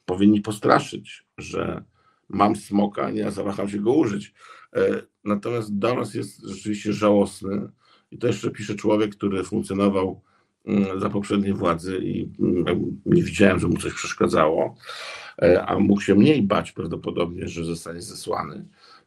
powinni 0.06 0.40
postraszyć, 0.40 1.24
że 1.38 1.82
mam 2.28 2.56
smoka, 2.56 3.10
nie 3.10 3.30
zawaham 3.30 3.68
się 3.68 3.78
go 3.78 3.92
użyć. 3.92 4.34
E, 4.76 5.02
natomiast 5.24 5.72
nas 5.72 6.14
jest 6.14 6.42
rzeczywiście 6.46 6.92
żałosny 6.92 7.68
i 8.10 8.18
to 8.18 8.26
jeszcze 8.26 8.50
pisze 8.50 8.74
człowiek, 8.74 9.16
który 9.16 9.44
funkcjonował 9.44 10.20
mm, 10.66 11.00
za 11.00 11.10
poprzedniej 11.10 11.52
władzy 11.52 11.98
i 12.02 12.28
mm, 12.40 13.00
nie 13.06 13.22
widziałem, 13.22 13.58
że 13.58 13.68
mu 13.68 13.76
coś 13.76 13.94
przeszkadzało. 13.94 14.76
E, 15.42 15.66
a 15.66 15.78
mógł 15.78 16.00
się 16.00 16.14
mniej 16.14 16.42
bać 16.42 16.72
prawdopodobnie, 16.72 17.48
że 17.48 17.64
zostanie 17.64 18.02
zesłany 18.02 18.64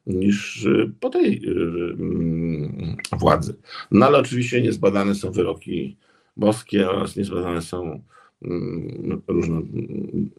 niż 0.07 0.65
e, 0.65 0.91
po 0.99 1.09
tej 1.09 1.41
e, 1.47 1.51
mm, 1.91 2.97
władzy. 3.19 3.55
No 3.91 4.05
ale 4.05 4.17
oczywiście 4.17 4.61
niezbadane 4.61 5.15
są 5.15 5.31
wyroki 5.31 5.97
boskie 6.37 6.89
oraz 6.89 7.15
niezbadane 7.15 7.61
są 7.61 8.01
mm, 8.41 9.21
różne 9.27 9.55
mm, 9.55 10.29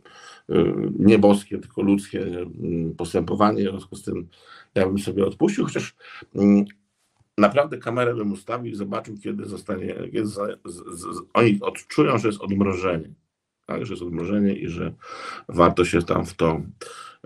nie 0.99 1.19
boskie, 1.19 1.59
tylko 1.59 1.83
ludzkie 1.83 2.47
postępowanie. 2.97 3.69
W 3.69 3.71
związku 3.71 3.97
z 3.97 4.03
tym 4.03 4.29
ja 4.75 4.87
bym 4.87 4.99
sobie 4.99 5.27
odpuścił, 5.27 5.65
chociaż 5.65 5.97
naprawdę 7.39 7.79
kamerę 7.79 8.15
bym 8.15 8.33
ustawił 8.33 8.73
i 8.73 8.77
zobaczył, 8.77 9.19
kiedy 9.19 9.45
zostanie, 9.45 9.95
kiedy 10.13 10.27
z, 10.27 10.35
z, 10.65 11.07
oni 11.35 11.59
odczują, 11.61 12.19
że 12.19 12.29
jest 12.29 12.41
odmrożenie 12.41 13.11
tak, 13.67 13.87
że 13.87 13.93
jest 13.93 14.03
odmrożenie 14.03 14.55
i 14.55 14.69
że 14.69 14.93
warto 15.49 15.85
się 15.85 16.03
tam 16.03 16.27
w 16.27 16.35
to 16.35 16.61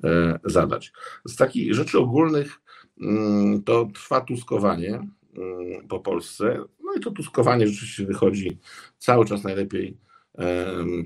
e, 0.05 0.39
zadać. 0.45 0.93
Z 1.25 1.37
takich 1.37 1.75
rzeczy 1.75 1.99
ogólnych 1.99 2.61
mm, 3.01 3.63
to 3.63 3.89
trwa 3.95 4.21
tuskowanie 4.21 4.95
mm, 4.95 5.89
po 5.89 6.01
Polsce. 6.01 6.65
No 6.85 6.93
i 6.97 7.01
to 7.01 7.11
tuskowanie 7.11 7.69
rzeczywiście 7.69 8.07
wychodzi 8.07 8.59
cały 8.99 9.27
czas 9.27 9.45
najlepiej 9.45 9.97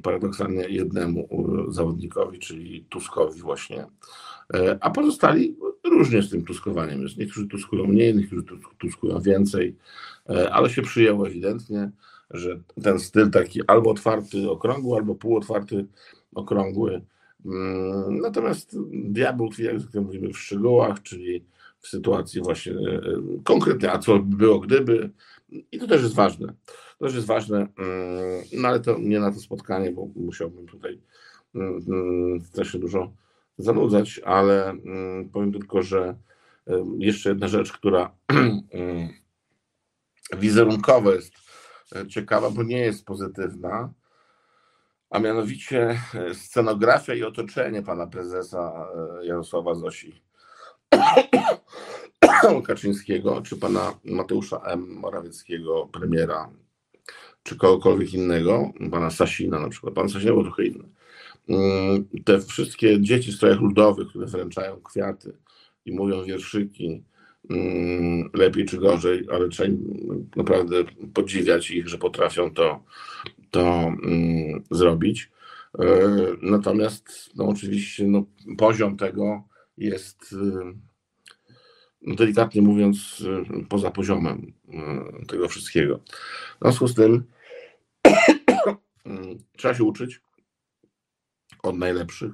paradoksalnie 0.03 0.69
jednemu 0.69 1.29
zawodnikowi, 1.69 2.39
czyli 2.39 2.87
Tuskowi 2.89 3.41
właśnie. 3.41 3.87
E, 4.55 4.79
a 4.81 4.91
pozostali 4.91 5.57
różnie 5.85 6.23
z 6.23 6.31
tym 6.31 6.45
tuskowaniem 6.45 7.03
jest. 7.03 7.17
Niektórzy 7.19 7.49
tuskują 7.49 7.87
mniej, 7.87 8.15
niektórzy 8.15 8.45
tuskują 8.79 9.21
więcej, 9.21 9.77
e, 10.29 10.53
ale 10.53 10.71
się 10.71 10.83
przyjęło 10.83 11.27
ewidentnie 11.27 11.91
że 12.31 12.61
ten 12.83 12.99
styl 12.99 13.31
taki 13.31 13.61
albo 13.67 13.91
otwarty, 13.91 14.51
okrągły, 14.51 14.97
albo 14.97 15.15
półotwarty, 15.15 15.87
okrągły. 16.35 17.01
Mm, 17.45 18.21
natomiast 18.21 18.77
diabeł 18.93 19.49
tkwi, 19.49 19.65
jak 19.65 19.77
mówimy, 19.95 20.33
w 20.33 20.39
szczegółach, 20.39 21.03
czyli 21.03 21.45
w 21.81 21.89
sytuacji 21.89 22.43
właśnie 22.43 22.73
e, 22.73 22.77
e, 22.77 23.01
konkretnej, 23.45 23.91
a 23.91 23.99
co 23.99 24.19
by 24.19 24.37
było 24.37 24.61
gdyby. 24.61 25.11
I 25.73 25.79
to 25.79 25.87
też 25.87 26.03
jest 26.03 26.15
ważne. 26.15 26.55
To 26.99 27.05
też 27.05 27.15
jest 27.15 27.27
ważne, 27.27 27.57
mm, 27.57 28.45
no 28.53 28.69
ale 28.69 28.81
to 28.81 28.99
nie 28.99 29.21
na 29.21 29.33
to 29.33 29.41
spotkanie, 29.41 29.93
bo 29.93 30.09
musiałbym 30.17 30.67
tutaj 30.67 31.01
mm, 31.55 32.41
też 32.53 32.73
się 32.73 32.79
dużo 32.79 33.13
zanudzać, 33.59 34.21
ale 34.25 34.75
powiem 35.33 35.53
tylko, 35.53 35.83
że 35.83 36.17
e, 36.67 36.85
jeszcze 36.99 37.29
jedna 37.29 37.49
rzecz, 37.49 37.73
która 37.73 38.11
wizerunkowo 40.39 41.13
jest 41.13 41.33
ciekawa, 42.09 42.51
bo 42.51 42.63
nie 42.63 42.79
jest 42.79 43.05
pozytywna, 43.05 43.93
a 45.15 45.21
mianowicie 45.21 45.99
e, 46.15 46.35
scenografia 46.35 47.15
i 47.15 47.23
otoczenie 47.23 47.83
pana 47.83 48.07
prezesa 48.07 48.89
e, 49.21 49.27
Jarosława 49.27 49.75
Zosi 49.75 50.23
Kaczyńskiego, 52.67 53.43
czy 53.43 53.57
pana 53.57 53.95
Mateusza 54.05 54.61
M. 54.65 54.87
Morawieckiego, 54.89 55.89
premiera, 55.93 56.51
czy 57.43 57.57
kogokolwiek 57.57 58.15
innego, 58.15 58.73
pana 58.91 59.11
Sasina 59.11 59.61
na 59.61 59.69
przykład. 59.69 59.95
Pan 59.95 60.09
Sasina 60.09 60.33
był 60.33 60.43
trochę 60.43 60.65
inny. 60.65 60.85
Mm, 61.49 62.09
te 62.25 62.41
wszystkie 62.41 63.01
dzieci 63.01 63.33
w 63.33 63.37
strojach 63.37 63.61
ludowych, 63.61 64.09
które 64.09 64.27
wręczają 64.27 64.81
kwiaty 64.81 65.37
i 65.85 65.93
mówią 65.93 66.25
wierszyki, 66.25 67.05
Mm, 67.51 68.31
lepiej 68.35 68.65
czy 68.65 68.79
gorzej, 68.79 69.27
ale 69.33 69.49
trzeba 69.49 69.75
naprawdę 70.37 70.77
podziwiać 71.15 71.71
ich, 71.71 71.89
że 71.89 71.99
potrafią 71.99 72.55
to, 72.55 72.85
to 73.55 73.93
mm, 74.03 74.65
zrobić. 74.71 75.31
E, 75.79 75.85
natomiast 76.43 77.31
no 77.37 77.49
oczywiście 77.49 78.05
no, 78.05 78.25
poziom 78.59 78.97
tego 78.97 79.43
jest 79.77 80.33
e, 80.33 80.73
no, 82.03 82.15
delikatnie 82.15 82.63
mówiąc 82.63 83.25
e, 83.27 83.65
poza 83.69 83.91
poziomem 83.91 84.53
tego 85.29 85.49
wszystkiego. 85.49 86.01
W 86.61 86.63
związku 86.63 86.89
z 86.89 86.95
tym 86.95 87.25
trzeba 89.57 89.75
się 89.75 89.85
uczyć 89.85 90.21
od 91.63 91.79
najlepszych. 91.79 92.33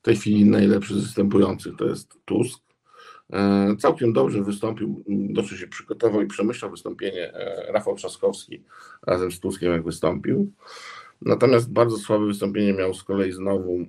W 0.00 0.02
tej 0.02 0.16
chwili 0.16 0.44
najlepszy 0.44 0.94
z 0.94 1.02
występujących 1.02 1.76
to 1.76 1.86
jest 1.86 2.18
Tusk, 2.24 2.63
całkiem 3.78 4.12
dobrze 4.12 4.42
wystąpił, 4.42 5.04
dobrze 5.08 5.58
się 5.58 5.66
przygotował 5.66 6.22
i 6.22 6.26
przemyślał 6.26 6.70
wystąpienie 6.70 7.34
e, 7.34 7.72
Rafał 7.72 7.94
Trzaskowski 7.94 8.62
razem 9.06 9.32
z 9.32 9.40
Tuskiem, 9.40 9.72
jak 9.72 9.84
wystąpił. 9.84 10.52
Natomiast 11.22 11.72
bardzo 11.72 11.96
słabe 11.96 12.26
wystąpienie 12.26 12.72
miał 12.72 12.94
z 12.94 13.04
kolei 13.04 13.32
znowu 13.32 13.72
um, 13.72 13.88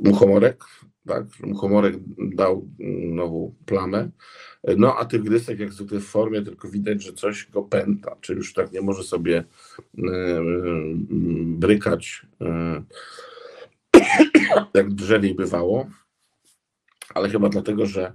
Muchomorek. 0.00 0.64
Tak? 1.06 1.24
Muchomorek 1.40 1.94
dał 2.18 2.68
nową 3.08 3.54
plamę. 3.66 4.10
No 4.76 4.96
a 4.98 5.04
Tygrysek 5.04 5.60
jak 5.60 5.72
zwykle 5.72 6.00
w 6.00 6.04
formie, 6.04 6.42
tylko 6.42 6.68
widać, 6.68 7.02
że 7.02 7.12
coś 7.12 7.50
go 7.50 7.62
pęta, 7.62 8.16
czy 8.20 8.34
już 8.34 8.52
tak 8.52 8.72
nie 8.72 8.80
może 8.80 9.02
sobie 9.02 9.44
brykać 11.42 12.26
jak 14.74 14.94
drzewiej 14.94 15.34
bywało 15.34 15.86
ale 17.14 17.28
chyba 17.28 17.48
dlatego, 17.48 17.86
że 17.86 18.12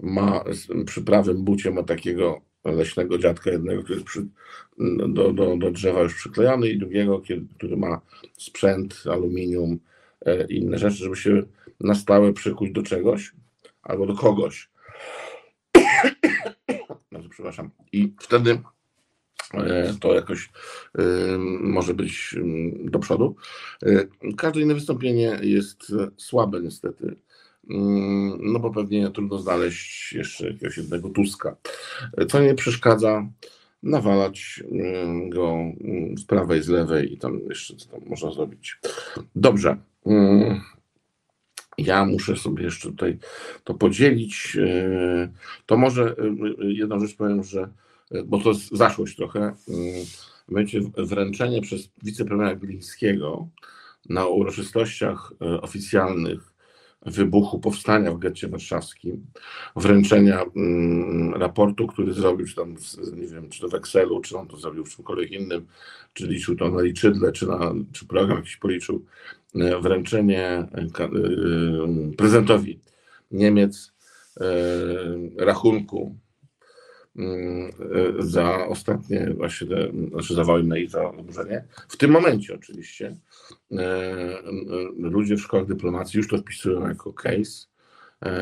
ma 0.00 0.44
przy 0.86 1.02
prawym 1.02 1.44
bucie 1.44 1.70
ma 1.70 1.82
takiego 1.82 2.40
leśnego 2.64 3.18
dziadka 3.18 3.50
jednego, 3.50 3.82
który 3.82 3.94
jest 3.94 4.06
przy, 4.06 4.26
do, 5.08 5.32
do, 5.32 5.56
do 5.56 5.70
drzewa 5.70 6.00
już 6.00 6.14
przyklejony 6.14 6.68
i 6.68 6.78
drugiego, 6.78 7.22
który 7.56 7.76
ma 7.76 8.00
sprzęt, 8.38 9.02
aluminium 9.10 9.78
i 10.26 10.30
e, 10.30 10.46
inne 10.46 10.78
rzeczy, 10.78 10.96
żeby 10.96 11.16
się 11.16 11.42
na 11.80 11.94
stałe 11.94 12.32
przykuć 12.32 12.72
do 12.72 12.82
czegoś 12.82 13.32
albo 13.82 14.06
do 14.06 14.14
kogoś. 14.14 14.70
Bardzo 17.12 17.28
przepraszam. 17.28 17.70
I 17.92 18.12
wtedy 18.20 18.60
e, 19.54 19.94
to 20.00 20.14
jakoś 20.14 20.50
e, 20.98 21.02
może 21.60 21.94
być 21.94 22.34
mm, 22.36 22.90
do 22.90 22.98
przodu. 22.98 23.36
Każde 24.36 24.60
inne 24.60 24.74
wystąpienie 24.74 25.38
jest 25.42 25.92
słabe 26.16 26.60
niestety. 26.60 27.16
Mm, 27.70 28.38
no 28.52 28.58
bo 28.58 28.70
pewnie 28.70 29.10
trudno 29.10 29.38
znaleźć 29.38 30.12
jeszcze 30.12 30.46
jakiegoś 30.46 30.76
jednego 30.76 31.08
Tuska. 31.08 31.56
Co 32.28 32.40
nie 32.40 32.54
przeszkadza 32.54 33.26
nawalać 33.82 34.62
mm, 34.70 35.30
go 35.30 35.56
z 36.16 36.24
prawej, 36.24 36.62
z 36.62 36.68
lewej 36.68 37.12
i 37.12 37.18
tam 37.18 37.40
jeszcze 37.48 37.76
co 37.76 37.88
tam 37.88 38.00
można 38.06 38.30
zrobić. 38.30 38.78
Dobrze. 39.34 39.76
Ja 41.78 42.04
muszę 42.04 42.36
sobie 42.36 42.64
jeszcze 42.64 42.88
tutaj 42.88 43.18
to 43.64 43.74
podzielić. 43.74 44.56
E, 44.56 45.28
to 45.66 45.76
może 45.76 46.04
e, 46.04 46.14
jedną 46.72 47.00
rzecz 47.00 47.16
powiem, 47.16 47.44
że, 47.44 47.68
e, 48.10 48.22
bo 48.22 48.38
to 48.38 48.48
jest 48.48 48.76
zaszłość 48.76 49.16
trochę, 49.16 49.54
będzie 50.48 50.80
wręczenie 50.96 51.60
przez 51.62 51.90
wicepremiera 52.02 52.56
Glińskiego 52.56 53.48
na 54.08 54.26
uroczystościach 54.26 55.32
oficjalnych 55.62 56.49
wybuchu 57.06 57.58
powstania 57.58 58.12
w 58.12 58.18
getcie 58.18 58.48
warszawskim, 58.48 59.26
wręczenia 59.76 60.44
mm, 60.56 61.34
raportu, 61.34 61.86
który 61.86 62.12
zrobił, 62.12 62.46
czy 62.46 62.56
tam, 62.56 62.76
nie 63.16 63.26
wiem, 63.26 63.48
czy 63.48 63.60
to 63.60 63.68
w 63.68 63.74
Excelu, 63.74 64.20
czy 64.20 64.38
on 64.38 64.48
to 64.48 64.56
zrobił 64.56 64.84
w 64.84 64.96
czymkolwiek 64.96 65.30
innym, 65.30 65.66
czy 66.12 66.26
liczył 66.26 66.56
to 66.56 66.70
na 66.70 66.82
liczydle, 66.82 67.32
czy, 67.32 67.46
na, 67.46 67.74
czy 67.92 68.06
program 68.06 68.36
jakiś 68.36 68.56
policzył, 68.56 69.04
e, 69.54 69.80
wręczenie 69.80 70.48
e, 70.48 70.68
e, 70.98 71.08
prezydentowi 72.16 72.80
Niemiec 73.30 73.92
rachunku 75.36 76.16
za 78.18 78.66
ostatnie 78.66 79.34
właśnie 79.36 79.66
znaczy 80.10 80.34
za 80.34 80.44
wojnę 80.44 80.80
i 80.80 80.88
za 80.88 81.10
oburzenie. 81.10 81.64
W 81.88 81.96
tym 81.96 82.10
momencie 82.10 82.54
oczywiście 82.54 83.16
ludzie 84.98 85.36
w 85.36 85.40
szkołach 85.40 85.66
dyplomacji 85.66 86.18
już 86.18 86.28
to 86.28 86.38
wpisują 86.38 86.88
jako 86.88 87.12
case, 87.12 87.66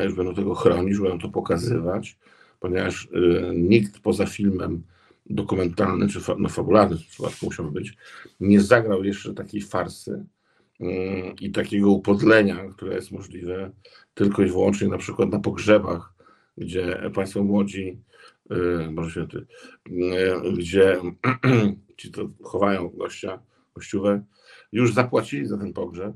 już 0.05 0.13
będą 0.15 0.35
tego 0.35 0.55
chronić, 0.55 0.89
już 0.89 1.01
będą 1.01 1.19
to 1.19 1.29
pokazywać, 1.29 2.17
ponieważ 2.59 3.07
nikt 3.55 3.99
poza 3.99 4.25
filmem 4.25 4.83
dokumentalny 5.25 6.07
czy 6.07 6.19
no, 6.37 6.49
fabularny 6.49 6.97
w 6.97 7.07
przypadku 7.07 7.45
musiał 7.45 7.71
być, 7.71 7.97
nie 8.39 8.61
zagrał 8.61 9.03
jeszcze 9.03 9.33
takiej 9.33 9.61
farsy 9.61 10.25
i 11.41 11.51
takiego 11.51 11.91
upodlenia, 11.91 12.69
które 12.75 12.95
jest 12.95 13.11
możliwe 13.11 13.71
tylko 14.13 14.43
i 14.43 14.45
wyłącznie 14.49 14.87
na 14.87 14.97
przykład 14.97 15.29
na 15.29 15.39
pogrzebach, 15.39 16.13
gdzie 16.57 17.11
Państwo 17.13 17.43
młodzi, 17.43 17.97
może 18.91 19.09
y, 19.09 19.11
święty, 19.11 19.45
gdzie 20.57 21.01
ci 21.97 22.11
to 22.11 22.29
chowają 22.43 22.89
gościa, 22.89 23.39
gościówę, 23.75 24.23
już 24.71 24.93
zapłacili 24.93 25.45
za 25.45 25.57
ten 25.57 25.73
pogrzeb, 25.73 26.13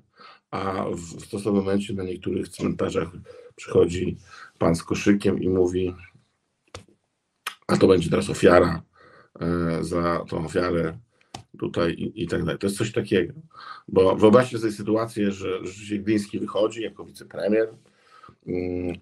a 0.52 0.86
w 0.92 1.22
stosownym 1.26 1.64
momencie 1.64 1.94
na 1.94 2.04
niektórych 2.04 2.50
cmentarzach 2.50 3.08
przychodzi 3.56 4.18
pan 4.58 4.76
z 4.76 4.84
koszykiem 4.84 5.44
i 5.44 5.50
mówi, 5.50 5.96
a 7.68 7.78
to 7.78 7.88
będzie 7.88 8.10
teraz 8.10 8.30
ofiara 8.30 8.84
E, 9.40 9.84
za 9.84 10.26
tą 10.30 10.46
ofiarę 10.46 10.98
tutaj 11.60 11.92
i, 11.92 12.24
i, 12.24 12.28
tak 12.28 12.44
dalej. 12.44 12.60
To 12.60 12.68
jest 12.68 12.78
coś 12.78 12.92
takiego. 12.92 13.34
Bo 13.88 14.16
wyobraźcie 14.16 14.58
sobie 14.58 14.72
sytuację, 14.72 15.32
że 15.32 15.66
rzeczywiście 15.66 16.00
Gliński 16.00 16.40
wychodzi 16.40 16.82
jako 16.82 17.06
wicepremier 17.06 17.74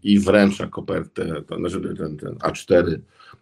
i 0.04 0.20
wręcza 0.20 0.68
kopertę, 0.68 1.42
to, 1.42 1.58
znaczy 1.58 1.96
ten, 1.98 2.18
ten 2.18 2.36
A4 2.36 3.00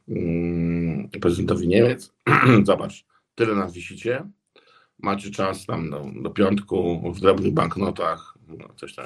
mm, 0.07 1.09
prezydentowi 1.09 1.67
Niemiec. 1.67 2.13
Zobacz, 2.63 3.05
tyle 3.35 3.55
nas 3.55 3.73
wisicie, 3.73 4.27
macie 4.99 5.31
czas 5.31 5.65
tam 5.65 5.89
do, 5.89 6.05
do 6.21 6.29
piątku 6.29 7.01
w 7.13 7.19
drobnych 7.19 7.53
banknotach, 7.53 8.37
no, 8.47 8.67
coś 8.75 8.95
tam. 8.95 9.05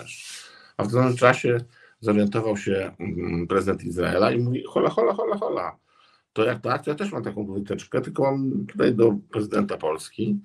A 0.77 0.83
w 0.83 0.91
tym 0.91 1.15
czasie 1.15 1.57
zorientował 1.99 2.57
się 2.57 2.91
mm, 2.99 3.47
prezydent 3.47 3.83
Izraela 3.83 4.31
i 4.31 4.39
mówi 4.39 4.63
hola, 4.67 4.89
hola, 4.89 5.13
hola, 5.13 5.37
hola 5.37 5.83
to 6.33 6.43
jak 6.43 6.61
tak, 6.61 6.87
ja 6.87 6.95
też 6.95 7.11
mam 7.11 7.23
taką 7.23 7.53
wytyczkę, 7.53 8.01
tylko 8.01 8.23
mam 8.23 8.65
tutaj 8.65 8.95
do 8.95 9.15
prezydenta 9.31 9.77
Polski. 9.77 10.39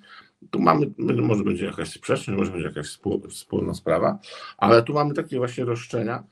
Tu 0.51 0.59
mamy, 0.59 0.91
może 0.97 1.43
będzie 1.43 1.65
jakaś 1.65 1.89
sprzeczność, 1.89 2.39
może 2.39 2.51
będzie 2.51 2.67
jakaś 2.67 2.87
wspólna 3.29 3.73
sprawa, 3.73 4.19
ale 4.57 4.83
tu 4.83 4.93
mamy 4.93 5.13
takie 5.13 5.37
właśnie 5.37 5.65
roszczenia, 5.65 6.23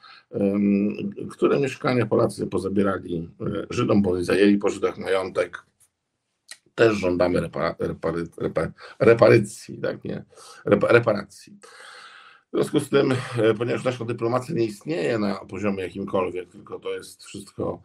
które 1.29 1.59
mieszkania 1.59 2.05
Polacy 2.05 2.47
pozabierali 2.47 3.29
e, 3.41 3.45
Żydom, 3.69 4.01
bo 4.01 4.23
zajęli 4.23 4.57
po 4.57 4.69
Żydach 4.69 4.97
majątek. 4.97 5.65
Też 6.75 6.97
żądamy 6.97 7.41
repar, 7.41 7.75
repary, 7.79 8.27
repar, 8.37 8.71
reparycji, 8.99 9.77
tak 9.77 10.03
nie? 10.03 10.23
reparacji. 10.65 11.57
W 12.53 12.55
związku 12.57 12.79
z 12.79 12.89
tym, 12.89 13.11
e, 13.11 13.53
ponieważ 13.53 13.83
nasza 13.83 14.05
dyplomacja 14.05 14.55
nie 14.55 14.65
istnieje 14.65 15.19
na 15.19 15.35
poziomie 15.35 15.83
jakimkolwiek, 15.83 16.49
tylko 16.49 16.79
to 16.79 16.93
jest 16.93 17.23
wszystko 17.23 17.81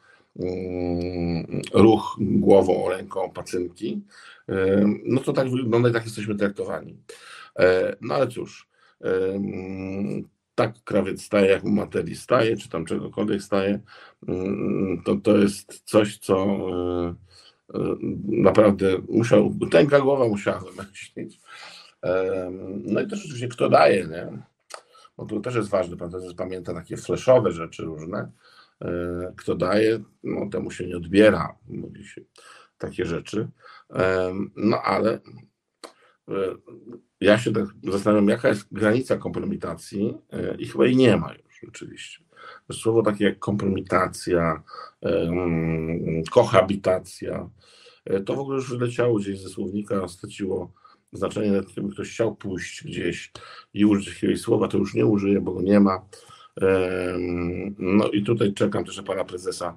ruch 1.75 2.17
głową, 2.21 2.89
ręką, 2.89 3.31
pacynki, 3.31 4.03
no 5.05 5.21
to 5.21 5.33
tak 5.33 5.51
wygląda 5.51 5.89
i 5.89 5.93
tak 5.93 6.05
jesteśmy 6.05 6.35
traktowani. 6.35 6.97
E, 7.59 7.97
no 8.01 8.15
ale 8.15 8.29
cóż, 8.29 8.69
tak 10.55 10.85
krawiec 10.85 11.23
staje, 11.23 11.51
jak 11.51 11.65
materii 11.65 12.17
staje, 12.17 12.57
czy 12.57 12.69
tam 12.69 12.85
czegokolwiek 12.85 13.43
staje, 13.43 13.81
to, 15.05 15.17
to 15.17 15.37
jest 15.37 15.83
coś, 15.85 16.19
co 16.19 16.45
e, 16.45 17.15
e, 17.75 17.97
naprawdę 18.29 18.87
musiał, 19.09 19.55
tęga 19.71 20.01
głowa 20.01 20.29
musiała 20.29 20.61
wymyślić. 20.61 21.41
No 22.85 23.01
i 23.01 23.07
też 23.07 23.25
oczywiście 23.25 23.49
kto 23.49 23.69
daje, 23.69 24.07
nie? 24.07 24.43
Bo 25.17 25.27
to 25.27 25.41
też 25.41 25.55
jest 25.55 25.69
ważne, 25.69 25.97
pan 25.97 26.11
też 26.11 26.35
pamięta 26.35 26.75
takie 26.75 26.97
fleszowe 26.97 27.53
rzeczy 27.53 27.83
różne, 27.83 28.29
E, 28.29 28.52
kto 29.37 29.55
daje, 29.55 30.03
no 30.23 30.49
temu 30.51 30.71
się 30.71 30.87
nie 30.87 30.97
odbiera, 30.97 31.57
mówi 31.69 32.05
się 32.05 32.21
takie 32.79 33.05
rzeczy. 33.05 33.49
E, 33.91 34.35
no 34.57 34.83
ale 34.83 35.21
e, 36.29 36.33
ja 37.21 37.39
się 37.39 37.53
tak 37.53 37.65
zastanawiam, 37.85 38.29
jaka 38.29 38.49
jest 38.49 38.73
granica 38.73 39.17
kompromitacji 39.17 40.15
i 40.59 40.67
chyba 40.67 40.87
jej 40.87 40.97
nie 40.97 41.17
ma 41.17 41.35
już 41.35 41.61
rzeczywiście. 41.63 42.25
Słowo 42.73 43.03
takie 43.03 43.25
jak 43.25 43.39
kompromitacja, 43.39 44.63
kohabitacja, 46.31 47.51
to 48.27 48.35
w 48.35 48.39
ogóle 48.39 48.57
już 48.57 48.79
wyleciało 48.79 49.19
gdzieś 49.19 49.41
ze 49.41 49.49
słownika, 49.49 50.09
straciło 50.09 50.73
znaczenie, 51.13 51.61
gdyby 51.73 51.93
ktoś 51.93 52.11
chciał 52.11 52.37
pójść 52.37 52.85
gdzieś 52.85 53.33
i 53.75 53.85
użyć 53.85 54.09
jakiegoś 54.09 54.41
słowa, 54.41 54.69
to 54.69 54.79
już 54.79 54.95
nie 54.95 55.07
użyje, 55.07 55.41
bo 55.41 55.53
go 55.53 55.63
nie 55.63 55.81
ma. 55.81 56.07
No 57.79 58.09
i 58.09 58.23
tutaj 58.23 58.55
czekam 58.55 58.85
też 58.85 58.97
na 58.97 59.03
pana 59.03 59.25
prezesa 59.25 59.77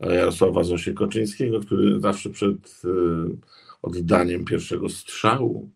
e, 0.00 0.14
Jarosława 0.14 0.64
Zosie-Koczyńskiego, 0.64 1.60
który 1.60 2.00
zawsze 2.00 2.30
przed 2.30 2.82
e, 2.84 2.88
oddaniem 3.82 4.44
pierwszego 4.44 4.88
strzału 4.88 5.70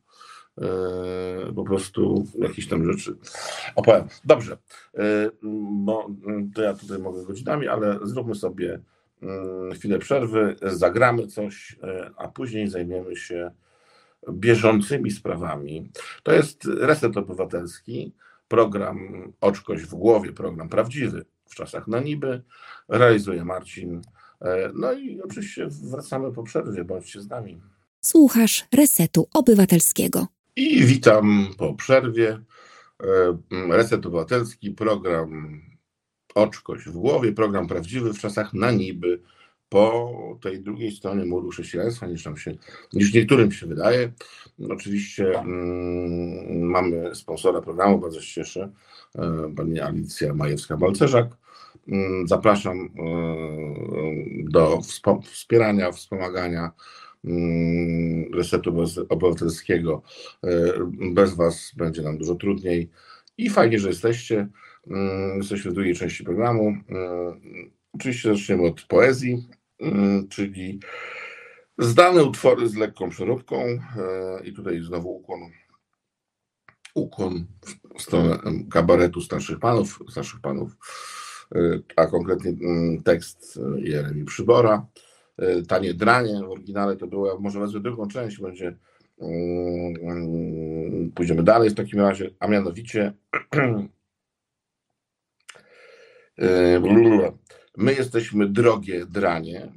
e, 0.58 1.52
po 1.54 1.64
prostu 1.64 2.26
jakieś 2.38 2.68
tam 2.68 2.92
rzeczy 2.92 3.16
opowiem. 3.74 4.08
Dobrze, 4.24 4.56
no 5.72 6.08
to 6.54 6.62
ja 6.62 6.74
tutaj 6.74 6.98
mogę 6.98 7.24
godzinami, 7.24 7.68
ale 7.68 7.98
zróbmy 8.02 8.34
sobie 8.34 8.80
mm, 9.22 9.72
chwilę 9.72 9.98
przerwy, 9.98 10.56
zagramy 10.62 11.26
coś, 11.26 11.78
a 12.16 12.28
później 12.28 12.68
zajmiemy 12.68 13.16
się 13.16 13.50
bieżącymi 14.32 15.10
sprawami. 15.10 15.90
To 16.22 16.32
jest 16.32 16.64
reset 16.64 17.16
obywatelski 17.16 18.12
program 18.50 18.98
Oczkość 19.40 19.84
w 19.84 19.94
głowie, 19.94 20.32
program 20.32 20.68
prawdziwy 20.68 21.24
w 21.46 21.54
czasach 21.54 21.88
na 21.88 22.00
niby, 22.00 22.42
realizuje 22.88 23.44
Marcin. 23.44 24.02
E, 24.40 24.70
no 24.74 24.92
i 24.92 25.20
oczywiście 25.22 25.68
wracamy 25.70 26.32
po 26.32 26.42
przerwie, 26.42 26.84
bądźcie 26.84 27.20
z 27.20 27.28
nami. 27.28 27.60
Słuchasz 28.00 28.66
Resetu 28.74 29.28
Obywatelskiego. 29.34 30.26
I 30.56 30.84
witam 30.84 31.46
po 31.58 31.74
przerwie. 31.74 32.40
E, 33.02 33.38
Reset 33.70 34.06
Obywatelski, 34.06 34.70
program 34.70 35.60
Oczkość 36.34 36.84
w 36.84 36.92
głowie, 36.92 37.32
program 37.32 37.66
prawdziwy 37.66 38.12
w 38.12 38.18
czasach 38.18 38.54
na 38.54 38.70
niby 38.70 39.22
po 39.70 40.38
tej 40.42 40.60
drugiej 40.60 40.92
stronie 40.92 41.24
muru 41.24 41.50
chrześcijaństwa, 41.50 42.06
niż 42.06 42.24
nam 42.24 42.36
się, 42.36 42.54
niż 42.92 43.14
niektórym 43.14 43.52
się 43.52 43.66
wydaje. 43.66 44.12
Oczywiście 44.70 45.38
mm, 45.38 46.60
mamy 46.62 47.14
sponsora 47.14 47.60
programu, 47.60 47.98
bardzo 47.98 48.20
się 48.20 48.34
cieszę, 48.34 48.72
e, 49.18 49.52
pani 49.56 49.80
Alicja 49.80 50.34
Majewska-Balcerzak. 50.34 51.26
Mm, 51.88 52.28
zapraszam 52.28 52.78
e, 52.78 52.90
do 54.50 54.80
wspierania, 55.22 55.92
wspomagania 55.92 56.70
mm, 57.24 58.34
resetu 58.34 58.74
obywatelskiego. 59.08 60.02
E, 60.44 60.50
bez 61.12 61.34
Was 61.34 61.72
będzie 61.76 62.02
nam 62.02 62.18
dużo 62.18 62.34
trudniej 62.34 62.90
i 63.38 63.50
fajnie, 63.50 63.78
że 63.78 63.88
jesteście. 63.88 64.48
Mm, 64.86 65.38
Jesteśmy 65.38 65.70
w 65.70 65.74
drugiej 65.74 65.94
części 65.94 66.24
programu. 66.24 66.76
Oczywiście 67.92 68.34
zaczniemy 68.34 68.62
od 68.62 68.82
poezji, 68.82 69.48
czyli 70.30 70.80
zdane 71.78 72.24
utwory 72.24 72.68
z 72.68 72.76
lekką 72.76 73.08
przeróbką. 73.08 73.56
E, 73.56 73.80
I 74.44 74.52
tutaj 74.52 74.80
znowu 74.80 75.10
ukłon, 75.16 75.40
ukłon 76.94 77.46
w 77.98 78.02
stronę 78.02 78.38
kabaretu 78.70 79.20
starszych 79.20 79.58
panów, 79.58 79.98
starszych 80.10 80.40
panów, 80.40 80.76
e, 81.54 81.58
a 81.96 82.06
konkretnie 82.06 82.50
mm, 82.50 83.02
tekst 83.02 83.58
e, 83.76 83.80
Jeremi 83.80 84.24
Przybora. 84.24 84.86
Tanie 85.68 85.94
dranie 85.94 86.40
w 86.46 86.50
oryginale 86.50 86.96
to 86.96 87.06
było, 87.06 87.40
może 87.40 87.60
wezmę 87.60 87.80
drugą 87.80 88.08
część, 88.08 88.40
będzie 88.40 88.76
mm, 89.18 89.94
mm, 90.02 91.12
pójdziemy 91.12 91.42
dalej 91.42 91.70
w 91.70 91.74
takim 91.74 92.00
razie, 92.00 92.30
a 92.40 92.48
mianowicie. 92.48 93.12
my 97.80 97.94
jesteśmy 97.94 98.48
drogie 98.48 99.06
dranie, 99.06 99.72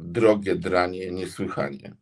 drogie 0.00 0.56
dranie 0.56 1.10
niesłychanie. 1.10 1.96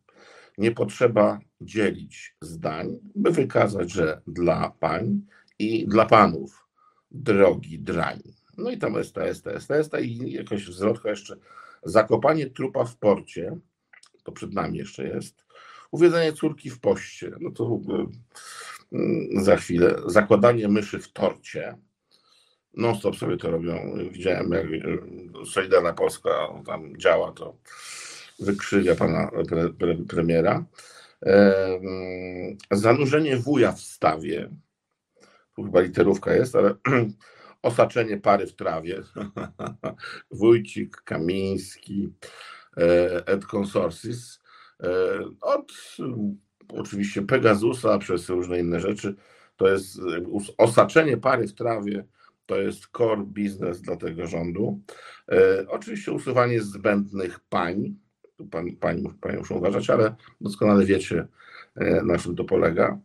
Nie 0.57 0.71
potrzeba 0.71 1.39
dzielić 1.61 2.35
zdań, 2.41 2.99
by 3.15 3.31
wykazać, 3.31 3.91
że 3.91 4.21
dla 4.27 4.73
pań 4.79 5.21
i 5.59 5.87
dla 5.87 6.05
panów 6.05 6.67
drogi 7.11 7.79
drań. 7.79 8.19
No 8.57 8.71
i 8.71 8.77
tam 8.77 8.93
jest 8.93 9.15
ta, 9.15 9.25
jest 9.25 9.43
ta, 9.43 9.51
jest 9.51 9.67
ta, 9.67 9.77
jest 9.77 9.91
ta 9.91 9.99
i 9.99 10.31
jakaś 10.31 10.65
zwrotka 10.65 11.09
jeszcze. 11.09 11.35
Zakopanie 11.83 12.49
trupa 12.49 12.85
w 12.85 12.97
porcie, 12.97 13.57
to 14.23 14.31
przed 14.31 14.53
nami 14.53 14.77
jeszcze 14.77 15.07
jest. 15.07 15.45
Uwiedzenie 15.91 16.33
córki 16.33 16.69
w 16.69 16.79
poście, 16.79 17.31
no 17.39 17.51
to 17.51 17.79
mm, 18.91 19.43
za 19.43 19.57
chwilę. 19.57 19.95
Zakładanie 20.05 20.67
myszy 20.67 20.99
w 20.99 21.11
torcie. 21.11 21.77
Non 22.73 22.95
stop 22.95 23.15
sobie 23.15 23.37
to 23.37 23.51
robią. 23.51 23.93
Widziałem, 24.11 24.51
jak 24.51 24.65
y, 24.65 24.99
Solidarna 25.53 25.93
Polska 25.93 26.29
tam 26.65 26.97
działa, 26.97 27.31
to 27.31 27.57
wykrzywia 28.39 28.95
pana 28.95 29.31
pre, 29.49 29.69
pre, 29.69 29.95
premiera. 29.95 30.65
Em, 31.21 32.57
Zanurzenie 32.71 33.37
wuja 33.37 33.71
w 33.71 33.79
stawie. 33.81 34.49
Tu 35.55 35.63
chyba 35.63 35.81
literówka 35.81 36.33
jest, 36.33 36.55
ale 36.55 36.75
osaczenie 37.61 38.17
pary 38.17 38.47
w 38.47 38.55
trawie. 38.55 39.01
Wójcik, 40.31 40.97
Kamiński, 40.97 42.13
e, 42.77 43.27
et 43.27 43.45
consortis. 43.45 44.39
E, 44.83 44.89
Od 45.41 45.73
oczywiście 46.73 47.21
Pegasusa 47.21 47.97
przez 47.97 48.29
różne 48.29 48.59
inne 48.59 48.79
rzeczy. 48.79 49.15
To 49.57 49.67
jest 49.67 49.99
osaczenie 50.57 51.17
pary 51.17 51.47
w 51.47 51.53
trawie. 51.53 52.05
To 52.49 52.61
jest 52.61 52.87
core 52.97 53.23
business 53.23 53.81
dla 53.81 53.95
tego 53.97 54.27
rządu. 54.27 54.79
E, 55.31 55.65
Oczywiście 55.67 56.11
usuwanie 56.11 56.61
zbędnych 56.61 57.39
pań. 57.39 57.95
Pan, 58.51 58.71
pani, 58.75 59.09
pani 59.21 59.37
muszą 59.37 59.55
uważać, 59.55 59.89
ale 59.89 60.15
doskonale 60.41 60.85
wiecie, 60.85 61.27
e, 61.75 62.03
na 62.03 62.17
czym 62.17 62.35
to 62.35 62.43
polega. 62.43 62.99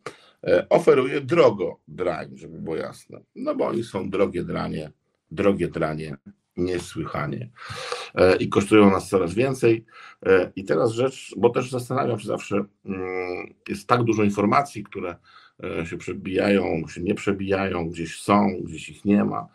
E, 0.47 0.69
Oferuje 0.69 1.21
drogo 1.21 1.81
drań, 1.89 2.31
żeby 2.35 2.59
było 2.61 2.77
jasne. 2.77 3.21
No 3.35 3.55
bo 3.55 3.67
oni 3.67 3.85
są 3.85 4.11
drogie 4.11 4.45
dranie, 4.45 4.93
drogie 5.31 5.69
dranie, 5.69 6.17
niesłychanie. 6.57 7.51
E, 8.15 8.37
I 8.37 8.49
kosztują 8.49 8.91
nas 8.91 9.09
coraz 9.09 9.35
więcej. 9.35 9.85
E, 10.27 10.53
I 10.57 10.65
teraz 10.65 10.93
rzecz, 10.93 11.35
bo 11.37 11.51
też 11.51 11.71
zastanawiam 11.71 12.21
się 12.21 12.27
zawsze, 12.27 12.65
mm, 12.85 13.55
jest 13.69 13.89
tak 13.89 14.03
dużo 14.03 14.23
informacji, 14.23 14.85
które 14.85 15.17
się 15.85 15.97
przebijają, 15.97 16.89
się 16.89 17.01
nie 17.01 17.15
przebijają, 17.15 17.89
gdzieś 17.89 18.21
są, 18.21 18.49
gdzieś 18.63 18.89
ich 18.89 19.05
nie 19.05 19.25
ma. 19.25 19.49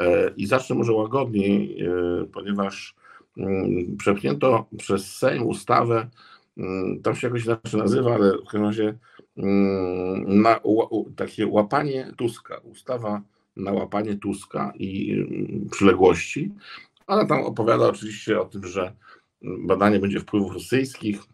E, 0.00 0.30
I 0.36 0.46
zacznę 0.46 0.76
może 0.76 0.92
łagodniej, 0.92 1.80
e, 1.80 2.26
ponieważ 2.32 2.94
mm, 3.38 3.96
przepchnięto 3.96 4.66
przez 4.78 5.16
Sejm 5.16 5.46
ustawę, 5.46 6.08
mm, 6.56 7.02
tam 7.02 7.16
się 7.16 7.26
jakoś 7.26 7.44
inaczej 7.44 7.80
nazywa, 7.80 8.14
ale 8.14 8.32
w 8.32 8.44
każdym 8.44 8.64
razie 8.64 8.98
mm, 9.36 10.42
na, 10.42 10.60
takie 11.16 11.46
łapanie 11.46 12.12
Tuska, 12.16 12.58
ustawa 12.58 13.22
na 13.56 13.72
łapanie 13.72 14.14
Tuska 14.14 14.72
i 14.78 15.16
przyległości. 15.70 16.50
Ona 17.06 17.24
tam 17.24 17.40
opowiada 17.44 17.88
oczywiście 17.88 18.40
o 18.40 18.44
tym, 18.44 18.66
że 18.66 18.92
badanie 19.42 19.98
będzie 19.98 20.20
wpływów 20.20 20.52
rosyjskich 20.54 21.31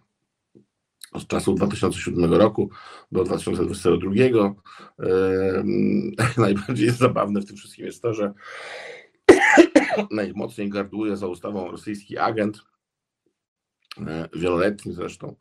od 1.12 1.26
czasu 1.26 1.54
2007 1.54 2.34
roku 2.34 2.70
do 3.12 3.24
2022. 3.24 4.54
Em, 4.98 6.12
Najbardziej 6.36 6.90
zabawne 6.90 7.40
w 7.40 7.46
tym 7.46 7.56
wszystkim 7.56 7.86
jest 7.86 8.02
to, 8.02 8.14
że 8.14 8.32
najmocniej 10.10 10.70
gardłuje 10.70 11.16
za 11.16 11.26
ustawą 11.26 11.70
rosyjski 11.70 12.18
agent, 12.18 12.62
e, 14.06 14.28
wieloletni 14.36 14.92
zresztą, 14.92 15.36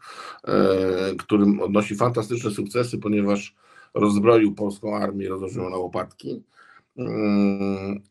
e, 0.47 1.15
którym 1.17 1.61
odnosi 1.61 1.95
fantastyczne 1.95 2.51
sukcesy, 2.51 2.97
ponieważ 2.97 3.55
rozbroił 3.93 4.55
polską 4.55 4.97
armię, 4.97 5.29
rozłożył 5.29 5.69
na 5.69 5.77
łopatki 5.77 6.43
mm, 6.97 8.03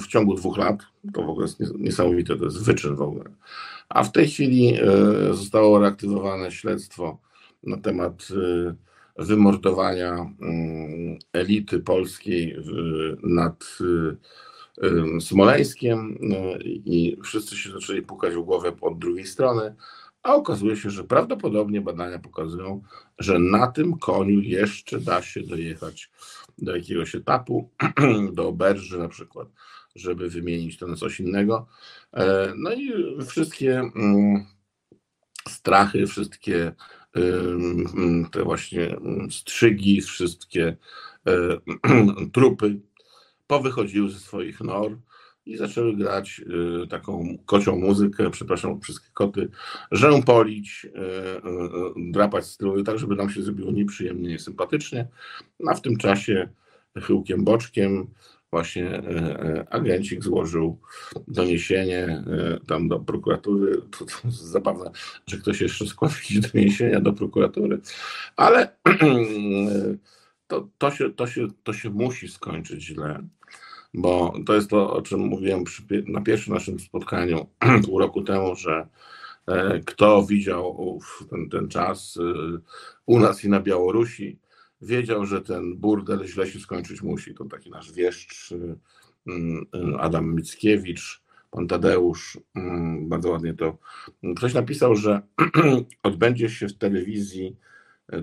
w 0.00 0.06
ciągu 0.06 0.34
dwóch 0.34 0.58
lat. 0.58 0.82
To 1.14 1.22
w 1.22 1.28
ogóle 1.28 1.46
jest 1.46 1.60
nies- 1.60 1.78
niesamowite, 1.78 2.36
to 2.36 2.44
jest 2.44 2.64
wyczyn 2.64 2.96
w 2.96 3.02
ogóle. 3.02 3.24
A 3.94 4.02
w 4.04 4.12
tej 4.12 4.28
chwili 4.28 4.74
e, 4.74 4.86
zostało 5.34 5.78
reaktywowane 5.78 6.52
śledztwo 6.52 7.18
na 7.62 7.76
temat 7.76 8.28
e, 8.30 8.74
wymordowania 9.24 10.12
mm, 10.12 11.18
elity 11.32 11.80
polskiej 11.80 12.56
nad 13.22 13.78
e, 14.82 14.86
em, 14.86 15.20
Smoleńskiem 15.20 16.18
i 16.64 17.16
wszyscy 17.24 17.56
się 17.56 17.70
zaczęli 17.70 18.02
pukać 18.02 18.34
w 18.34 18.42
głowę 18.42 18.72
od 18.80 18.98
drugiej 18.98 19.26
strony, 19.26 19.74
a 20.22 20.34
okazuje 20.34 20.76
się, 20.76 20.90
że 20.90 21.04
prawdopodobnie 21.04 21.80
badania 21.80 22.18
pokazują, 22.18 22.82
że 23.18 23.38
na 23.38 23.66
tym 23.66 23.98
koniu 23.98 24.40
jeszcze 24.40 25.00
da 25.00 25.22
się 25.22 25.42
dojechać 25.42 26.10
do 26.58 26.76
jakiegoś 26.76 27.14
etapu, 27.14 27.70
do 28.32 28.48
oberży 28.48 28.98
na 28.98 29.08
przykład, 29.08 29.48
żeby 29.94 30.30
wymienić 30.30 30.78
to 30.78 30.86
na 30.86 30.96
coś 30.96 31.20
innego. 31.20 31.66
E, 32.12 32.52
No 32.56 32.72
i 32.72 32.92
wszystkie 33.26 33.78
mm, 33.78 34.46
strachy, 35.48 36.06
wszystkie 36.06 36.72
te 38.32 38.44
właśnie 38.44 38.96
ym, 38.96 39.30
strzygi, 39.30 40.00
wszystkie 40.00 40.76
e, 41.26 41.58
trupy 42.32 42.80
powychodziły 43.46 44.10
ze 44.10 44.18
swoich 44.18 44.60
nor 44.60 44.98
i 45.46 45.56
zaczęły 45.56 45.96
grać 45.96 46.40
y, 46.84 46.86
taką 46.86 47.38
kocią 47.46 47.78
muzykę, 47.78 48.30
przepraszam, 48.30 48.80
wszystkie 48.80 49.08
koty, 49.14 49.48
rzępolić, 49.92 50.86
y, 50.86 52.10
drapać 52.12 52.46
strój, 52.46 52.84
tak 52.84 52.98
żeby 52.98 53.16
nam 53.16 53.30
się 53.30 53.42
zrobiło 53.42 53.72
nieprzyjemnie, 53.72 54.28
niesympatycznie. 54.28 55.08
A 55.68 55.74
w 55.74 55.82
tym 55.82 55.96
czasie 55.96 56.48
chyłkiem 56.96 57.44
boczkiem 57.44 58.10
właśnie 58.52 58.90
e, 58.90 59.00
e, 59.00 59.66
agencik 59.70 60.24
złożył 60.24 60.78
doniesienie 61.28 62.04
e, 62.06 62.58
tam 62.66 62.88
do 62.88 63.00
prokuratury. 63.00 63.82
To, 63.98 64.04
to 64.04 64.30
zabawne, 64.30 64.90
że 65.26 65.36
ktoś 65.36 65.60
jeszcze 65.60 65.86
składa 65.86 66.14
jakieś 66.14 66.38
doniesienia 66.38 67.00
do 67.00 67.12
prokuratury, 67.12 67.80
ale 68.36 68.76
to, 70.48 70.68
to, 70.78 70.90
się, 70.90 71.10
to, 71.10 71.26
się, 71.26 71.48
to 71.62 71.72
się 71.72 71.90
musi 71.90 72.28
skończyć 72.28 72.82
źle, 72.82 73.22
bo 73.94 74.34
to 74.46 74.54
jest 74.54 74.70
to, 74.70 74.92
o 74.92 75.02
czym 75.02 75.20
mówiłem 75.20 75.64
przy, 75.64 75.82
na 76.06 76.20
pierwszym 76.20 76.54
naszym 76.54 76.80
spotkaniu 76.80 77.46
pół 77.86 77.98
roku 77.98 78.22
temu, 78.22 78.56
że 78.56 78.86
kto 79.86 80.26
widział 80.26 81.00
ten, 81.30 81.48
ten 81.48 81.68
czas 81.68 82.18
u 83.06 83.18
nas 83.18 83.44
i 83.44 83.48
na 83.48 83.60
Białorusi, 83.60 84.38
wiedział, 84.82 85.26
że 85.26 85.42
ten 85.42 85.76
burdel 85.76 86.26
źle 86.26 86.46
się 86.46 86.60
skończyć 86.60 87.02
musi. 87.02 87.34
To 87.34 87.44
taki 87.44 87.70
nasz 87.70 87.92
wieszcz 87.92 88.52
y, 88.52 88.76
y, 89.28 89.32
Adam 89.98 90.34
Mickiewicz, 90.34 91.22
pan 91.50 91.66
Tadeusz, 91.66 92.38
mm, 92.54 93.08
bardzo 93.08 93.30
ładnie 93.30 93.54
to. 93.54 93.78
Ktoś 94.36 94.54
napisał, 94.54 94.96
że 94.96 95.22
odbędzie 96.02 96.48
się 96.48 96.68
w 96.68 96.78
telewizji 96.78 97.56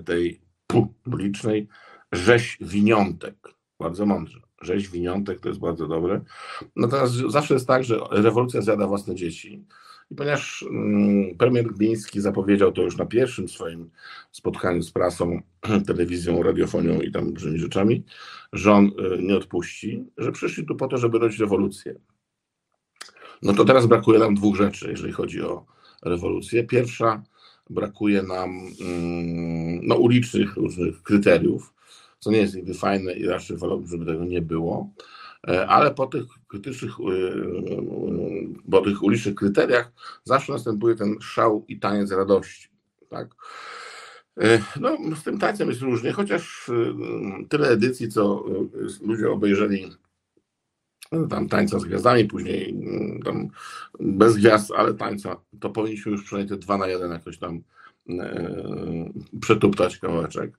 tej 0.04 0.40
publicznej 0.66 1.68
rzeź 2.12 2.58
winiątek. 2.60 3.36
Bardzo 3.78 4.06
mądrze. 4.06 4.40
Rzeź 4.60 4.88
winiątek 4.88 5.40
to 5.40 5.48
jest 5.48 5.60
bardzo 5.60 5.86
dobre. 5.86 6.20
Natomiast 6.76 7.12
zawsze 7.12 7.54
jest 7.54 7.66
tak, 7.66 7.84
że 7.84 8.00
rewolucja 8.10 8.60
zjada 8.60 8.86
własne 8.86 9.14
dzieci. 9.14 9.64
I 10.10 10.14
ponieważ 10.14 10.62
mm, 10.70 11.36
premier 11.36 11.66
Gliński 11.72 12.20
zapowiedział 12.20 12.72
to 12.72 12.82
już 12.82 12.96
na 12.96 13.06
pierwszym 13.06 13.48
swoim 13.48 13.90
spotkaniu 14.32 14.82
z 14.82 14.90
prasą, 14.90 15.40
telewizją, 15.86 16.42
radiofonią 16.42 17.00
i 17.00 17.12
tam 17.12 17.28
różnymi 17.28 17.58
rzeczami, 17.58 18.04
że 18.52 18.72
on 18.72 18.86
y, 18.86 19.22
nie 19.22 19.36
odpuści, 19.36 20.04
że 20.18 20.32
przyszli 20.32 20.66
tu 20.66 20.76
po 20.76 20.88
to, 20.88 20.98
żeby 20.98 21.18
robić 21.18 21.38
rewolucję. 21.38 21.94
No 23.42 23.52
to 23.52 23.64
teraz 23.64 23.86
brakuje 23.86 24.18
nam 24.18 24.34
dwóch 24.34 24.56
rzeczy, 24.56 24.90
jeżeli 24.90 25.12
chodzi 25.12 25.42
o 25.42 25.66
rewolucję. 26.02 26.64
Pierwsza, 26.64 27.22
brakuje 27.70 28.22
nam 28.22 28.50
mm, 28.80 29.80
no, 29.86 29.94
ulicznych 29.94 30.56
różnych 30.56 31.02
kryteriów, 31.02 31.74
co 32.18 32.30
nie 32.30 32.38
jest 32.38 32.54
nigdy 32.54 32.74
fajne 32.74 33.12
i 33.12 33.26
raczej 33.26 33.56
wolałbym, 33.56 33.88
żeby 33.88 34.06
tego 34.06 34.24
nie 34.24 34.42
było. 34.42 34.90
E, 35.48 35.66
ale 35.66 35.94
po 35.94 36.06
tych 36.06 36.24
krytycznych, 36.48 36.92
e, 36.92 37.04
po 38.70 38.80
tych 38.80 39.02
ulicznych 39.02 39.34
kryteriach 39.34 39.92
zawsze 40.24 40.52
następuje 40.52 40.94
ten 40.94 41.20
szał 41.20 41.64
i 41.68 41.78
taniec 41.78 42.10
radości. 42.10 42.68
Tak? 43.08 43.34
E, 44.40 44.62
no, 44.80 44.98
z 45.16 45.22
tym 45.22 45.38
tańcem 45.38 45.68
jest 45.68 45.80
różnie, 45.80 46.12
chociaż 46.12 46.70
tyle 47.48 47.68
edycji, 47.68 48.08
co 48.08 48.44
ludzie 49.02 49.30
obejrzeli 49.30 49.90
tam 51.30 51.48
tańca 51.48 51.78
z 51.78 51.84
gwiazdami, 51.84 52.24
później 52.24 52.74
tam 53.24 53.48
bez 54.00 54.36
gwiazd, 54.36 54.72
ale 54.76 54.94
tańca, 54.94 55.36
to 55.60 55.70
powinniśmy 55.70 56.12
już 56.12 56.24
przynajmniej 56.24 56.58
te 56.58 56.64
dwa 56.64 56.78
na 56.78 56.86
jeden 56.86 57.12
jakoś 57.12 57.38
tam 57.38 57.62
przetuptać 59.40 59.98
kawałeczek. 59.98 60.58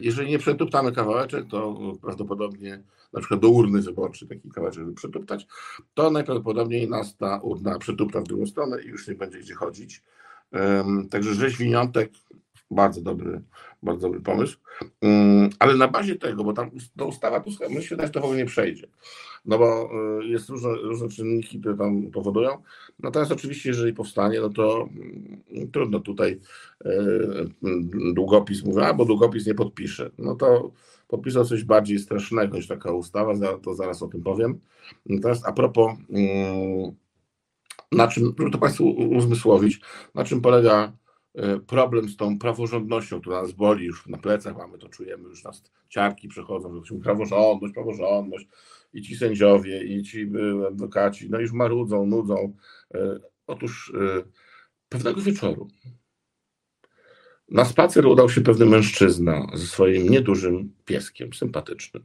Jeżeli 0.00 0.30
nie 0.30 0.38
przetuptamy 0.38 0.92
kawałeczek, 0.92 1.44
to 1.50 1.78
prawdopodobnie 2.02 2.82
na 3.12 3.20
przykład 3.20 3.40
do 3.40 3.48
urny 3.48 3.82
wyborczej 3.82 4.28
taki 4.28 4.50
kawałek, 4.50 4.74
żeby 4.74 4.92
przetuptać, 4.92 5.46
to 5.94 6.10
najprawdopodobniej 6.10 6.88
nas 6.88 7.16
ta 7.16 7.38
urna 7.38 7.78
przetupta 7.78 8.20
w 8.20 8.24
drugą 8.24 8.46
stronę 8.46 8.82
i 8.82 8.86
już 8.86 9.08
nie 9.08 9.14
będzie 9.14 9.38
gdzie 9.38 9.54
chodzić. 9.54 10.02
Także 11.10 11.34
rzeźwiniątek 11.34 12.12
bardzo 12.70 13.00
dobry, 13.00 13.42
bardzo 13.82 14.06
dobry 14.06 14.20
pomysł. 14.20 14.58
Ale 15.58 15.76
na 15.76 15.88
bazie 15.88 16.16
tego, 16.16 16.44
bo 16.44 16.52
tam 16.52 16.70
ta 16.98 17.04
ustawa, 17.04 17.44
myślę, 17.70 17.96
że 18.00 18.10
to 18.10 18.20
w 18.20 18.24
ogóle 18.24 18.38
nie 18.38 18.46
przejdzie. 18.46 18.86
No 19.44 19.58
bo 19.58 19.90
y, 20.20 20.26
jest 20.26 20.48
różne, 20.48 20.74
różne 20.74 21.08
czynniki, 21.08 21.60
które 21.60 21.76
tam 21.76 22.10
powodują. 22.10 22.62
Natomiast 22.98 23.32
oczywiście, 23.32 23.68
jeżeli 23.68 23.94
powstanie, 23.94 24.40
no 24.40 24.48
to 24.48 24.88
mm, 25.52 25.70
trudno 25.72 26.00
tutaj 26.00 26.40
y, 26.86 26.88
y, 26.88 28.14
długopis 28.14 28.64
mówię, 28.64 28.86
a 28.86 28.94
bo 28.94 29.04
długopis 29.04 29.46
nie 29.46 29.54
podpisze. 29.54 30.10
No 30.18 30.34
to 30.34 30.72
podpisał 31.08 31.44
coś 31.44 31.64
bardziej 31.64 31.98
strasznego 31.98 32.56
niż 32.56 32.66
taka 32.66 32.92
ustawa, 32.92 33.34
to 33.62 33.74
zaraz 33.74 34.02
o 34.02 34.08
tym 34.08 34.22
powiem. 34.22 34.60
Natomiast 35.06 35.46
a 35.46 35.52
propos, 35.52 35.92
mm, 36.10 36.94
na 37.92 38.08
czym, 38.08 38.34
żeby 38.38 38.50
to 38.50 38.58
Państwu 38.58 38.90
uzmysłowić, 38.90 39.80
na 40.14 40.24
czym 40.24 40.40
polega 40.40 40.92
e, 41.34 41.60
problem 41.60 42.08
z 42.08 42.16
tą 42.16 42.38
praworządnością, 42.38 43.20
która 43.20 43.42
nas 43.42 43.52
boli, 43.52 43.86
już 43.86 44.06
na 44.06 44.18
plecach 44.18 44.56
mamy 44.56 44.78
to, 44.78 44.88
czujemy, 44.88 45.28
już 45.28 45.44
nas 45.44 45.62
ciarki 45.88 46.28
przechodzą, 46.28 46.84
że 46.84 46.94
praworządność, 46.94 47.74
praworządność 47.74 48.46
i 48.92 49.02
ci 49.02 49.16
sędziowie, 49.16 49.84
i 49.84 50.02
ci 50.02 50.22
e, 50.22 50.66
adwokaci, 50.66 51.30
no 51.30 51.40
już 51.40 51.52
marudzą, 51.52 52.06
nudzą. 52.06 52.56
E, 52.94 53.20
otóż 53.46 53.92
pewnego 54.88 55.20
wieczoru 55.20 55.68
na 57.50 57.64
spacer 57.64 58.06
udał 58.06 58.28
się 58.28 58.40
pewny 58.40 58.66
mężczyzna 58.66 59.46
ze 59.54 59.66
swoim 59.66 60.08
niedużym 60.08 60.74
pieskiem, 60.84 61.32
sympatycznym. 61.32 62.04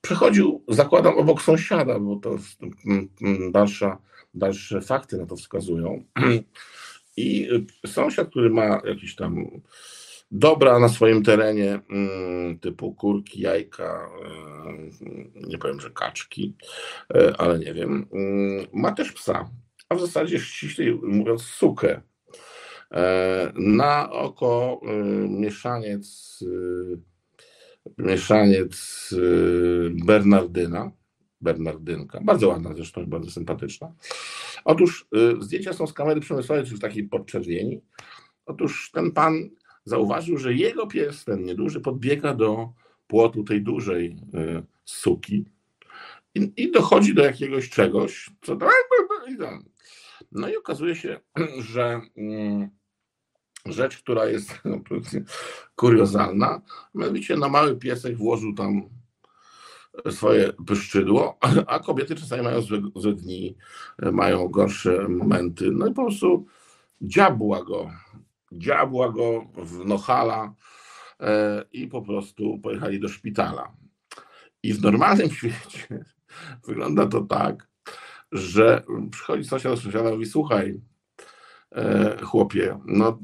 Przechodził, 0.00 0.64
zakładam, 0.68 1.14
obok 1.18 1.42
sąsiada, 1.42 1.98
bo 1.98 2.16
to 2.16 2.36
dalsza, 3.50 3.98
dalsze 4.34 4.80
fakty 4.80 5.16
na 5.16 5.26
to 5.26 5.36
wskazują. 5.36 6.04
I 7.16 7.48
sąsiad, 7.86 8.30
który 8.30 8.50
ma 8.50 8.80
jakieś 8.84 9.14
tam 9.14 9.44
dobra 10.30 10.78
na 10.78 10.88
swoim 10.88 11.22
terenie, 11.22 11.80
mm, 11.90 12.58
typu 12.58 12.94
kurki, 12.94 13.40
jajka, 13.40 14.10
e, 14.24 15.48
nie 15.48 15.58
powiem, 15.58 15.80
że 15.80 15.90
kaczki, 15.90 16.56
e, 17.14 17.40
ale 17.40 17.58
nie 17.58 17.74
wiem, 17.74 18.06
ma 18.72 18.92
też 18.92 19.12
psa, 19.12 19.50
a 19.88 19.94
w 19.94 20.00
zasadzie 20.00 20.38
ściślej 20.38 20.94
mówiąc 21.02 21.42
sukę 21.42 22.00
E, 22.94 23.52
na 23.56 24.10
oko 24.10 24.80
mieszaniec, 25.28 26.38
mieszaniec 27.98 29.10
Bernardyna, 30.04 30.90
Bernardynka, 31.40 32.20
bardzo 32.20 32.48
ładna 32.48 32.74
zresztą, 32.74 33.06
bardzo 33.06 33.30
sympatyczna. 33.30 33.94
Otóż 34.64 35.08
zdjęcia 35.40 35.72
są 35.72 35.86
z 35.86 35.92
kamery 35.92 36.20
przemysłowej, 36.20 36.64
czyli 36.64 36.76
w 36.76 36.80
takiej 36.80 37.08
podczerwieni. 37.08 37.80
Otóż 38.46 38.90
ten 38.90 39.12
pan 39.12 39.50
zauważył, 39.88 40.38
że 40.38 40.54
jego 40.54 40.86
pies, 40.86 41.24
ten 41.24 41.44
nieduży, 41.44 41.80
podbiega 41.80 42.34
do 42.34 42.72
płotu 43.06 43.44
tej 43.44 43.62
dużej 43.62 44.16
suki 44.84 45.44
i, 46.34 46.52
i 46.56 46.70
dochodzi 46.70 47.14
do 47.14 47.24
jakiegoś 47.24 47.70
czegoś, 47.70 48.30
co 48.42 48.56
no 50.32 50.48
i 50.48 50.56
okazuje 50.56 50.96
się, 50.96 51.20
że 51.72 52.00
mm, 52.16 52.70
rzecz, 53.66 53.98
która 53.98 54.26
jest 54.26 54.60
kuriozalna. 55.76 56.60
Mianowicie 56.94 57.36
na 57.36 57.48
mały 57.48 57.76
piesek 57.76 58.16
włożył 58.16 58.54
tam 58.54 58.82
swoje 60.10 60.52
pyszczydło, 60.66 61.38
a 61.66 61.78
kobiety 61.78 62.14
czasami 62.14 62.42
mają 62.42 62.60
złe, 62.60 62.82
złe 62.96 63.12
dni, 63.12 63.56
mają 64.12 64.48
gorsze 64.48 65.08
momenty. 65.08 65.70
No 65.72 65.86
i 65.86 65.94
po 65.94 66.02
prostu 66.02 66.46
dziabła 67.02 67.64
go, 67.64 67.90
dziabła 68.52 69.12
go 69.12 69.44
w 69.56 69.84
nohala 69.84 70.54
e, 71.20 71.64
i 71.72 71.88
po 71.88 72.02
prostu 72.02 72.58
pojechali 72.58 73.00
do 73.00 73.08
szpitala. 73.08 73.72
I 74.62 74.74
w 74.74 74.82
normalnym 74.82 75.30
świecie 75.36 76.04
wygląda 76.66 77.06
to 77.06 77.20
tak, 77.20 77.68
że 78.32 78.82
przychodzi 79.10 79.44
sąsiad 79.44 79.72
do 79.72 79.76
sąsiada 79.76 80.10
i 80.10 80.12
mówi, 80.12 80.26
słuchaj, 80.26 80.80
E, 81.74 82.16
chłopie, 82.22 82.78
no 82.86 83.18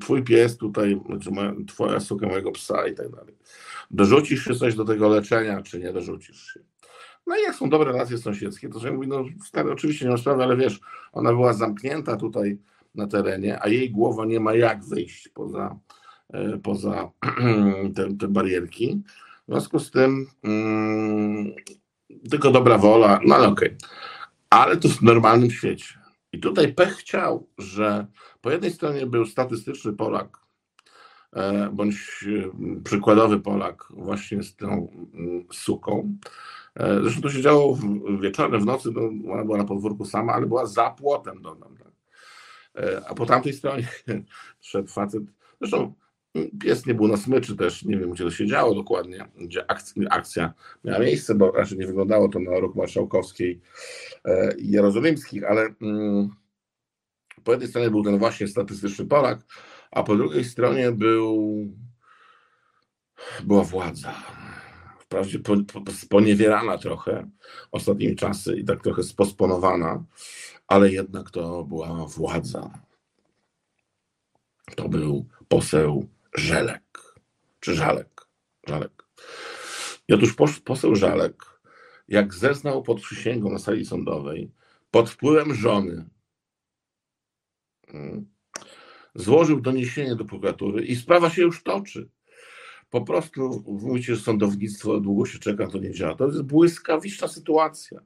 twój 0.00 0.22
pies 0.22 0.56
tutaj, 0.56 1.00
znaczy 1.06 1.30
twoja 1.66 2.00
suka 2.00 2.26
mojego 2.26 2.52
psa 2.52 2.86
i 2.86 2.94
tak 2.94 3.10
dalej. 3.10 3.34
Dorzucisz 3.90 4.44
się 4.44 4.54
coś 4.54 4.74
do 4.74 4.84
tego 4.84 5.08
leczenia, 5.08 5.62
czy 5.62 5.78
nie 5.78 5.92
dorzucisz 5.92 6.54
się? 6.54 6.60
No 7.26 7.36
i 7.36 7.42
jak 7.42 7.54
są 7.54 7.70
dobre 7.70 7.92
relacje 7.92 8.18
sąsiedzkie, 8.18 8.68
to 8.68 8.78
że 8.78 8.92
mówi, 8.92 9.08
no 9.08 9.24
stary, 9.46 9.72
oczywiście 9.72 10.04
nie 10.04 10.10
ma 10.10 10.16
sprawy, 10.16 10.42
ale 10.42 10.56
wiesz, 10.56 10.80
ona 11.12 11.32
była 11.32 11.52
zamknięta 11.52 12.16
tutaj 12.16 12.58
na 12.94 13.06
terenie, 13.06 13.62
a 13.62 13.68
jej 13.68 13.90
głowa 13.90 14.24
nie 14.24 14.40
ma 14.40 14.54
jak 14.54 14.84
wyjść 14.84 15.28
poza, 15.28 15.78
e, 16.32 16.58
poza 16.58 17.10
te, 17.94 18.16
te 18.16 18.28
barierki. 18.28 19.02
W 19.48 19.52
związku 19.52 19.78
z 19.78 19.90
tym 19.90 20.26
mm, 20.44 21.54
tylko 22.30 22.50
dobra 22.50 22.78
wola, 22.78 23.20
no 23.26 23.34
ale 23.34 23.48
okej. 23.48 23.68
Okay. 23.68 23.88
Ale 24.50 24.76
to 24.76 24.88
w 24.88 25.02
normalnym 25.02 25.50
świecie. 25.50 25.98
I 26.32 26.38
tutaj 26.38 26.74
pech 26.74 26.96
chciał, 26.96 27.48
że 27.58 28.06
po 28.40 28.50
jednej 28.50 28.70
stronie 28.70 29.06
był 29.06 29.26
statystyczny 29.26 29.92
Polak, 29.92 30.38
e, 31.32 31.70
bądź 31.72 32.24
e, 32.26 32.82
przykładowy 32.84 33.40
Polak 33.40 33.84
właśnie 33.90 34.42
z 34.42 34.56
tą 34.56 34.90
mm, 35.14 35.44
suką. 35.52 36.16
E, 36.74 37.02
zresztą 37.02 37.22
to 37.22 37.30
się 37.30 37.42
działo 37.42 37.78
wieczorem, 38.20 38.60
w 38.60 38.66
nocy, 38.66 38.90
no, 38.94 39.32
ona 39.32 39.44
była 39.44 39.58
na 39.58 39.64
podwórku 39.64 40.04
sama, 40.04 40.32
ale 40.32 40.46
była 40.46 40.66
za 40.66 40.90
płotem, 40.90 41.42
dodam. 41.42 41.78
Tak? 42.78 43.04
A 43.06 43.14
po 43.14 43.26
tamtej 43.26 43.52
stronie 43.52 43.88
szedł 44.60 44.88
facet, 44.88 45.22
zresztą 45.60 45.94
pies 46.60 46.86
nie 46.86 46.94
był 46.94 47.08
na 47.08 47.16
smyczy 47.16 47.56
też, 47.56 47.84
nie 47.84 47.96
wiem 47.96 48.10
gdzie 48.10 48.24
to 48.24 48.30
się 48.30 48.46
działo 48.46 48.74
dokładnie, 48.74 49.28
gdzie 49.36 49.64
akcja, 50.10 50.52
miała 50.84 50.98
miejsce, 50.98 51.34
bo 51.34 51.52
raczej 51.52 51.78
nie 51.78 51.86
wyglądało 51.86 52.28
to 52.28 52.38
na 52.38 52.60
rok 52.60 52.74
marszałkowskiej 52.74 53.60
i 54.58 54.70
jerozolimskich, 54.70 55.44
ale 55.44 55.74
mm, 55.82 56.28
po 57.44 57.52
jednej 57.52 57.68
stronie 57.68 57.90
był 57.90 58.04
ten 58.04 58.18
właśnie 58.18 58.48
statystyczny 58.48 59.06
Polak, 59.06 59.38
a 59.90 60.02
po 60.02 60.16
drugiej 60.16 60.44
stronie 60.44 60.92
był, 60.92 61.66
była 63.44 63.64
władza. 63.64 64.14
Wprawdzie 65.08 65.38
po, 65.38 65.56
po, 65.56 65.92
sponiewierana 65.92 66.78
trochę 66.78 67.30
ostatnimi 67.72 68.16
czasy 68.16 68.56
i 68.56 68.64
tak 68.64 68.82
trochę 68.82 69.02
sposponowana, 69.02 70.04
ale 70.66 70.92
jednak 70.92 71.30
to 71.30 71.64
była 71.64 72.06
władza. 72.06 72.70
To 74.76 74.88
był 74.88 75.26
poseł 75.48 76.08
Żelek, 76.34 77.14
czy 77.60 77.74
Żalek, 77.74 78.26
Żalek. 78.66 79.04
I 80.08 80.14
otóż 80.14 80.36
poseł 80.64 80.96
Żalek, 80.96 81.44
jak 82.08 82.34
zeznał 82.34 82.82
pod 82.82 83.00
przysięgą 83.00 83.50
na 83.52 83.58
sali 83.58 83.84
sądowej, 83.84 84.50
pod 84.90 85.10
wpływem 85.10 85.54
żony, 85.54 86.08
mm, 87.88 88.26
złożył 89.14 89.60
doniesienie 89.60 90.16
do 90.16 90.24
prokuratury 90.24 90.84
i 90.84 90.96
sprawa 90.96 91.30
się 91.30 91.42
już 91.42 91.62
toczy. 91.62 92.08
Po 92.90 93.00
prostu 93.00 93.64
mówicie, 93.66 94.14
że 94.14 94.22
sądownictwo 94.22 95.00
długo 95.00 95.26
się 95.26 95.38
czeka, 95.38 95.66
to 95.66 95.78
nie 95.78 95.90
działa. 95.90 96.14
To 96.14 96.26
jest 96.26 96.42
błyskawiczna 96.42 97.28
sytuacja. 97.28 98.00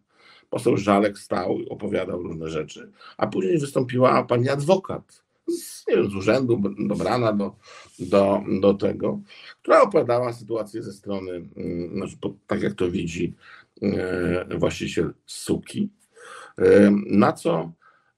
Poseł 0.50 0.76
Żalek 0.76 1.18
stał 1.18 1.58
opowiadał 1.70 2.22
różne 2.22 2.48
rzeczy, 2.48 2.90
a 3.16 3.26
później 3.26 3.58
wystąpiła 3.58 4.24
pani 4.24 4.48
adwokat 4.48 5.22
z, 5.48 5.86
nie 5.88 5.96
wiem, 5.96 6.10
z 6.10 6.14
urzędu 6.14 6.62
dobrana 6.78 7.32
do, 7.32 7.56
do, 7.98 8.42
do 8.60 8.74
tego, 8.74 9.20
która 9.62 9.80
opowiadała 9.82 10.32
sytuację 10.32 10.82
ze 10.82 10.92
strony, 10.92 11.30
mm, 11.56 11.96
znaczy, 11.96 12.16
tak 12.46 12.62
jak 12.62 12.74
to 12.74 12.90
widzi 12.90 13.34
e, 13.82 14.58
właściciel 14.58 15.14
suki, 15.26 15.90
e, 16.58 16.90
na 17.06 17.32
co 17.32 17.72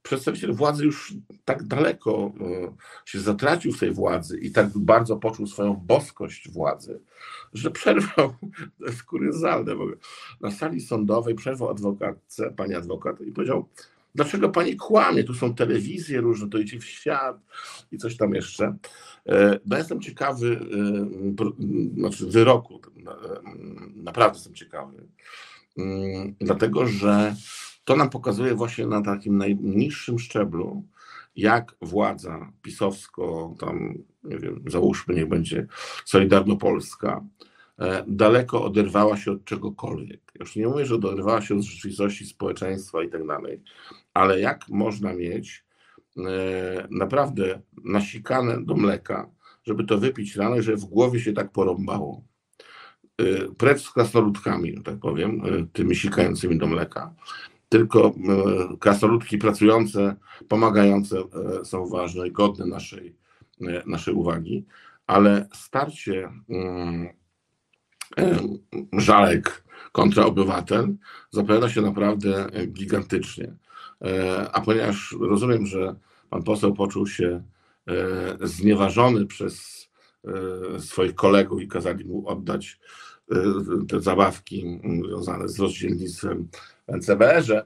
przedstawiciel 0.04 0.52
władzy 0.52 0.84
już 0.84 1.14
tak 1.44 1.62
daleko 1.62 2.32
e, 2.40 2.72
się 3.04 3.20
zatracił 3.20 3.72
w 3.72 3.78
tej 3.78 3.90
władzy 3.90 4.38
i 4.38 4.50
tak 4.50 4.78
bardzo 4.78 5.16
poczuł 5.16 5.46
swoją 5.46 5.74
boskość 5.74 6.50
władzy, 6.50 7.00
że 7.52 7.70
przerwał, 7.70 8.34
to 8.78 8.86
jest 8.86 9.02
kuriozalne, 9.02 9.76
bo 9.76 9.86
na 10.40 10.50
sali 10.50 10.80
sądowej 10.80 11.34
przerwał 11.34 11.70
adwokatce, 11.70 12.50
pani 12.56 12.74
adwokat 12.74 13.20
i 13.20 13.32
powiedział, 13.32 13.68
dlaczego 14.14 14.48
pani 14.48 14.76
kłamie, 14.76 15.24
tu 15.24 15.34
są 15.34 15.54
telewizje 15.54 16.20
różne, 16.20 16.50
to 16.50 16.58
idzie 16.58 16.78
w 16.78 16.84
świat 16.84 17.36
i 17.92 17.98
coś 17.98 18.16
tam 18.16 18.34
jeszcze. 18.34 18.76
E, 19.26 19.60
no 19.66 19.78
jestem 19.78 20.00
ciekawy, 20.00 20.60
e, 21.36 21.98
znaczy 21.98 22.26
wyroku, 22.26 22.80
naprawdę 23.96 24.38
jestem 24.38 24.54
ciekawy, 24.54 25.04
mm, 25.78 26.34
dlatego 26.40 26.86
że 26.86 27.34
to 27.84 27.96
nam 27.96 28.10
pokazuje 28.10 28.54
właśnie 28.54 28.86
na 28.86 29.02
takim 29.02 29.38
najniższym 29.38 30.18
szczeblu, 30.18 30.84
jak 31.36 31.74
władza 31.80 32.52
pisowsko, 32.62 33.54
tam 33.60 33.98
nie 34.24 34.38
wiem, 34.38 34.64
załóżmy, 34.66 35.14
niech 35.14 35.28
będzie 35.28 35.66
Solidarnopolska, 36.04 37.24
e, 37.78 38.04
daleko 38.06 38.64
oderwała 38.64 39.16
się 39.16 39.32
od 39.32 39.44
czegokolwiek. 39.44 40.32
Już 40.40 40.56
nie 40.56 40.68
mówię, 40.68 40.86
że 40.86 40.94
oderwała 40.94 41.40
się 41.40 41.54
od 41.54 41.62
rzeczywistości 41.62 42.26
społeczeństwa 42.26 43.02
i 43.02 43.08
tak 43.08 43.26
dalej, 43.26 43.62
ale 44.14 44.40
jak 44.40 44.68
można 44.68 45.14
mieć 45.14 45.64
e, 46.16 46.22
naprawdę 46.90 47.60
nasikane 47.84 48.64
do 48.64 48.74
mleka, 48.74 49.30
żeby 49.64 49.84
to 49.84 49.98
wypić 49.98 50.36
rano, 50.36 50.62
że 50.62 50.76
w 50.76 50.84
głowie 50.84 51.20
się 51.20 51.32
tak 51.32 51.52
porąbało. 51.52 52.24
E, 53.18 53.24
precz 53.58 53.82
z 53.82 53.90
krasnoludkami, 53.90 54.82
tak 54.82 54.98
powiem, 54.98 55.42
tymi 55.72 55.96
sikającymi 55.96 56.58
do 56.58 56.66
mleka 56.66 57.14
tylko 57.74 58.06
e, 58.06 58.12
krasnoludki 58.76 59.38
pracujące, 59.38 60.16
pomagające 60.48 61.18
e, 61.18 61.64
są 61.64 61.86
ważne 61.86 62.28
i 62.28 62.32
godne 62.32 62.66
naszej, 62.66 63.16
e, 63.60 63.82
naszej 63.86 64.14
uwagi, 64.14 64.64
ale 65.06 65.48
starcie 65.54 66.30
mm, 66.48 67.08
żalek 68.92 69.64
kontra 69.92 70.24
obywatel 70.24 70.94
zapowiada 71.30 71.68
się 71.68 71.80
naprawdę 71.80 72.46
gigantycznie. 72.66 73.54
A 74.52 74.60
ponieważ 74.60 75.16
rozumiem, 75.20 75.66
że 75.66 75.94
pan 76.30 76.42
poseł 76.42 76.74
poczuł 76.74 77.06
się 77.06 77.42
znieważony 78.40 79.26
przez 79.26 79.86
swoich 80.78 81.14
kolegów 81.14 81.62
i 81.62 81.68
kazali 81.68 82.04
mu 82.04 82.28
oddać 82.28 82.80
te 83.88 84.00
zabawki 84.00 84.80
związane 85.06 85.48
z 85.48 85.58
rozdzielnictwem 85.58 86.48
NCBR-ze, 86.86 87.62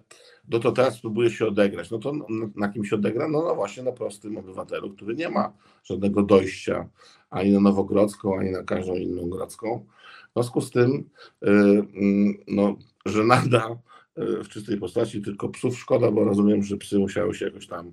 no 0.48 0.58
to 0.58 0.72
teraz 0.72 1.00
próbuje 1.00 1.30
się 1.30 1.46
odegrać. 1.46 1.90
No 1.90 1.98
to 1.98 2.12
na 2.56 2.68
kim 2.68 2.84
się 2.84 2.96
odegra? 2.96 3.28
No, 3.28 3.42
no 3.42 3.54
właśnie 3.54 3.82
na 3.82 3.92
prostym 3.92 4.38
obywatelu, 4.38 4.90
który 4.90 5.14
nie 5.14 5.28
ma 5.28 5.52
żadnego 5.84 6.22
dojścia 6.22 6.88
ani 7.30 7.52
na 7.52 7.60
Nowogrodzką, 7.60 8.38
ani 8.38 8.50
na 8.50 8.62
każdą 8.62 8.94
inną 8.94 9.30
grodzką. 9.30 9.86
W 10.30 10.32
związku 10.32 10.60
z 10.60 10.70
tym, 10.70 10.90
y, 10.92 11.48
mm, 11.48 12.34
no, 12.48 12.76
że 13.06 13.24
nada 13.24 13.78
y, 14.18 14.44
w 14.44 14.48
czystej 14.48 14.76
postaci 14.78 15.22
tylko 15.22 15.48
psów 15.48 15.78
szkoda, 15.78 16.10
bo 16.10 16.24
rozumiem, 16.24 16.62
że 16.62 16.76
psy 16.76 16.98
musiały 16.98 17.34
się 17.34 17.44
jakoś 17.44 17.66
tam 17.66 17.92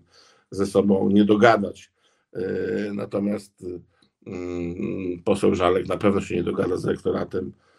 ze 0.51 0.65
sobą 0.65 1.09
nie 1.09 1.25
dogadać. 1.25 1.91
Y, 2.37 2.91
natomiast 2.93 3.65
mm, 4.27 5.23
poseł 5.23 5.55
Żalek 5.55 5.87
na 5.87 5.97
pewno 5.97 6.21
się 6.21 6.35
nie 6.35 6.43
dogada 6.43 6.77
z 6.77 6.85
elektoratem 6.85 7.51
E, 7.51 7.74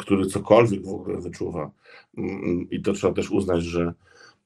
który 0.00 0.26
cokolwiek 0.26 0.84
w 0.84 0.94
ogóle 0.94 1.20
wyczuwa. 1.20 1.70
Mm, 2.18 2.70
I 2.70 2.82
to 2.82 2.92
trzeba 2.92 3.14
też 3.14 3.30
uznać, 3.30 3.62
że 3.62 3.94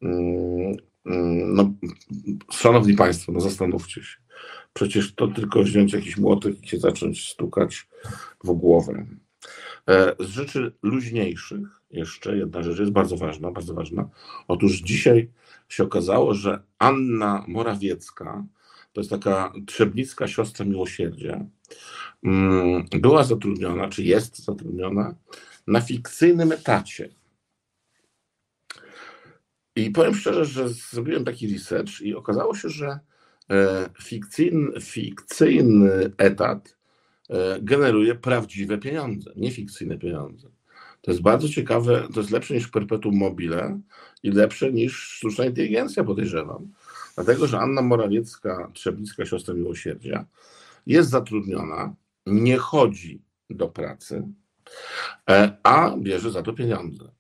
mm, 0.02 0.76
mm, 1.06 1.54
no, 1.54 1.72
szanowni 2.52 2.94
Państwo, 2.94 3.32
no 3.32 3.40
zastanówcie 3.40 4.02
się. 4.02 4.16
Przecież 4.72 5.14
to 5.14 5.28
tylko 5.28 5.62
wziąć 5.62 5.92
jakiś 5.92 6.16
młotek 6.16 6.62
i 6.62 6.68
się 6.68 6.78
zacząć 6.78 7.28
stukać 7.28 7.88
w 8.44 8.52
głowę. 8.52 9.06
E, 9.88 10.14
z 10.20 10.28
rzeczy 10.28 10.72
luźniejszych 10.82 11.80
jeszcze 11.90 12.36
jedna 12.36 12.62
rzecz 12.62 12.78
jest 12.78 12.92
bardzo 12.92 13.16
ważna, 13.16 13.50
bardzo 13.50 13.74
ważna. 13.74 14.08
Otóż 14.48 14.80
dzisiaj 14.80 15.30
się 15.68 15.84
okazało, 15.84 16.34
że 16.34 16.62
Anna 16.78 17.44
Morawiecka, 17.48 18.44
to 18.92 19.00
jest 19.00 19.10
taka 19.10 19.52
trzebnicka 19.66 20.28
siostra 20.28 20.66
miłosierdzia, 20.66 21.40
Mm, 21.40 21.50
była 23.00 23.24
zatrudniona, 23.24 23.88
czy 23.88 24.02
jest 24.02 24.44
zatrudniona 24.44 25.14
na 25.66 25.80
fikcyjnym 25.80 26.52
etacie. 26.52 27.08
I 29.76 29.90
powiem 29.90 30.14
szczerze, 30.14 30.44
że 30.44 30.68
zrobiłem 30.68 31.24
taki 31.24 31.52
research 31.52 32.00
i 32.00 32.14
okazało 32.14 32.54
się, 32.54 32.68
że 32.68 32.98
e, 33.50 33.88
fikcyjny, 34.02 34.80
fikcyjny 34.80 36.12
etat 36.18 36.76
e, 37.30 37.58
generuje 37.62 38.14
prawdziwe 38.14 38.78
pieniądze, 38.78 39.32
nie 39.36 39.50
fikcyjne 39.50 39.98
pieniądze. 39.98 40.48
To 41.00 41.10
jest 41.10 41.22
bardzo 41.22 41.48
ciekawe, 41.48 42.08
to 42.14 42.20
jest 42.20 42.32
lepsze 42.32 42.54
niż 42.54 42.68
perpetuum 42.68 43.16
mobile 43.16 43.80
i 44.22 44.30
lepsze 44.30 44.72
niż 44.72 44.98
sztuczna 44.98 45.44
inteligencja, 45.44 46.04
podejrzewam. 46.04 46.72
Dlatego, 47.14 47.46
że 47.46 47.58
Anna 47.58 47.82
Morawiecka, 47.82 48.70
Trzebnicka 48.74 49.26
siostra 49.26 49.54
miłosierdzia, 49.54 50.26
jest 50.86 51.10
zatrudniona 51.10 51.94
nie 52.26 52.56
chodzi 52.56 53.22
do 53.50 53.68
pracy, 53.68 54.28
e, 55.30 55.56
a 55.62 55.96
bierze 55.96 56.30
za 56.30 56.42
to 56.42 56.52
pieniądze. 56.52 57.10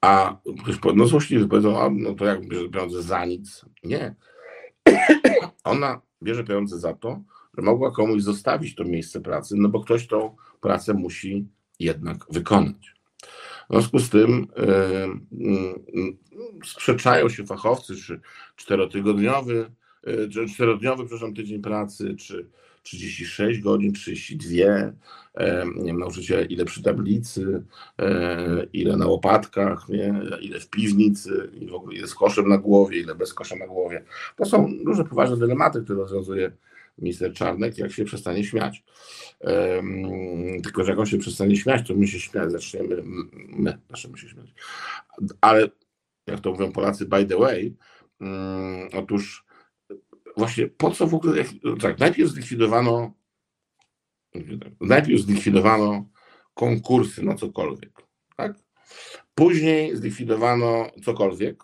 A 0.00 0.36
ktoś 0.62 0.76
no 0.94 1.06
złośliwy 1.06 1.48
powiedzą, 1.48 1.80
a 1.80 1.90
no 1.90 2.14
to 2.14 2.24
jak 2.24 2.48
bierze 2.48 2.68
pieniądze 2.68 3.02
za 3.02 3.24
nic? 3.24 3.64
Nie. 3.82 4.14
Ona 5.64 6.00
bierze 6.22 6.44
pieniądze 6.44 6.78
za 6.78 6.94
to, 6.94 7.22
że 7.56 7.62
mogła 7.62 7.90
komuś 7.90 8.22
zostawić 8.22 8.74
to 8.74 8.84
miejsce 8.84 9.20
pracy, 9.20 9.54
no 9.58 9.68
bo 9.68 9.80
ktoś 9.80 10.06
tą 10.06 10.36
pracę 10.60 10.94
musi 10.94 11.48
jednak 11.80 12.26
wykonać. 12.30 12.94
W 13.70 13.72
związku 13.72 13.98
z 13.98 14.10
tym 14.10 14.46
yy, 15.32 16.16
sprzeczają 16.64 17.28
się 17.28 17.46
fachowcy, 17.46 17.96
czy 17.96 18.20
czterotygodniowy, 18.56 19.70
yy, 20.06 20.48
czterodniowy, 20.48 21.04
przepraszam, 21.04 21.34
tydzień 21.34 21.62
pracy, 21.62 22.16
czy 22.16 22.46
36 22.84 23.60
godzin, 23.60 23.92
32, 23.92 24.48
nie 25.76 25.84
wiem, 25.84 25.98
nauczyciele 25.98 26.44
ile 26.44 26.64
przy 26.64 26.82
tablicy, 26.82 27.64
e, 27.98 28.66
ile 28.72 28.96
na 28.96 29.06
łopatkach, 29.06 29.88
nie? 29.88 30.14
ile 30.40 30.60
w 30.60 30.70
piwnicy, 30.70 31.50
i 31.60 31.66
w 31.66 31.74
ogóle 31.74 31.96
ile 31.96 32.06
z 32.06 32.14
koszem 32.14 32.48
na 32.48 32.58
głowie, 32.58 33.00
ile 33.00 33.14
bez 33.14 33.34
kosza 33.34 33.56
na 33.56 33.66
głowie. 33.66 34.04
To 34.36 34.44
są 34.44 34.72
duże, 34.84 35.04
poważne 35.04 35.36
dylematy, 35.36 35.82
które 35.82 35.98
rozwiązuje 35.98 36.52
minister 36.98 37.32
Czarnek, 37.32 37.78
jak 37.78 37.92
się 37.92 38.04
przestanie 38.04 38.44
śmiać. 38.44 38.84
tylko, 40.62 40.84
że 40.84 40.90
jak 40.90 40.98
on 40.98 41.06
się 41.06 41.18
przestanie 41.18 41.56
śmiać, 41.56 41.88
to 41.88 41.94
my 41.94 42.06
się 42.06 42.20
śmiać 42.20 42.52
zaczniemy, 42.52 43.02
my 43.48 43.78
zaczniemy 43.90 44.18
się 44.18 44.28
śmiać. 44.28 44.54
Ale, 45.40 45.68
jak 46.26 46.40
to 46.40 46.50
mówią 46.50 46.72
Polacy, 46.72 47.06
by 47.06 47.24
the 47.24 47.38
way, 47.38 47.76
um, 48.20 48.88
otóż 48.92 49.44
właśnie 50.36 50.66
po 50.66 50.90
co 50.90 51.06
w 51.06 51.14
ogóle, 51.14 51.44
tak, 51.80 51.98
najpierw 51.98 52.30
zlikwidowano 52.30 53.14
najpierw 54.80 55.20
zlikwidowano 55.20 56.04
konkursy 56.54 57.24
na 57.24 57.34
cokolwiek, 57.34 57.92
tak? 58.36 58.54
Później 59.34 59.96
zlikwidowano 59.96 60.86
cokolwiek, 61.04 61.62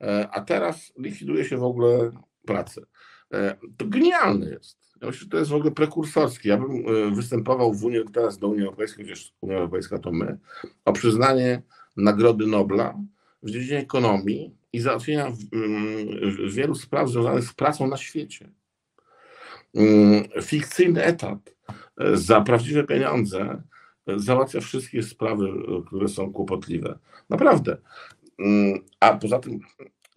e, 0.00 0.28
a 0.32 0.40
teraz 0.40 0.92
likwiduje 0.98 1.44
się 1.44 1.56
w 1.56 1.64
ogóle 1.64 2.10
pracę. 2.46 2.82
E, 3.32 3.56
to 3.76 3.86
genialne 3.86 4.50
jest. 4.50 4.78
Ja 5.00 5.06
myślę, 5.06 5.20
że 5.20 5.28
to 5.28 5.38
jest 5.38 5.50
w 5.50 5.54
ogóle 5.54 5.70
prekursorskie. 5.70 6.48
Ja 6.48 6.58
bym 6.58 6.70
e, 6.70 7.14
występował 7.14 7.74
w 7.74 7.84
Unii, 7.84 8.04
teraz 8.12 8.38
do 8.38 8.48
Unii 8.48 8.64
Europejskiej, 8.64 9.04
chociaż 9.04 9.34
Unia 9.40 9.56
Europejska 9.56 9.98
to 9.98 10.12
my, 10.12 10.38
o 10.84 10.92
przyznanie 10.92 11.62
Nagrody 11.96 12.46
Nobla 12.46 12.98
w 13.42 13.50
dziedzinie 13.50 13.78
ekonomii 13.78 14.56
i 14.74 14.80
załatwienia 14.80 15.32
mm, 15.52 16.08
wielu 16.50 16.74
spraw 16.74 17.08
związanych 17.08 17.44
z 17.44 17.54
pracą 17.54 17.86
na 17.86 17.96
świecie. 17.96 18.50
Mm, 19.74 20.24
fikcyjny 20.42 21.04
etat 21.04 21.38
e, 22.00 22.16
za 22.16 22.40
prawdziwe 22.40 22.84
pieniądze 22.84 23.62
e, 24.06 24.18
załatwia 24.18 24.60
wszystkie 24.60 25.02
sprawy, 25.02 25.48
e, 25.48 25.82
które 25.86 26.08
są 26.08 26.32
kłopotliwe. 26.32 26.98
Naprawdę. 27.30 27.76
Mm, 28.38 28.78
a 29.00 29.16
poza 29.16 29.38
tym 29.38 29.60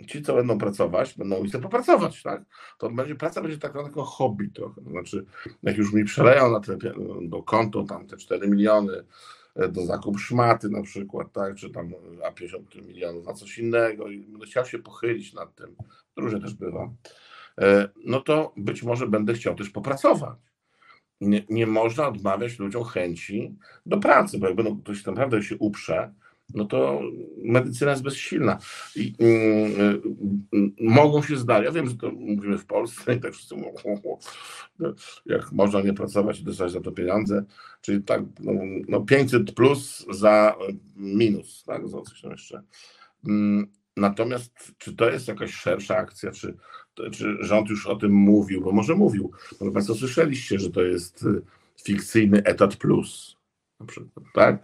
ci, 0.07 0.21
co 0.21 0.35
będą 0.35 0.57
pracować, 0.57 1.13
będą 1.17 1.47
chcą 1.47 1.61
popracować, 1.61 2.23
tak? 2.23 2.43
To 2.77 2.89
będzie, 2.89 3.15
praca 3.15 3.41
będzie 3.41 3.57
tak 3.57 3.75
naprawdę 3.75 4.01
hobby 4.05 4.49
trochę. 4.49 4.81
Znaczy, 4.81 5.25
jak 5.63 5.77
już 5.77 5.93
mi 5.93 6.05
przeleją 6.05 6.51
na 6.51 6.59
te, 6.59 6.77
do 7.21 7.43
konto 7.43 7.83
tam 7.83 8.07
te 8.07 8.17
4 8.17 8.47
miliony, 8.47 9.03
do 9.69 9.85
zakup 9.85 10.19
szmaty 10.19 10.69
na 10.69 10.81
przykład, 10.81 11.31
tak, 11.31 11.55
czy 11.55 11.69
tam 11.69 11.93
a 12.25 12.31
50 12.31 12.75
milionów 12.75 13.25
na 13.25 13.33
coś 13.33 13.57
innego 13.57 14.07
i 14.07 14.19
będę 14.19 14.45
chciał 14.45 14.65
się 14.65 14.79
pochylić 14.79 15.33
nad 15.33 15.55
tym, 15.55 15.75
różnie 16.15 16.41
też 16.41 16.53
bywa, 16.53 16.89
e, 17.61 17.89
no 18.05 18.21
to 18.21 18.53
być 18.57 18.83
może 18.83 19.07
będę 19.07 19.33
chciał 19.33 19.55
też 19.55 19.69
popracować. 19.69 20.37
Nie, 21.21 21.45
nie 21.49 21.67
można 21.67 22.07
odmawiać 22.07 22.59
ludziom 22.59 22.83
chęci 22.83 23.55
do 23.85 23.97
pracy, 23.97 24.39
bo 24.39 24.47
jak 24.47 24.55
będą 24.55 24.81
ktoś 24.81 25.05
naprawdę 25.05 25.43
się 25.43 25.57
uprze 25.57 26.13
no 26.53 26.65
to 26.65 27.01
medycyna 27.43 27.91
jest 27.91 28.03
bezsilna. 28.03 28.57
I 28.95 29.13
mm, 29.19 29.81
y, 30.53 30.71
mogą 30.81 31.21
się 31.21 31.37
zdarzyć, 31.37 31.65
ja 31.65 31.71
wiem, 31.71 31.89
że 31.89 31.95
to 31.95 32.11
mówimy 32.11 32.57
w 32.57 32.65
Polsce 32.65 33.15
i 33.15 33.19
tak 33.19 33.33
wszyscy 33.33 33.55
mówią, 33.55 33.73
jak 35.25 35.51
można 35.51 35.81
nie 35.81 35.93
pracować 35.93 36.39
i 36.39 36.43
dostać 36.43 36.71
za 36.71 36.81
to 36.81 36.91
pieniądze, 36.91 37.45
czyli 37.81 38.03
tak, 38.03 38.21
no, 38.39 38.51
no 38.87 39.01
500 39.01 39.51
plus 39.51 40.05
za 40.09 40.55
minus, 40.95 41.63
tak, 41.63 41.87
za 41.87 42.01
coś 42.01 42.21
tam 42.21 42.31
jeszcze. 42.31 42.63
Mm, 43.27 43.67
natomiast 43.97 44.51
czy 44.77 44.95
to 44.95 45.09
jest 45.09 45.27
jakaś 45.27 45.53
szersza 45.53 45.97
akcja, 45.97 46.31
czy, 46.31 46.57
czy 47.11 47.37
rząd 47.39 47.69
już 47.69 47.87
o 47.87 47.95
tym 47.95 48.11
mówił, 48.11 48.61
bo 48.61 48.71
może 48.71 48.95
mówił, 48.95 49.31
może 49.61 49.71
Państwo 49.71 49.95
słyszeliście, 49.95 50.59
że 50.59 50.69
to 50.69 50.81
jest 50.81 51.23
y, 51.23 51.41
fikcyjny 51.83 52.43
etat 52.43 52.75
plus, 52.75 53.36
na 53.79 53.85
przykład, 53.85 54.25
tak? 54.33 54.57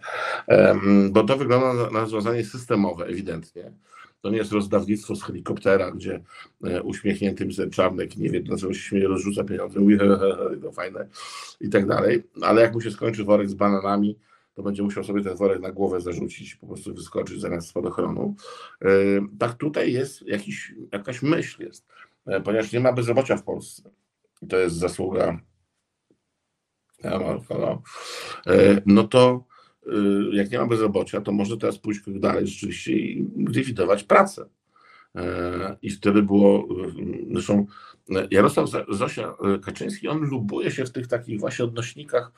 Bo 1.10 1.24
to 1.24 1.36
wygląda 1.36 1.90
na 1.90 2.00
rozwiązanie 2.00 2.44
systemowe, 2.44 3.06
ewidentnie. 3.06 3.72
To 4.24 4.30
nie 4.30 4.38
jest 4.38 4.52
rozdawnictwo 4.52 5.16
z 5.16 5.22
helikoptera, 5.22 5.90
gdzie 5.90 6.22
e, 6.64 6.82
uśmiechnięty 6.82 7.44
minister 7.44 7.70
Czarnek 7.70 8.16
nie 8.16 8.30
wie, 8.30 8.40
dlaczego 8.40 8.74
się 8.74 8.80
śmieje, 8.80 9.08
rozrzuca 9.08 9.44
pieniądze, 9.44 9.80
mówi, 9.80 9.98
he, 9.98 10.08
he, 10.08 10.56
to 10.62 10.72
fajne 10.72 11.08
i 11.60 11.68
tak 11.68 11.86
dalej. 11.86 12.22
Ale 12.42 12.62
jak 12.62 12.74
mu 12.74 12.80
się 12.80 12.90
skończy 12.90 13.24
worek 13.24 13.48
z 13.48 13.54
bananami, 13.54 14.18
to 14.54 14.62
będzie 14.62 14.82
musiał 14.82 15.04
sobie 15.04 15.22
ten 15.22 15.36
worek 15.36 15.60
na 15.60 15.72
głowę 15.72 16.00
zarzucić, 16.00 16.54
po 16.54 16.66
prostu 16.66 16.94
wyskoczyć 16.94 17.40
zamiast 17.40 17.68
spadochronu. 17.68 18.34
E, 18.82 18.88
tak 19.38 19.54
tutaj 19.54 19.92
jest 19.92 20.22
jakiś, 20.22 20.74
jakaś 20.92 21.22
myśl 21.22 21.62
jest, 21.62 21.86
e, 22.26 22.40
ponieważ 22.40 22.72
nie 22.72 22.80
ma 22.80 22.92
bezrobocia 22.92 23.36
w 23.36 23.42
Polsce. 23.42 23.90
I 24.42 24.46
to 24.46 24.58
jest 24.58 24.76
zasługa 24.76 25.40
no 28.86 29.04
to 29.04 29.44
y, 29.86 29.90
jak 30.32 30.50
nie 30.50 30.58
ma 30.58 30.66
bezrobocia, 30.66 31.20
to 31.20 31.32
może 31.32 31.56
teraz 31.56 31.78
pójść 31.78 32.00
dalej 32.06 32.46
rzeczywiście 32.46 32.92
i 32.92 33.28
likwidować 33.48 34.04
pracę. 34.04 34.48
E, 35.16 35.76
I 35.82 35.90
wtedy 35.90 36.22
było, 36.22 36.68
zresztą 37.32 37.66
Jarosław 38.30 38.70
Zosia 38.88 39.34
Kaczyński, 39.62 40.08
on 40.08 40.18
lubuje 40.18 40.70
się 40.70 40.84
w 40.84 40.90
tych 40.90 41.06
takich 41.06 41.40
właśnie 41.40 41.64
odnośnikach 41.64 42.32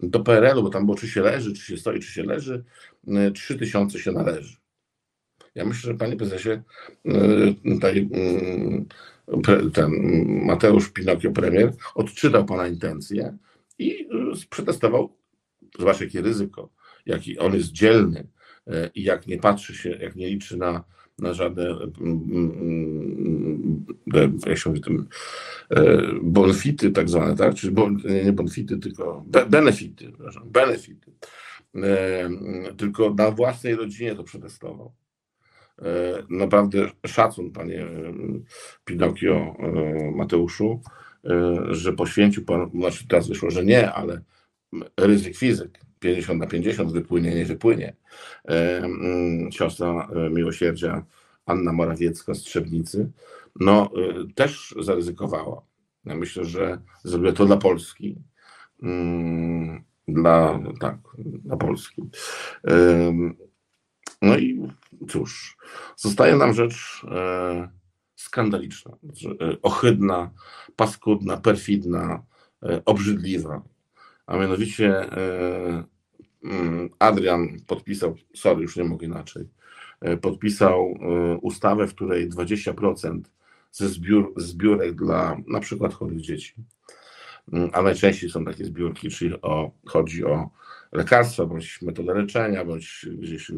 do 0.00 0.20
PRL-u, 0.20 0.62
bo 0.62 0.70
tam 0.70 0.84
było 0.84 0.96
czy 0.96 1.08
się 1.08 1.22
leży, 1.22 1.52
czy 1.52 1.62
się 1.62 1.76
stoi, 1.76 2.00
czy 2.00 2.12
się 2.12 2.22
leży, 2.22 2.64
e, 3.08 3.30
trzy 3.30 3.58
tysiące 3.58 3.98
się 3.98 4.12
należy. 4.12 4.56
Ja 5.54 5.64
myślę, 5.64 5.92
że 5.92 5.98
panie 5.98 6.16
prezesie, 6.16 6.50
e, 6.50 6.62
tutaj 7.64 8.08
ten 9.72 9.90
Mateusz 10.46 10.88
Pinokio 10.88 11.30
premier 11.30 11.72
odczytał 11.94 12.44
pana 12.44 12.68
intencje, 12.68 13.36
i 13.82 14.02
y, 14.02 14.48
przetestował, 14.50 15.16
zobacz 15.78 16.00
jakie 16.00 16.22
ryzyko, 16.22 16.70
jaki 17.06 17.38
on 17.38 17.54
jest 17.54 17.72
dzielny 17.72 18.28
e, 18.66 18.90
i 18.94 19.02
jak 19.02 19.26
nie 19.26 19.38
patrzy 19.38 19.74
się, 19.74 19.90
jak 19.90 20.16
nie 20.16 20.28
liczy 20.28 20.56
na, 20.56 20.84
na 21.18 21.34
żadne 21.34 21.64
jak 24.46 24.58
się 24.58 24.70
mówi 24.70 24.80
tym, 24.80 25.08
e, 25.70 26.02
bonfity 26.22 26.90
tak 26.90 27.08
zwane, 27.08 27.36
tak? 27.36 27.54
Czyli 27.54 27.72
bon, 27.72 27.98
nie 28.24 28.32
bonfity, 28.32 28.78
tylko 28.78 29.24
benefity, 29.48 30.12
benefity. 30.44 31.12
E, 31.76 32.30
tylko 32.76 33.14
na 33.14 33.30
własnej 33.30 33.74
rodzinie 33.74 34.14
to 34.14 34.24
przetestował. 34.24 34.92
Naprawdę 36.30 36.90
szacun, 37.06 37.50
panie 37.52 37.86
Pinokio 38.84 39.56
Mateuszu. 40.14 40.80
E, 41.24 41.74
że 41.74 41.92
poświęcił 41.92 42.44
pan, 42.44 42.70
znaczy 42.70 43.08
teraz 43.08 43.28
wyszło, 43.28 43.50
że 43.50 43.64
nie, 43.64 43.92
ale 43.92 44.20
ryzyk 44.96 45.36
fizyk, 45.36 45.80
50 46.00 46.40
na 46.40 46.46
50 46.46 46.92
wypłynie, 46.92 47.34
nie 47.34 47.44
wypłynie. 47.44 47.96
E, 48.48 48.78
mm, 48.78 49.52
siostra 49.52 50.08
miłosierdzia 50.30 51.04
Anna 51.46 51.72
Morawiecka 51.72 52.34
z 52.34 52.38
Trzebnicy, 52.38 53.10
no 53.60 53.90
też 54.34 54.74
zaryzykowała. 54.80 55.62
Ja 56.04 56.14
myślę, 56.14 56.44
że 56.44 56.78
zrobiła 57.04 57.32
to 57.32 57.46
dla 57.46 57.56
Polski. 57.56 58.16
Mm, 58.82 59.84
dla, 60.08 60.60
tak, 60.80 60.96
dla 61.18 61.56
Polski. 61.56 62.02
No 64.22 64.38
i 64.38 64.68
cóż, 65.08 65.56
zostaje 65.96 66.36
nam 66.36 66.54
rzecz 66.54 67.06
skandaliczna, 68.22 68.92
e, 69.40 69.56
ohydna, 69.62 70.30
paskudna, 70.76 71.36
perfidna, 71.36 72.22
e, 72.62 72.82
obrzydliwa. 72.84 73.62
A 74.26 74.36
mianowicie 74.36 75.12
e, 75.12 75.84
mm, 76.44 76.90
Adrian 76.98 77.48
podpisał, 77.66 78.16
sorry, 78.34 78.62
już 78.62 78.76
nie 78.76 78.84
mogę 78.84 79.06
inaczej, 79.06 79.48
podpisał 80.20 80.98
ustawę, 81.42 81.86
w 81.86 81.94
której 81.94 82.28
20% 82.28 83.20
ze 83.72 83.88
zbiór, 83.88 84.34
zbiórek 84.36 84.94
dla 84.94 85.36
na 85.46 85.60
przykład 85.60 85.94
chorych 85.94 86.20
dzieci, 86.20 86.54
mm, 87.52 87.70
a 87.72 87.82
najczęściej 87.82 88.30
są 88.30 88.44
takie 88.44 88.64
zbiórki, 88.64 89.10
czyli 89.10 89.42
o, 89.42 89.70
chodzi 89.86 90.24
o 90.24 90.50
lekarstwa, 90.92 91.46
bądź 91.46 91.82
metodę 91.82 92.14
leczenia, 92.14 92.64
bądź 92.64 93.08
gdzieś 93.18 93.52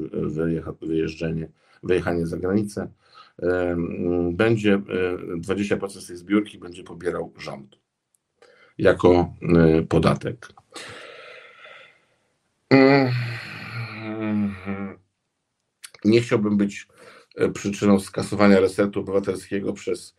wyjeżdżenie, 0.83 1.49
wyjechanie 1.83 2.27
za 2.27 2.37
granicę, 2.37 2.89
będzie 4.33 4.79
20% 4.79 6.05
e, 6.05 6.07
tej 6.07 6.17
zbiórki 6.17 6.59
będzie 6.59 6.85
pobierał 6.85 7.33
rząd 7.37 7.79
jako 8.79 9.35
e, 9.43 9.83
podatek. 9.83 10.49
Nie 16.05 16.21
chciałbym 16.21 16.57
być 16.57 16.89
e, 17.37 17.51
przyczyną 17.51 18.01
skasowania 18.01 18.61
resetu 18.61 19.01
obywatelskiego 19.01 19.73
przez 19.73 20.17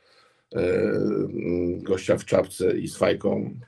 gościa 1.77 2.17
w 2.17 2.25
czapce 2.25 2.77
i 2.77 2.87
z 2.87 2.97
fajką, 2.97 3.59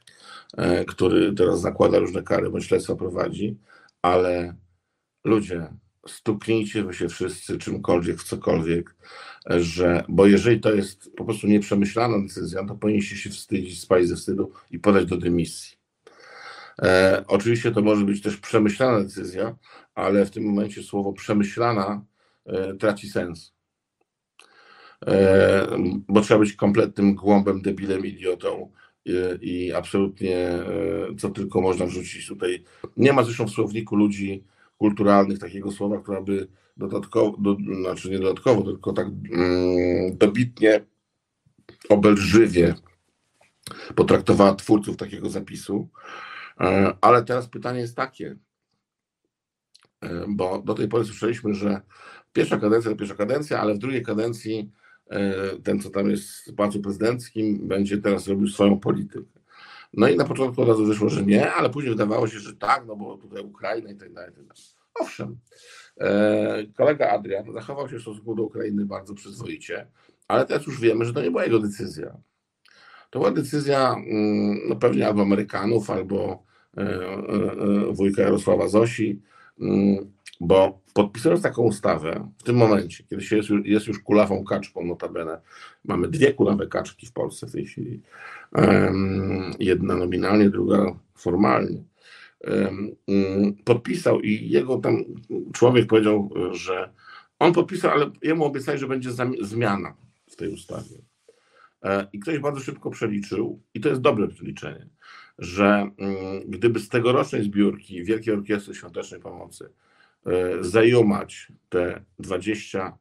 który 0.88 1.34
teraz 1.34 1.62
zakłada 1.62 2.00
różne 2.00 2.24
kary 2.24 2.50
bądź 2.50 2.66
śledztwa 2.66 2.96
prowadzi, 2.96 3.58
ale 4.02 4.56
ludzie, 5.24 5.68
stuknijcie 6.08 6.84
wy 6.84 6.94
się 6.94 7.10
wszyscy 7.10 7.58
czymkolwiek 7.58 8.18
w 8.18 8.24
cokolwiek, 8.24 8.96
że, 9.50 10.04
bo 10.10 10.28
jeżeli 10.28 10.60
to 10.60 10.74
jest 10.74 11.12
po 11.16 11.26
prostu 11.26 11.48
nieprzemyślana 11.48 12.22
decyzja, 12.22 12.66
to 12.66 12.76
powinniście 12.76 13.16
się 13.16 13.30
wstydzić, 13.30 13.82
spać 13.82 14.08
ze 14.08 14.16
wstydu 14.16 14.52
i 14.72 14.80
podać 14.80 15.06
do 15.06 15.18
dymisji. 15.18 15.78
E, 16.82 17.24
oczywiście 17.28 17.72
to 17.72 17.82
może 17.82 18.06
być 18.06 18.22
też 18.22 18.38
przemyślana 18.38 19.04
decyzja, 19.04 19.56
ale 19.96 20.26
w 20.26 20.32
tym 20.32 20.44
momencie 20.44 20.84
słowo 20.84 21.14
przemyślana 21.14 22.06
e, 22.46 22.74
traci 22.74 23.10
sens. 23.10 23.54
E, 25.08 25.68
bo 26.08 26.22
trzeba 26.22 26.40
być 26.40 26.54
kompletnym 26.54 27.16
głąbem, 27.16 27.62
debilem, 27.62 28.06
idiotą 28.06 28.72
i, 29.06 29.14
i 29.42 29.74
absolutnie 29.74 30.38
e, 30.38 30.66
co 31.18 31.30
tylko 31.30 31.62
można 31.62 31.86
wrzucić 31.86 32.28
tutaj. 32.28 32.64
Nie 32.98 33.14
ma 33.14 33.24
zresztą 33.24 33.46
w 33.46 33.52
słowniku 33.52 33.96
ludzi 33.96 34.44
kulturalnych 34.78 35.40
takiego 35.40 35.72
słowa, 35.72 36.02
która 36.02 36.22
by 36.22 36.48
dodatkowo, 36.78 37.38
do, 37.38 37.58
znaczy 37.82 38.10
nie 38.10 38.20
dodatkowo, 38.20 38.64
tylko 38.64 38.94
tak 38.94 39.08
mm, 39.08 40.18
dobitnie, 40.18 40.86
obelżywie 41.90 42.76
potraktowała 43.96 44.56
twórców 44.56 44.98
takiego 44.98 45.30
zapisu. 45.30 45.90
E, 46.60 46.94
ale 47.02 47.24
teraz 47.24 47.48
pytanie 47.48 47.80
jest 47.80 47.96
takie, 47.96 48.36
e, 50.02 50.26
bo 50.28 50.62
do 50.62 50.74
tej 50.74 50.88
pory 50.88 51.06
słyszeliśmy, 51.06 51.54
że 51.54 51.82
pierwsza 52.34 52.58
kadencja 52.58 52.92
to 52.92 52.98
pierwsza 52.98 53.16
kadencja, 53.16 53.62
ale 53.62 53.74
w 53.74 53.78
drugiej 53.78 54.04
kadencji 54.04 54.72
e, 55.10 55.34
ten, 55.64 55.80
co 55.82 55.90
tam 55.90 56.10
jest 56.10 56.52
w 56.52 56.56
Pałacu 56.56 56.82
Prezydenckim, 56.82 57.68
będzie 57.68 57.98
teraz 57.98 58.28
robił 58.28 58.48
swoją 58.48 58.80
politykę. 58.80 59.37
No 59.94 60.08
i 60.08 60.16
na 60.16 60.26
początku 60.26 60.62
od 60.62 60.68
razu 60.68 60.86
wyszło, 60.86 61.10
że 61.10 61.24
nie, 61.24 61.54
ale 61.54 61.70
później 61.70 61.92
wydawało 61.92 62.28
się, 62.28 62.40
że 62.40 62.56
tak, 62.56 62.84
no 62.88 62.96
bo 62.96 63.18
tutaj 63.18 63.44
Ukraina 63.44 63.92
i 63.92 63.96
tak 63.96 64.14
dalej. 64.14 64.32
Tak 64.36 64.44
dalej. 64.44 64.64
Owszem, 65.00 65.38
e, 65.98 66.66
kolega 66.78 67.10
Adrian 67.10 67.54
zachował 67.54 67.90
się 67.90 67.98
w 67.98 68.02
stosunku 68.02 68.36
do 68.36 68.44
Ukrainy 68.44 68.86
bardzo 68.86 69.14
przyzwoicie, 69.14 69.88
ale 70.28 70.46
teraz 70.46 70.68
już 70.68 70.80
wiemy, 70.82 71.06
że 71.06 71.14
to 71.14 71.22
nie 71.22 71.32
była 71.32 71.44
jego 71.44 71.60
decyzja. 71.60 72.18
To 73.10 73.20
była 73.20 73.32
decyzja 73.32 73.94
mm, 73.94 74.60
no 74.70 74.76
pewnie 74.76 75.08
albo 75.08 75.22
Amerykanów, 75.22 75.90
albo 75.90 76.44
e, 76.78 76.82
e, 76.82 77.94
wujka 77.94 78.22
Jarosława 78.22 78.68
Zosi, 78.68 79.22
mm, 79.60 80.12
bo 80.40 80.80
podpisując 80.94 81.42
taką 81.42 81.62
ustawę 81.62 82.32
w 82.38 82.44
tym 82.44 82.56
momencie, 82.56 83.04
kiedy 83.10 83.24
się 83.24 83.38
jest, 83.38 83.50
jest 83.64 83.88
już 83.88 84.00
kulawą 84.00 84.44
kaczką, 84.44 84.86
notabene, 84.86 85.42
mamy 85.86 86.08
dwie 86.08 86.34
kulawe 86.34 86.68
kaczki 86.68 87.08
w 87.08 87.12
Polsce 87.12 87.48
w 87.48 87.52
tej 87.52 87.66
chwili, 87.66 88.02
jedna 89.60 89.96
nominalnie, 89.96 90.50
druga 90.50 90.96
formalnie, 91.16 91.84
Mm, 93.08 93.56
podpisał 93.64 94.22
i 94.22 94.50
jego 94.50 94.78
tam 94.78 95.04
człowiek 95.54 95.88
powiedział, 95.88 96.30
że 96.52 96.94
on 97.40 97.54
podpisał, 97.54 97.92
ale 97.92 98.12
jemu 98.22 98.46
obiecali, 98.46 98.80
że 98.80 98.88
będzie 98.88 99.10
zmiana 99.42 99.94
w 100.30 100.36
tej 100.36 100.54
ustawie. 100.54 100.96
E, 101.84 102.08
I 102.14 102.20
ktoś 102.20 102.40
bardzo 102.40 102.60
szybko 102.60 102.90
przeliczył, 102.90 103.62
i 103.74 103.80
to 103.80 103.90
jest 103.90 104.02
dobre 104.02 104.28
przeliczenie, 104.28 104.88
że 105.38 105.90
mm, 105.98 106.42
gdyby 106.48 106.80
z 106.80 106.90
tegorocznej 106.90 107.44
zbiórki 107.44 108.04
Wielkiej 108.04 108.34
Orkiestry 108.34 108.76
Świątecznej 108.76 109.22
Pomocy 109.22 109.70
zajumać 110.62 111.52
te 111.70 112.02
20%, 112.20 112.92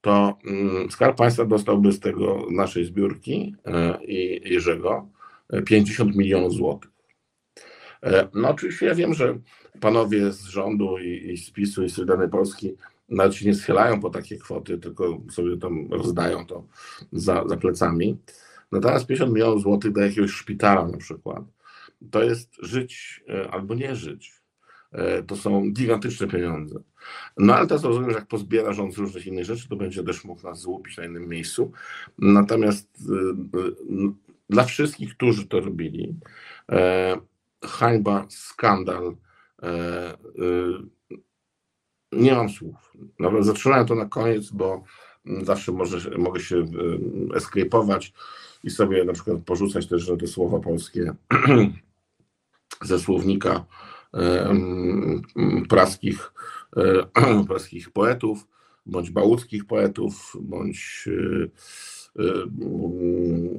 to 0.00 0.38
mm, 0.46 0.90
Skarb 0.90 1.16
Państwa 1.16 1.44
dostałby 1.44 1.92
z 1.92 2.00
tego 2.00 2.46
naszej 2.50 2.84
zbiórki 2.84 3.54
e, 3.66 4.04
i 4.04 4.40
Jerzego 4.52 5.08
50 5.66 6.16
milionów 6.16 6.52
złotych. 6.52 6.90
No 8.34 8.48
oczywiście 8.48 8.86
ja 8.86 8.94
wiem, 8.94 9.14
że 9.14 9.38
panowie 9.80 10.32
z 10.32 10.44
rządu 10.44 10.98
i, 10.98 11.32
i 11.32 11.36
z 11.36 11.50
PiSu 11.50 11.84
i 11.84 11.88
z 11.88 11.94
Solidarnej 11.94 12.28
Polski 12.28 12.74
nawet 13.08 13.34
się 13.34 13.46
nie 13.46 13.54
schylają 13.54 14.00
po 14.00 14.10
takie 14.10 14.36
kwoty, 14.36 14.78
tylko 14.78 15.20
sobie 15.30 15.56
tam 15.56 15.88
rozdają 15.90 16.46
to 16.46 16.64
za, 17.12 17.44
za 17.48 17.56
plecami. 17.56 18.18
Natomiast 18.72 19.06
50 19.06 19.32
milionów 19.32 19.62
złotych 19.62 19.92
do 19.92 20.00
jakiegoś 20.00 20.30
szpitala 20.30 20.88
na 20.88 20.96
przykład, 20.96 21.42
to 22.10 22.22
jest 22.22 22.56
żyć 22.62 23.24
e, 23.28 23.50
albo 23.50 23.74
nie 23.74 23.96
żyć. 23.96 24.41
E, 24.92 25.22
to 25.22 25.36
są 25.36 25.72
gigantyczne 25.72 26.26
pieniądze. 26.26 26.80
No 27.36 27.54
ale 27.54 27.66
teraz 27.66 27.84
rozumiem, 27.84 28.10
że 28.10 28.16
jak 28.16 28.28
pozbiera 28.28 28.72
rząd 28.72 28.94
z 28.94 28.98
różnych 28.98 29.26
innych 29.26 29.44
rzeczy, 29.44 29.68
to 29.68 29.76
będzie 29.76 30.04
też 30.04 30.24
mógł 30.24 30.42
nas 30.42 30.60
złupić 30.60 30.96
na 30.96 31.04
innym 31.04 31.28
miejscu. 31.28 31.72
Natomiast 32.18 32.88
e, 33.00 34.12
dla 34.50 34.64
wszystkich, 34.64 35.16
którzy 35.16 35.46
to 35.46 35.60
robili, 35.60 36.14
hańba, 37.64 38.26
skandal, 38.28 39.16
nie 42.12 42.34
mam 42.34 42.48
słów. 42.48 42.92
Nawet 43.18 43.44
zatrzymałem 43.44 43.86
to 43.86 43.94
na 43.94 44.06
koniec, 44.06 44.50
bo 44.50 44.84
zawsze 45.42 45.72
może, 45.72 46.18
mogę 46.18 46.40
się 46.40 46.64
escape'ować 47.34 48.12
i 48.64 48.70
sobie 48.70 49.04
na 49.04 49.12
przykład 49.12 49.38
porzucać 49.46 49.86
też 49.86 50.10
te 50.20 50.26
słowa 50.26 50.60
polskie 50.60 51.14
ze 52.82 52.98
słownika 52.98 53.64
praskich, 55.68 56.32
e, 56.76 57.44
praskich 57.48 57.90
poetów, 57.90 58.46
bądź 58.86 59.10
bałuckich 59.10 59.64
poetów, 59.64 60.36
bądź 60.40 61.08
e, 61.08 62.22
e, 62.22 62.32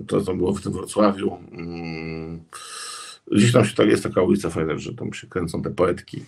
to, 0.08 0.22
co 0.22 0.36
było 0.36 0.54
w 0.54 0.62
tym 0.62 0.72
Wrocławiu. 0.72 1.38
Gdzieś 3.32 3.52
tam 3.52 3.66
się 3.66 3.76
tak 3.76 3.88
jest 3.88 4.04
taka 4.04 4.22
ulica 4.22 4.50
fajna, 4.50 4.78
że 4.78 4.94
tam 4.94 5.14
się 5.14 5.28
kręcą 5.28 5.62
te 5.62 5.70
poetki 5.70 6.24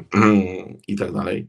i 0.88 0.96
tak 0.96 1.12
dalej. 1.12 1.46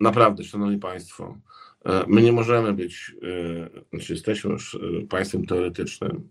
Naprawdę, 0.00 0.44
szanowni 0.44 0.78
państwo, 0.78 1.38
E, 1.84 2.04
my 2.08 2.22
nie 2.22 2.32
możemy 2.32 2.72
być, 2.72 3.16
e, 3.22 3.80
znaczy 3.90 4.12
jesteśmy 4.12 4.50
już 4.50 4.74
e, 4.74 5.06
państwem 5.06 5.46
teoretycznym, 5.46 6.28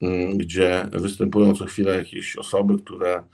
mm, 0.00 0.38
gdzie 0.38 0.88
występują 0.92 1.54
co 1.54 1.64
chwilę 1.64 1.96
jakieś 1.96 2.36
osoby, 2.36 2.78
które 2.78 3.12
mm, 3.12 3.24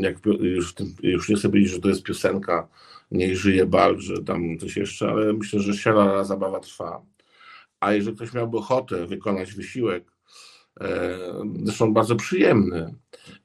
jak 0.00 0.26
już, 0.40 0.74
już 1.02 1.28
nie 1.28 1.36
chcę 1.36 1.48
powiedzieć, 1.48 1.72
że 1.72 1.80
to 1.80 1.88
jest 1.88 2.02
piosenka 2.02 2.68
Niech 3.10 3.36
żyje 3.36 3.66
bal, 3.66 4.00
że 4.00 4.22
tam 4.22 4.58
coś 4.58 4.76
jeszcze, 4.76 5.08
ale 5.08 5.32
myślę, 5.32 5.60
że 5.60 5.74
siara 5.74 6.24
zabawa 6.24 6.60
trwa. 6.60 7.02
A 7.80 7.92
jeżeli 7.92 8.16
ktoś 8.16 8.34
miałby 8.34 8.58
ochotę 8.58 9.06
wykonać 9.06 9.54
wysiłek, 9.54 10.12
zresztą 11.62 11.94
bardzo 11.94 12.16
przyjemny, 12.16 12.94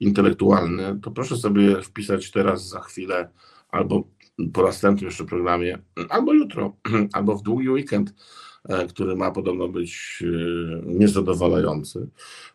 intelektualny, 0.00 1.00
to 1.02 1.10
proszę 1.10 1.36
sobie 1.36 1.82
wpisać 1.82 2.30
teraz 2.30 2.68
za 2.68 2.80
chwilę 2.80 3.30
albo 3.68 4.08
po 4.52 4.62
następnym 4.62 5.06
jeszcze 5.06 5.24
programie, 5.24 5.78
albo 6.08 6.32
jutro, 6.34 6.76
albo 7.12 7.36
w 7.36 7.42
długi 7.42 7.70
weekend, 7.70 8.10
e, 8.10 8.14
który 8.88 9.16
ma 9.16 9.30
podobno 9.30 9.68
być 9.68 10.22
e, 10.22 10.82
niezadowalający 10.86 12.08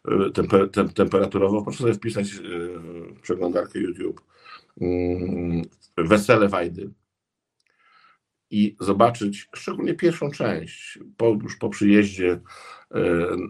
e, 0.05 0.31
temper, 0.31 0.69
tem, 0.69 0.89
temperaturowo. 0.89 1.61
Proszę 1.61 1.77
sobie 1.77 1.93
wpisać 1.93 2.31
w 2.31 3.21
przeglądarkę 3.21 3.79
YouTube 3.79 4.21
mm, 4.81 5.61
Wesele 5.97 6.49
Wajdy 6.49 6.89
i 8.49 8.75
zobaczyć 8.79 9.49
szczególnie 9.55 9.93
pierwszą 9.93 10.31
część, 10.31 10.99
po, 11.17 11.37
już 11.43 11.55
po 11.57 11.69
przyjeździe 11.69 12.39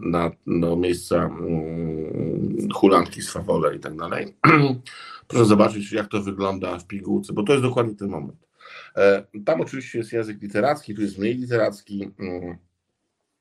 na, 0.01 0.31
do 0.47 0.75
miejsca 0.75 1.15
mm, 1.15 2.67
hulanki 2.73 3.21
z 3.21 3.29
Fawole 3.29 3.75
i 3.75 3.79
tak 3.79 3.95
dalej. 3.95 4.35
Proszę 5.27 5.45
zobaczyć, 5.45 5.91
jak 5.91 6.07
to 6.07 6.21
wygląda 6.21 6.79
w 6.79 6.87
pigułce, 6.87 7.33
bo 7.33 7.43
to 7.43 7.51
jest 7.51 7.63
dokładnie 7.63 7.95
ten 7.95 8.09
moment. 8.09 8.47
E, 8.95 9.23
tam 9.45 9.61
oczywiście 9.61 9.97
jest 9.97 10.13
język 10.13 10.41
literacki, 10.41 10.95
tu 10.95 11.01
jest 11.01 11.17
mniej 11.17 11.37
literacki, 11.37 12.11
mm, 12.19 12.57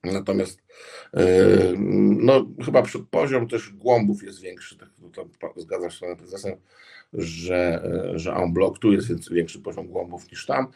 natomiast 0.04 0.62
e, 1.14 1.22
no, 2.18 2.46
chyba 2.64 2.82
poziom 3.10 3.48
też 3.48 3.70
głąbów 3.70 4.22
jest 4.22 4.40
większy, 4.40 4.78
tak, 4.78 4.88
to 5.12 5.28
zgadzam 5.56 5.90
się 5.90 5.96
z 5.96 6.00
panem 6.00 6.16
prezesem, 6.16 6.52
że, 7.12 7.84
e, 8.14 8.18
że 8.18 8.32
en 8.32 8.52
bloc 8.52 8.78
tu 8.78 8.92
jest 8.92 9.32
większy 9.32 9.60
poziom 9.60 9.86
głąbów 9.86 10.30
niż 10.30 10.46
tam. 10.46 10.66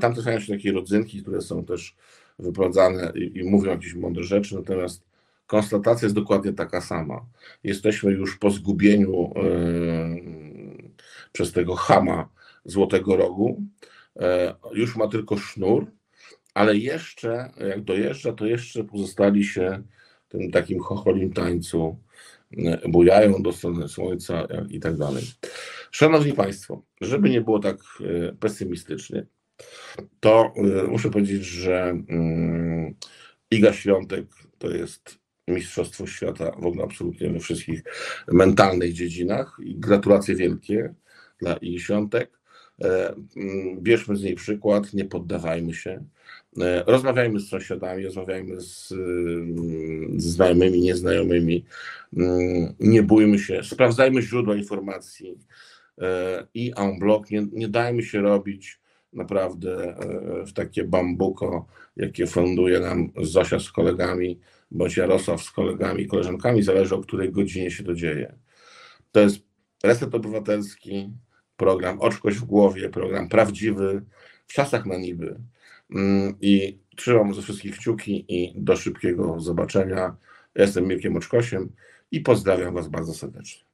Tam 0.00 0.14
też 0.14 0.24
są 0.24 0.40
się 0.40 0.52
takie 0.52 0.72
rodzynki, 0.72 1.22
które 1.22 1.40
są 1.40 1.64
też 1.64 1.96
wyprowadzane 2.38 3.12
i, 3.14 3.38
i 3.38 3.44
mówią 3.44 3.70
jakieś 3.70 3.94
mądre 3.94 4.24
rzeczy, 4.24 4.54
natomiast 4.54 5.08
konstatacja 5.46 6.06
jest 6.06 6.16
dokładnie 6.16 6.52
taka 6.52 6.80
sama. 6.80 7.26
Jesteśmy 7.64 8.12
już 8.12 8.38
po 8.38 8.50
zgubieniu 8.50 9.32
yy, 9.36 10.90
przez 11.32 11.52
tego 11.52 11.74
chama 11.74 12.28
Złotego 12.68 13.16
Rogu. 13.16 13.62
Yy, 14.16 14.24
już 14.74 14.96
ma 14.96 15.08
tylko 15.08 15.36
sznur, 15.36 15.86
ale 16.54 16.76
jeszcze, 16.76 17.50
jak 17.68 17.84
dojeżdża, 17.84 18.32
to 18.32 18.46
jeszcze 18.46 18.84
pozostali 18.84 19.44
się 19.44 19.82
tym 20.28 20.50
takim 20.50 20.80
chocholim 20.80 21.32
tańcu, 21.32 21.98
yy, 22.50 22.80
bujają 22.88 23.42
do 23.42 23.52
strony 23.52 23.88
słońca 23.88 24.46
i 24.70 24.80
tak 24.80 24.96
dalej. 24.96 25.24
Szanowni 25.90 26.32
Państwo, 26.32 26.82
żeby 27.00 27.30
nie 27.30 27.40
było 27.40 27.58
tak 27.58 27.76
pesymistycznie, 28.40 29.26
to 30.20 30.52
muszę 30.88 31.10
powiedzieć, 31.10 31.44
że 31.44 32.02
Iga 33.50 33.72
Świątek 33.72 34.24
to 34.58 34.70
jest 34.70 35.18
Mistrzostwo 35.48 36.06
Świata 36.06 36.50
w 36.50 36.66
ogóle 36.66 36.84
absolutnie 36.84 37.30
we 37.30 37.40
wszystkich 37.40 37.82
mentalnych 38.32 38.92
dziedzinach 38.92 39.56
i 39.62 39.76
gratulacje 39.76 40.34
wielkie 40.34 40.94
dla 41.38 41.56
Igi 41.56 41.80
Świątek. 41.80 42.37
E, 42.82 43.14
mm, 43.36 43.80
bierzmy 43.80 44.16
z 44.16 44.22
niej 44.22 44.34
przykład, 44.34 44.94
nie 44.94 45.04
poddawajmy 45.04 45.74
się. 45.74 46.04
E, 46.60 46.84
rozmawiajmy 46.86 47.40
z 47.40 47.48
sąsiadami, 47.48 48.04
rozmawiajmy 48.04 48.60
z, 48.60 48.92
mm, 48.92 50.20
z 50.20 50.24
znajomymi, 50.24 50.80
nieznajomymi. 50.80 51.64
Mm, 52.16 52.74
nie 52.80 53.02
bójmy 53.02 53.38
się, 53.38 53.64
sprawdzajmy 53.64 54.22
źródła 54.22 54.56
informacji 54.56 55.38
e, 55.98 56.46
i 56.54 56.72
en 56.76 56.98
bloc, 56.98 57.30
nie, 57.30 57.46
nie 57.52 57.68
dajmy 57.68 58.02
się 58.02 58.20
robić 58.20 58.80
naprawdę 59.12 59.94
w 60.46 60.52
takie 60.52 60.84
bambuko, 60.84 61.66
jakie 61.96 62.26
funduje 62.26 62.80
nam 62.80 63.12
Zosia 63.22 63.60
z 63.60 63.72
kolegami 63.72 64.40
bądź 64.70 64.96
Jarosław 64.96 65.42
z 65.42 65.50
kolegami, 65.50 66.06
koleżankami, 66.06 66.62
zależy 66.62 66.94
o 66.94 67.00
której 67.00 67.32
godzinie 67.32 67.70
się 67.70 67.84
to 67.84 67.94
dzieje. 67.94 68.34
To 69.12 69.20
jest 69.20 69.38
Reset 69.84 70.14
Obywatelski, 70.14 71.10
program 71.58 72.00
Oczkość 72.00 72.36
w 72.38 72.44
głowie, 72.44 72.88
program 72.88 73.28
prawdziwy, 73.28 74.02
w 74.46 74.52
czasach 74.52 74.86
na 74.86 74.96
niby. 74.96 75.40
Mm, 75.94 76.34
I 76.40 76.78
trzymam 76.96 77.34
ze 77.34 77.42
wszystkich 77.42 77.76
kciuki 77.76 78.24
i 78.28 78.52
do 78.56 78.76
szybkiego 78.76 79.40
zobaczenia. 79.40 80.16
Ja 80.54 80.62
jestem 80.62 80.86
Mirkiem 80.86 81.16
Oczkosiem 81.16 81.72
i 82.10 82.20
pozdrawiam 82.20 82.74
Was 82.74 82.88
bardzo 82.88 83.14
serdecznie. 83.14 83.64